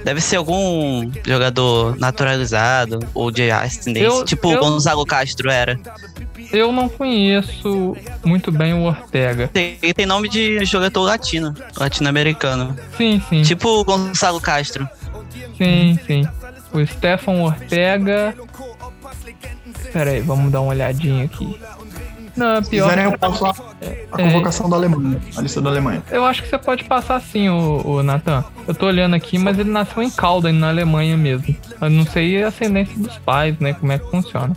Deve 0.05 0.21
ser 0.21 0.37
algum 0.37 1.11
jogador 1.27 1.97
naturalizado 1.99 2.99
ou 3.13 3.31
de 3.31 3.51
ascendência. 3.51 4.07
Eu- 4.07 4.23
tipo 4.23 4.49
eu- 4.49 4.57
o 4.57 4.61
Gonzalo 4.61 5.05
Castro 5.05 5.49
era. 5.49 5.77
Eu 6.51 6.71
não 6.71 6.87
conheço 6.89 7.95
muito 8.23 8.51
bem 8.51 8.73
o 8.73 8.83
Ortega. 8.83 9.47
Tem, 9.47 9.77
ele 9.81 9.93
tem 9.93 10.05
nome 10.05 10.29
de 10.29 10.63
jogador 10.65 11.01
latino, 11.01 11.53
latino-americano. 11.77 12.75
Sim, 12.97 13.21
sim. 13.29 13.41
Tipo 13.43 13.69
o 13.69 13.83
Gonzalo 13.83 14.39
Castro. 14.39 14.87
Sim, 15.57 15.99
sim. 16.05 16.27
O 16.73 16.85
Stefan 16.85 17.41
Ortega. 17.41 18.35
Pera 19.93 20.11
aí, 20.11 20.21
vamos 20.21 20.51
dar 20.51 20.61
uma 20.61 20.71
olhadinha 20.71 21.25
aqui. 21.25 21.57
Não, 22.35 22.61
Se 22.61 22.69
pior. 22.69 22.89
quiserem, 22.89 23.05
eu 23.05 23.17
passo 23.17 23.45
a, 23.45 23.51
a 24.11 24.17
convocação 24.17 24.67
é, 24.67 24.69
da 24.69 24.75
Alemanha, 24.75 25.21
a 25.37 25.41
lista 25.41 25.61
da 25.61 25.69
Alemanha. 25.69 26.03
Eu 26.11 26.25
acho 26.25 26.43
que 26.43 26.49
você 26.49 26.57
pode 26.57 26.83
passar 26.83 27.21
sim, 27.21 27.47
o, 27.47 27.81
o 27.85 28.03
Nathan. 28.03 28.43
Eu 28.67 28.75
tô 28.75 28.87
olhando 28.87 29.15
aqui, 29.15 29.37
mas 29.37 29.57
ele 29.57 29.69
nasceu 29.69 30.03
em 30.03 30.09
Calden, 30.09 30.51
na 30.51 30.67
Alemanha 30.67 31.15
mesmo. 31.15 31.55
Eu 31.79 31.89
não 31.89 32.05
sei 32.05 32.43
a 32.43 32.49
ascendência 32.49 32.97
dos 32.97 33.17
pais, 33.19 33.57
né? 33.59 33.73
Como 33.73 33.89
é 33.91 33.99
que 33.99 34.09
funciona. 34.11 34.55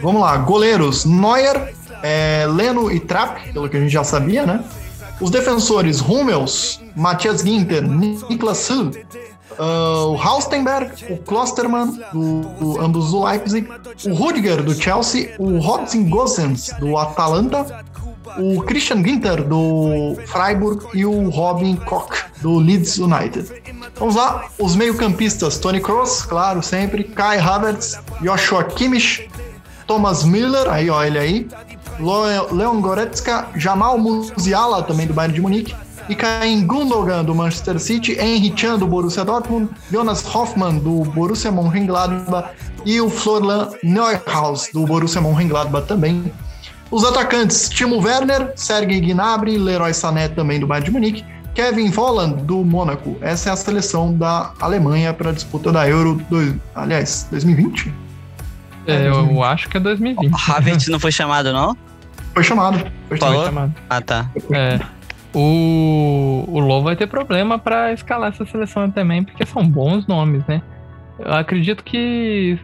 Vamos 0.00 0.20
lá, 0.20 0.36
goleiros: 0.38 1.04
Neuer, 1.04 1.74
é, 2.02 2.46
Leno 2.48 2.90
e 2.90 3.00
Trapp, 3.00 3.52
pelo 3.52 3.68
que 3.68 3.76
a 3.76 3.80
gente 3.80 3.92
já 3.92 4.04
sabia, 4.04 4.46
né? 4.46 4.64
Os 5.20 5.30
defensores: 5.30 6.00
Hummels, 6.00 6.80
Matthias 6.94 7.42
Ginter, 7.42 7.82
Niklas 7.82 8.68
Hill, 8.68 8.90
uh, 9.58 10.12
o 10.12 10.16
Haustenberg, 10.16 10.92
o 11.10 11.18
Klosterman, 11.18 11.98
do, 12.12 12.40
do, 12.40 12.80
ambos 12.80 13.10
do 13.10 13.24
Leipzig, 13.24 13.68
o 14.06 14.14
Rudiger, 14.14 14.62
do 14.62 14.74
Chelsea, 14.74 15.34
o 15.38 15.58
Gosens, 16.08 16.70
do 16.78 16.96
Atalanta, 16.96 17.84
o 18.38 18.62
Christian 18.62 19.02
Ginter, 19.02 19.42
do 19.42 20.16
Freiburg, 20.26 20.86
e 20.94 21.04
o 21.04 21.28
Robin 21.30 21.76
Koch, 21.76 22.24
do 22.40 22.58
Leeds 22.58 22.98
United. 22.98 23.46
Vamos 23.96 24.14
lá, 24.14 24.48
os 24.58 24.76
meio-campistas: 24.76 25.58
Tony 25.58 25.80
Kroos, 25.80 26.22
claro, 26.22 26.62
sempre, 26.62 27.04
Kai 27.04 27.38
Havertz, 27.38 27.98
Joshua 28.22 28.62
Kimmich, 28.64 29.28
Thomas 29.88 30.22
Miller, 30.22 30.68
aí 30.68 30.90
ó, 30.90 31.02
ele 31.02 31.18
aí, 31.18 31.48
Leon 32.52 32.80
Goretzka, 32.82 33.48
Jamal 33.56 33.98
Musiala, 33.98 34.82
também 34.82 35.06
do 35.06 35.14
Bayern 35.14 35.34
de 35.34 35.40
Munique, 35.40 35.74
e 36.10 36.14
Caim 36.14 36.66
Gundogan, 36.66 37.24
do 37.24 37.34
Manchester 37.34 37.80
City, 37.80 38.12
Henry 38.12 38.52
Chan, 38.54 38.78
do 38.78 38.86
Borussia 38.86 39.24
Dortmund, 39.24 39.70
Jonas 39.90 40.22
Hoffmann, 40.34 40.78
do 40.78 41.04
Borussia 41.04 41.50
Mönchengladbach 41.50 42.50
e 42.84 43.00
o 43.00 43.08
Florian 43.08 43.70
Neuhaus, 43.82 44.68
do 44.72 44.84
Borussia 44.84 45.22
Mönchengladbach 45.22 45.86
também. 45.86 46.30
Os 46.90 47.02
atacantes, 47.02 47.70
Timo 47.70 47.98
Werner, 47.98 48.52
Sergei 48.56 49.00
Gnabry, 49.00 49.56
Leroy 49.56 49.94
Sané, 49.94 50.28
também 50.28 50.60
do 50.60 50.66
Bayern 50.66 50.84
de 50.84 50.92
Munique, 50.92 51.24
Kevin 51.54 51.90
Volland, 51.90 52.42
do 52.42 52.62
Mônaco. 52.62 53.16
Essa 53.22 53.48
é 53.48 53.52
a 53.52 53.56
seleção 53.56 54.12
da 54.12 54.52
Alemanha 54.60 55.14
para 55.14 55.30
a 55.30 55.32
disputa 55.32 55.72
da 55.72 55.88
Euro, 55.88 56.22
aliás, 56.74 57.26
2020? 57.30 58.07
É, 58.88 59.08
eu 59.08 59.44
acho 59.44 59.68
que 59.68 59.76
é 59.76 59.80
2020. 59.80 60.32
O 60.32 60.52
Havertz 60.52 60.88
não 60.88 60.98
foi 60.98 61.12
chamado, 61.12 61.52
não? 61.52 61.76
Foi 62.34 62.42
chamado. 62.42 62.90
Foi 63.08 63.18
chamado. 63.18 63.74
Ah, 63.88 64.00
tá. 64.00 64.30
É. 64.52 64.80
O, 65.34 66.44
o 66.48 66.58
Low 66.58 66.82
vai 66.82 66.96
ter 66.96 67.06
problema 67.06 67.58
para 67.58 67.92
escalar 67.92 68.30
essa 68.30 68.46
seleção 68.46 68.90
também, 68.90 69.22
porque 69.22 69.44
são 69.44 69.68
bons 69.68 70.06
nomes, 70.06 70.42
né? 70.46 70.62
Eu 71.18 71.32
acredito 71.32 71.82
que 71.82 72.58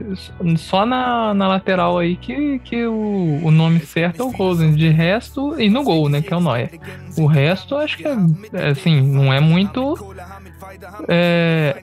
só 0.56 0.86
na, 0.86 1.34
na 1.34 1.48
lateral 1.48 1.98
aí 1.98 2.16
que, 2.16 2.60
que 2.60 2.86
o, 2.86 3.40
o 3.42 3.50
nome 3.50 3.80
certo 3.80 4.22
é 4.22 4.24
o 4.24 4.30
Golden. 4.30 4.74
De 4.74 4.88
resto, 4.88 5.60
e 5.60 5.68
no 5.68 5.82
gol, 5.82 6.08
né? 6.08 6.22
Que 6.22 6.32
é 6.32 6.36
o 6.36 6.40
Neuer. 6.40 6.70
O 7.18 7.26
resto, 7.26 7.76
acho 7.76 7.98
que 7.98 8.04
é, 8.06 8.68
assim, 8.68 9.00
não 9.00 9.32
é 9.32 9.40
muito 9.40 10.14
é, 11.08 11.82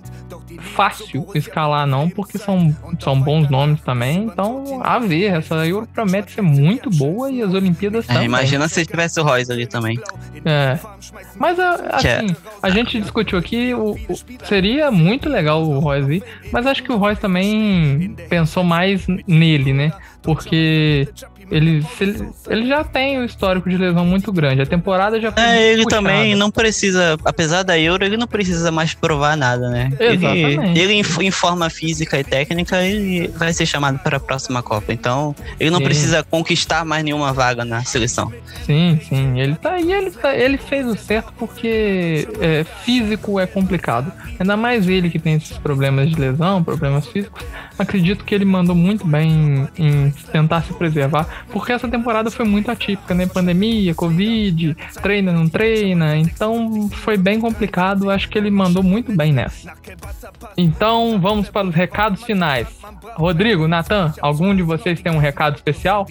fácil 0.60 1.28
escalar, 1.36 1.86
não, 1.86 2.10
porque 2.10 2.38
são, 2.38 2.76
são 3.00 3.20
bons 3.20 3.50
nomes 3.50 3.82
também. 3.82 4.24
Então, 4.26 4.82
a 4.84 5.00
ver, 5.00 5.34
essa 5.34 5.56
Euro 5.68 5.88
promete 5.88 6.32
ser 6.32 6.42
muito 6.42 6.90
boa 6.90 7.30
e 7.32 7.42
as 7.42 7.54
Olimpíadas 7.54 8.06
é, 8.06 8.14
também. 8.14 8.26
Imagina 8.26 8.68
se 8.68 8.86
tivesse 8.86 9.20
o 9.20 9.24
Royce 9.24 9.52
ali 9.52 9.68
também. 9.68 10.00
É. 10.46 10.80
Mas, 11.36 11.60
é, 11.60 11.66
assim, 11.92 12.36
a 12.62 12.70
gente 12.70 13.00
discutiu 13.00 13.38
aqui, 13.38 13.74
o, 13.74 13.92
o, 13.92 14.46
seria 14.46 14.92
muito 14.92 15.30
legal 15.30 15.64
o 15.64 15.80
Royce, 15.80 16.24
mas 16.52 16.66
acho 16.66 16.84
que 16.84 16.92
o 16.92 16.98
Royce 16.98 17.22
também 17.22 18.16
pensou 18.30 18.64
mais 18.64 19.06
nele, 19.28 19.74
né? 19.74 19.92
Porque 20.22 21.08
ele, 21.52 21.86
ele 22.50 22.66
já 22.66 22.82
tem 22.84 23.20
um 23.20 23.26
histórico 23.26 23.70
de 23.70 23.78
lesão 23.78 24.06
muito 24.06 24.32
grande. 24.32 24.62
A 24.62 24.66
temporada 24.66 25.20
já 25.20 25.32
foi 25.32 25.44
É, 25.44 25.74
ele 25.74 25.84
puxada. 25.84 26.02
também 26.02 26.34
não 26.34 26.50
precisa, 26.50 27.18
apesar 27.26 27.64
da 27.64 27.78
Euro, 27.78 28.06
ele 28.06 28.16
não 28.16 28.26
precisa 28.28 28.72
mais 28.72 28.94
provar 28.94 29.36
nada, 29.36 29.70
né? 29.70 29.92
Exatamente. 30.00 30.80
Ele, 30.80 30.80
ele 30.80 31.04
em, 31.20 31.32
forma 31.32 31.70
física 31.70 32.18
e 32.18 32.24
técnica, 32.24 32.82
ele 32.82 33.28
vai 33.36 33.52
ser 33.52 33.66
chamado 33.66 34.00
para 34.00 34.16
a 34.16 34.20
próxima 34.20 34.64
Copa. 34.64 34.94
Então, 34.94 35.36
ele 35.60 35.70
não 35.70 35.80
sim. 35.80 35.84
precisa 35.84 36.24
conquistar 36.24 36.86
mais 36.86 37.04
nenhuma 37.04 37.34
vaga 37.34 37.66
na 37.66 37.84
seleção. 37.84 38.32
Sim, 38.66 39.00
sim. 39.08 39.40
Ele 39.40 39.56
tá 39.56 39.78
e 39.80 39.92
ele, 39.92 40.12
tá, 40.12 40.34
ele 40.34 40.58
fez 40.58 40.86
o 40.86 40.96
certo 40.96 41.34
porque 41.38 42.28
é, 42.40 42.64
físico 42.86 43.40
é 43.40 43.46
complicado. 43.46 44.12
Ainda 44.40 44.56
mais 44.56 44.88
ele 44.88 45.10
que 45.10 45.20
tem 45.20 45.34
esses 45.34 45.58
problemas 45.58 46.10
de 46.10 46.16
lesão, 46.16 46.64
problemas 46.64 47.08
físicos. 47.08 47.44
Acredito 47.78 48.24
que 48.24 48.34
ele 48.34 48.46
mandou 48.46 48.76
muito 48.76 49.06
bem 49.06 49.70
em, 49.78 50.06
em 50.08 50.12
tentar 50.32 50.62
se 50.62 50.74
preservar 50.74 51.41
porque 51.50 51.72
essa 51.72 51.88
temporada 51.88 52.30
foi 52.32 52.46
muito 52.46 52.70
atípica, 52.70 53.14
né? 53.14 53.26
Pandemia, 53.26 53.94
Covid, 53.96 54.76
treina, 55.02 55.32
não 55.32 55.48
treina, 55.48 56.18
então 56.18 56.90
foi 56.90 57.18
bem 57.18 57.40
complicado. 57.40 58.10
Acho 58.10 58.30
que 58.30 58.38
ele 58.38 58.52
mandou 58.52 58.84
muito 58.84 59.16
bem 59.16 59.34
nessa. 59.34 59.74
Então 60.58 61.20
vamos 61.20 61.50
para 61.50 61.68
os 61.68 61.76
recados 61.76 62.24
finais. 62.24 62.68
Rodrigo, 63.16 63.68
Natan, 63.68 64.14
algum 64.22 64.56
de 64.56 64.64
vocês 64.64 65.02
tem 65.02 65.12
um 65.12 65.18
recado 65.18 65.56
especial? 65.56 66.06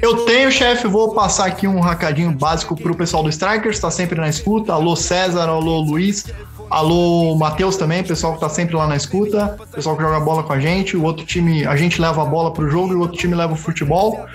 Eu 0.00 0.24
tenho, 0.24 0.50
chefe. 0.50 0.86
Vou 0.86 1.14
passar 1.14 1.46
aqui 1.46 1.66
um 1.66 1.80
recadinho 1.80 2.32
básico 2.32 2.76
para 2.76 2.92
o 2.92 2.96
pessoal 2.96 3.22
do 3.22 3.28
Strikers, 3.28 3.76
está 3.76 3.90
sempre 3.90 4.20
na 4.20 4.28
escuta. 4.28 4.72
Alô, 4.72 4.96
César, 4.96 5.48
alô, 5.48 5.80
Luiz. 5.80 6.26
Alô, 6.72 7.34
Matheus 7.34 7.76
também, 7.76 8.02
pessoal 8.02 8.32
que 8.32 8.40
tá 8.40 8.48
sempre 8.48 8.74
lá 8.74 8.86
na 8.86 8.96
escuta, 8.96 9.58
pessoal 9.70 9.94
que 9.94 10.02
joga 10.02 10.18
bola 10.20 10.42
com 10.42 10.54
a 10.54 10.58
gente. 10.58 10.96
O 10.96 11.02
outro 11.02 11.26
time, 11.26 11.66
a 11.66 11.76
gente 11.76 12.00
leva 12.00 12.22
a 12.22 12.24
bola 12.24 12.50
pro 12.50 12.70
jogo 12.70 12.94
e 12.94 12.96
o 12.96 13.00
outro 13.00 13.18
time 13.18 13.34
leva 13.34 13.52
o 13.52 13.56
futebol. 13.56 14.26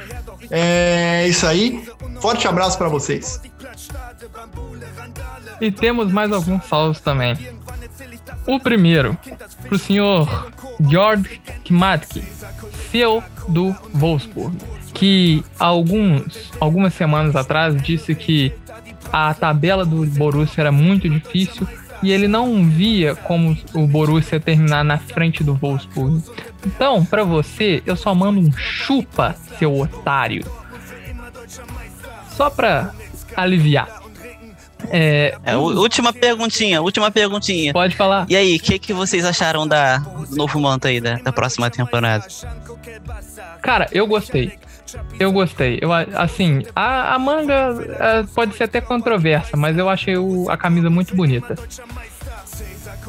É 0.51 1.27
isso 1.27 1.47
aí. 1.47 1.83
Forte 2.21 2.47
abraço 2.47 2.77
para 2.77 2.89
vocês. 2.89 3.41
E 5.59 5.71
temos 5.71 6.11
mais 6.11 6.31
alguns 6.31 6.63
salvos 6.65 7.01
também. 7.01 7.35
O 8.45 8.59
primeiro, 8.59 9.17
pro 9.67 9.79
senhor 9.79 10.51
Georg 10.79 11.41
Kmatki, 11.65 12.23
CEO 12.91 13.23
do 13.47 13.75
Wolfsburg, 13.95 14.55
que 14.93 15.43
alguns, 15.57 16.51
algumas 16.59 16.93
semanas 16.93 17.35
atrás 17.35 17.81
disse 17.81 18.13
que 18.13 18.53
a 19.11 19.33
tabela 19.33 19.83
do 19.83 20.05
Borussia 20.05 20.61
era 20.61 20.71
muito 20.71 21.09
difícil 21.09 21.67
e 22.01 22.11
ele 22.11 22.27
não 22.27 22.69
via 22.69 23.15
como 23.15 23.57
o 23.73 23.87
Borussia 23.87 24.39
terminar 24.39 24.83
na 24.83 24.97
frente 24.97 25.43
do 25.43 25.55
Wolfsburg. 25.55 26.23
Então, 26.65 27.03
para 27.05 27.23
você, 27.23 27.81
eu 27.85 27.95
só 27.95 28.13
mando 28.13 28.39
um 28.39 28.51
chupa, 28.51 29.35
seu 29.57 29.79
otário. 29.79 30.45
Só 32.29 32.49
pra 32.49 32.91
aliviar. 33.35 34.01
É, 34.89 35.35
é, 35.43 35.57
última 35.57 36.13
perguntinha, 36.13 36.81
última 36.81 37.09
perguntinha. 37.09 37.73
Pode 37.73 37.95
falar. 37.95 38.25
E 38.29 38.35
aí, 38.35 38.55
o 38.55 38.59
que, 38.59 38.77
que 38.77 38.93
vocês 38.93 39.25
acharam 39.25 39.67
da, 39.67 39.97
do 39.97 40.35
novo 40.35 40.59
manto 40.59 40.87
aí, 40.87 41.01
da, 41.01 41.15
da 41.15 41.31
próxima 41.31 41.69
temporada? 41.69 42.25
Cara, 43.61 43.87
eu 43.91 44.05
gostei. 44.05 44.57
Eu 45.19 45.31
gostei. 45.31 45.79
Eu, 45.81 45.91
assim, 45.93 46.63
a, 46.75 47.15
a 47.15 47.19
manga 47.19 47.75
é, 47.99 48.23
pode 48.33 48.55
ser 48.55 48.65
até 48.65 48.79
controversa, 48.79 49.57
mas 49.57 49.77
eu 49.77 49.89
achei 49.89 50.17
o, 50.17 50.49
a 50.49 50.57
camisa 50.57 50.89
muito 50.89 51.15
bonita. 51.15 51.55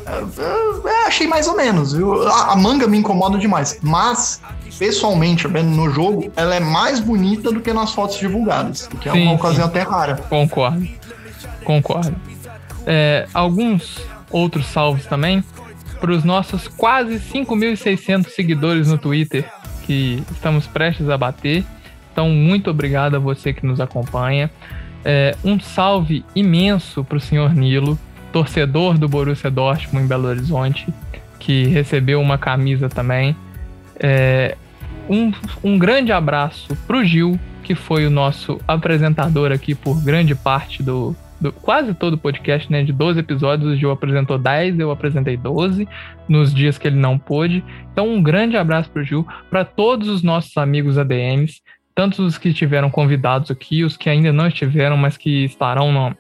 Eu, 0.07 0.83
eu 0.85 1.07
achei 1.07 1.27
mais 1.27 1.47
ou 1.47 1.57
menos. 1.57 1.95
A, 1.95 2.53
a, 2.53 2.57
manga 2.57 2.87
me 2.87 2.99
incomoda 2.99 3.39
demais. 3.39 3.79
Mas, 3.83 4.41
pessoalmente, 4.79 5.47
vendo 5.47 5.71
no 5.71 5.91
jogo, 5.91 6.33
ela 6.35 6.55
é 6.55 6.61
mais 6.61 7.01
bonita 7.01 7.53
do 7.53 7.61
que 7.61 7.73
nas 7.73 7.93
fotos 7.93 8.19
divulgadas. 8.19 8.89
O 8.93 8.97
que 8.97 9.09
é 9.09 9.13
sim, 9.13 9.23
uma 9.23 9.35
ocasião 9.35 9.67
sim. 9.67 9.71
até 9.71 9.83
rara. 9.83 10.17
Concordo. 10.29 10.89
Concordo. 11.65 12.17
É, 12.87 13.27
alguns 13.35 13.99
outros 14.31 14.67
salvos 14.67 15.05
também 15.07 15.45
para 16.01 16.13
os 16.13 16.25
nossos 16.25 16.69
quase 16.69 17.19
5.600 17.19 18.29
seguidores 18.31 18.89
no 18.89 18.97
Twitter 18.97 19.51
que 19.89 20.23
estamos 20.31 20.67
prestes 20.67 21.09
a 21.09 21.17
bater. 21.17 21.65
Então, 22.13 22.29
muito 22.29 22.69
obrigado 22.69 23.15
a 23.17 23.19
você 23.19 23.55
que 23.55 23.65
nos 23.65 23.81
acompanha. 23.81 24.51
É, 25.03 25.35
um 25.43 25.59
salve 25.59 26.27
imenso 26.37 27.03
para 27.03 27.17
o 27.17 27.21
senhor 27.21 27.55
Nilo, 27.55 27.99
torcedor 28.31 28.99
do 28.99 29.09
Borussia 29.09 29.51
Dortmund 29.51 30.05
em 30.05 30.07
Belo 30.07 30.29
Horizonte, 30.29 30.87
que 31.39 31.65
recebeu 31.69 32.21
uma 32.21 32.37
camisa 32.37 32.91
também. 32.91 33.35
É, 33.99 34.59
um, 35.09 35.33
um 35.65 35.79
grande 35.79 36.13
abraço 36.13 36.77
para 36.87 36.99
o 36.99 37.05
Gil, 37.05 37.41
que 37.63 37.75
foi 37.75 38.07
o 38.07 38.11
nosso 38.11 38.61
apresentador 38.69 39.53
aqui 39.53 39.75
por 39.75 39.99
grande 40.03 40.35
parte 40.35 40.83
do, 40.83 41.17
do, 41.41 41.53
quase 41.53 41.95
todo 41.95 42.15
o 42.15 42.19
podcast, 42.19 42.71
né? 42.71 42.83
De 42.83 42.93
12 42.93 43.21
episódios, 43.21 43.73
o 43.73 43.77
Gil 43.77 43.91
apresentou 43.91 44.39
10, 44.39 44.79
eu 44.79 44.91
apresentei 44.91 45.37
12 45.37 45.89
nos 46.29 46.53
dias 46.53 46.79
que 46.79 46.89
ele 46.89 46.97
não 46.97 47.19
pôde. 47.19 47.65
Então, 47.93 48.09
um 48.09 48.23
grande 48.23 48.57
abraço 48.57 48.91
para 48.91 49.03
o 49.03 49.05
Gil, 49.05 49.27
para 49.51 49.65
todos 49.65 50.09
os 50.09 50.23
nossos 50.23 50.57
amigos 50.57 50.99
ADMs, 50.99 51.63
tanto 51.95 52.23
os 52.23 52.39
que 52.39 52.51
estiveram 52.51 52.91
convidados 52.91 53.51
aqui, 53.51 53.85
os 53.85 53.97
que 53.97 54.09
ainda 54.11 54.33
não 54.33 54.47
estiveram, 54.49 54.97
mas 54.97 55.17
que 55.17 55.45
estarão 55.45 55.93
no, 55.93 56.17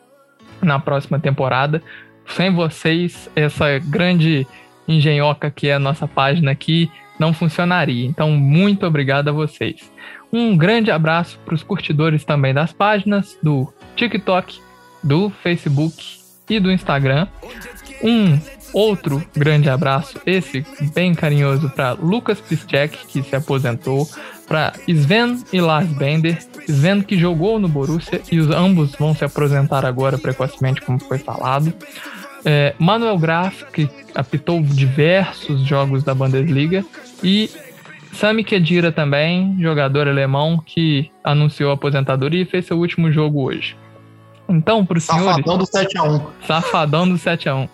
na 0.62 0.78
próxima 0.78 1.18
temporada. 1.18 1.82
Sem 2.26 2.52
vocês, 2.52 3.30
essa 3.34 3.78
grande 3.78 4.46
engenhoca 4.86 5.50
que 5.50 5.68
é 5.68 5.74
a 5.74 5.78
nossa 5.78 6.06
página 6.06 6.50
aqui, 6.50 6.90
não 7.18 7.32
funcionaria. 7.32 8.06
Então, 8.06 8.30
muito 8.30 8.86
obrigado 8.86 9.28
a 9.28 9.32
vocês. 9.32 9.92
Um 10.32 10.56
grande 10.56 10.90
abraço 10.90 11.38
para 11.44 11.54
os 11.54 11.62
curtidores 11.62 12.24
também 12.24 12.54
das 12.54 12.72
páginas 12.72 13.36
do 13.42 13.72
TikTok, 13.96 14.60
do 15.02 15.30
Facebook 15.42 16.18
e 16.48 16.58
do 16.58 16.70
Instagram. 16.70 17.26
Um 18.02 18.38
outro 18.72 19.22
grande 19.36 19.68
abraço, 19.68 20.20
esse 20.26 20.64
bem 20.94 21.14
carinhoso, 21.14 21.70
para 21.70 21.92
Lucas 21.92 22.40
Piszczek, 22.40 23.06
que 23.06 23.22
se 23.22 23.34
aposentou, 23.34 24.08
para 24.46 24.72
Sven 24.86 25.42
e 25.52 25.60
Lars 25.60 25.88
Bender, 25.88 26.38
Sven 26.66 27.02
que 27.02 27.18
jogou 27.18 27.58
no 27.58 27.68
Borussia 27.68 28.20
e 28.30 28.38
os 28.38 28.48
ambos 28.50 28.94
vão 28.94 29.14
se 29.14 29.24
aposentar 29.24 29.84
agora 29.84 30.16
precocemente, 30.16 30.80
como 30.80 30.98
foi 30.98 31.18
falado. 31.18 31.72
É, 32.44 32.74
Manuel 32.78 33.18
Graf, 33.18 33.64
que 33.72 33.88
apitou 34.14 34.62
diversos 34.62 35.60
jogos 35.62 36.02
da 36.02 36.14
Bundesliga, 36.14 36.84
e 37.22 37.50
Sami 38.12 38.42
Khedira 38.42 38.90
também, 38.90 39.56
jogador 39.60 40.08
alemão 40.08 40.62
que 40.64 41.10
anunciou 41.22 41.70
a 41.70 41.74
aposentadoria 41.74 42.42
e 42.42 42.46
fez 42.46 42.66
seu 42.66 42.78
último 42.78 43.12
jogo 43.12 43.42
hoje. 43.42 43.76
Então, 44.48 44.84
para 44.84 44.98
os 44.98 45.04
senhores. 45.04 45.44
Safadão 45.44 45.58
do 45.58 45.64
7x1. 45.64 46.26
Safadão 46.46 47.08
do 47.08 47.14
7x1. 47.16 47.68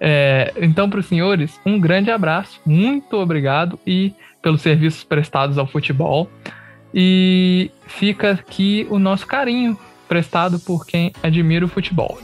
É, 0.00 0.52
então, 0.56 0.88
para 0.90 1.00
os 1.00 1.06
senhores, 1.06 1.60
um 1.64 1.78
grande 1.78 2.10
abraço, 2.10 2.60
muito 2.64 3.16
obrigado 3.16 3.78
e 3.86 4.14
pelos 4.42 4.62
serviços 4.62 5.04
prestados 5.04 5.58
ao 5.58 5.66
futebol. 5.66 6.28
E 6.92 7.70
fica 7.86 8.32
aqui 8.32 8.86
o 8.90 8.98
nosso 8.98 9.26
carinho 9.26 9.78
prestado 10.08 10.58
por 10.58 10.84
quem 10.84 11.12
admira 11.22 11.64
o 11.64 11.68
futebol. 11.68 12.18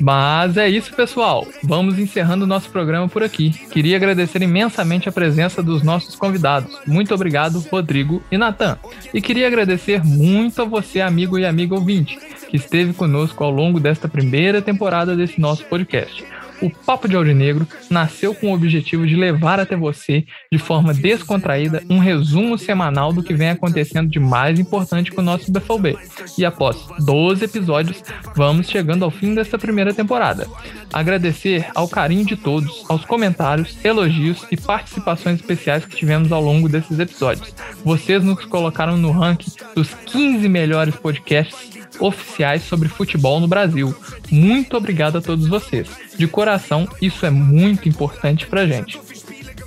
Mas 0.00 0.56
é 0.56 0.68
isso, 0.68 0.94
pessoal. 0.94 1.46
Vamos 1.62 1.98
encerrando 1.98 2.44
o 2.44 2.48
nosso 2.48 2.70
programa 2.70 3.08
por 3.08 3.22
aqui. 3.22 3.50
Queria 3.50 3.96
agradecer 3.96 4.42
imensamente 4.42 5.08
a 5.08 5.12
presença 5.12 5.62
dos 5.62 5.82
nossos 5.82 6.16
convidados. 6.16 6.78
Muito 6.86 7.14
obrigado, 7.14 7.60
Rodrigo 7.70 8.22
e 8.30 8.38
Natan. 8.38 8.78
E 9.12 9.20
queria 9.20 9.46
agradecer 9.46 10.02
muito 10.04 10.62
a 10.62 10.64
você, 10.64 11.00
amigo 11.00 11.38
e 11.38 11.44
amiga 11.44 11.74
ouvinte, 11.74 12.18
que 12.48 12.56
esteve 12.56 12.92
conosco 12.92 13.44
ao 13.44 13.50
longo 13.50 13.78
desta 13.78 14.08
primeira 14.08 14.62
temporada 14.62 15.14
desse 15.14 15.40
nosso 15.40 15.64
podcast. 15.66 16.24
O 16.60 16.70
Papo 16.70 17.08
de 17.08 17.16
Aurinegro 17.16 17.66
nasceu 17.88 18.34
com 18.34 18.48
o 18.50 18.54
objetivo 18.54 19.06
de 19.06 19.16
levar 19.16 19.58
até 19.58 19.76
você, 19.76 20.24
de 20.52 20.58
forma 20.58 20.92
descontraída, 20.92 21.82
um 21.88 21.98
resumo 21.98 22.58
semanal 22.58 23.12
do 23.12 23.22
que 23.22 23.34
vem 23.34 23.50
acontecendo 23.50 24.10
de 24.10 24.20
mais 24.20 24.58
importante 24.58 25.10
com 25.10 25.22
o 25.22 25.24
nosso 25.24 25.50
BFB. 25.50 25.96
E 26.36 26.44
após 26.44 26.86
12 26.98 27.44
episódios, 27.44 28.02
vamos 28.36 28.68
chegando 28.68 29.04
ao 29.04 29.10
fim 29.10 29.34
desta 29.34 29.58
primeira 29.58 29.94
temporada. 29.94 30.46
Agradecer 30.92 31.66
ao 31.74 31.88
carinho 31.88 32.26
de 32.26 32.36
todos, 32.36 32.84
aos 32.88 33.04
comentários, 33.04 33.76
elogios 33.84 34.44
e 34.50 34.56
participações 34.56 35.40
especiais 35.40 35.84
que 35.86 35.96
tivemos 35.96 36.30
ao 36.30 36.42
longo 36.42 36.68
desses 36.68 36.98
episódios. 36.98 37.54
Vocês 37.84 38.22
nos 38.22 38.44
colocaram 38.44 38.96
no 38.96 39.10
ranking 39.10 39.52
dos 39.74 39.94
15 39.94 40.48
melhores 40.48 40.94
podcasts 40.96 41.79
oficiais 42.00 42.62
sobre 42.62 42.88
futebol 42.88 43.38
no 43.38 43.46
Brasil. 43.46 43.94
Muito 44.30 44.76
obrigado 44.76 45.18
a 45.18 45.20
todos 45.20 45.46
vocês. 45.46 45.88
De 46.16 46.26
coração, 46.26 46.88
isso 47.00 47.24
é 47.24 47.30
muito 47.30 47.88
importante 47.88 48.46
pra 48.46 48.66
gente. 48.66 48.98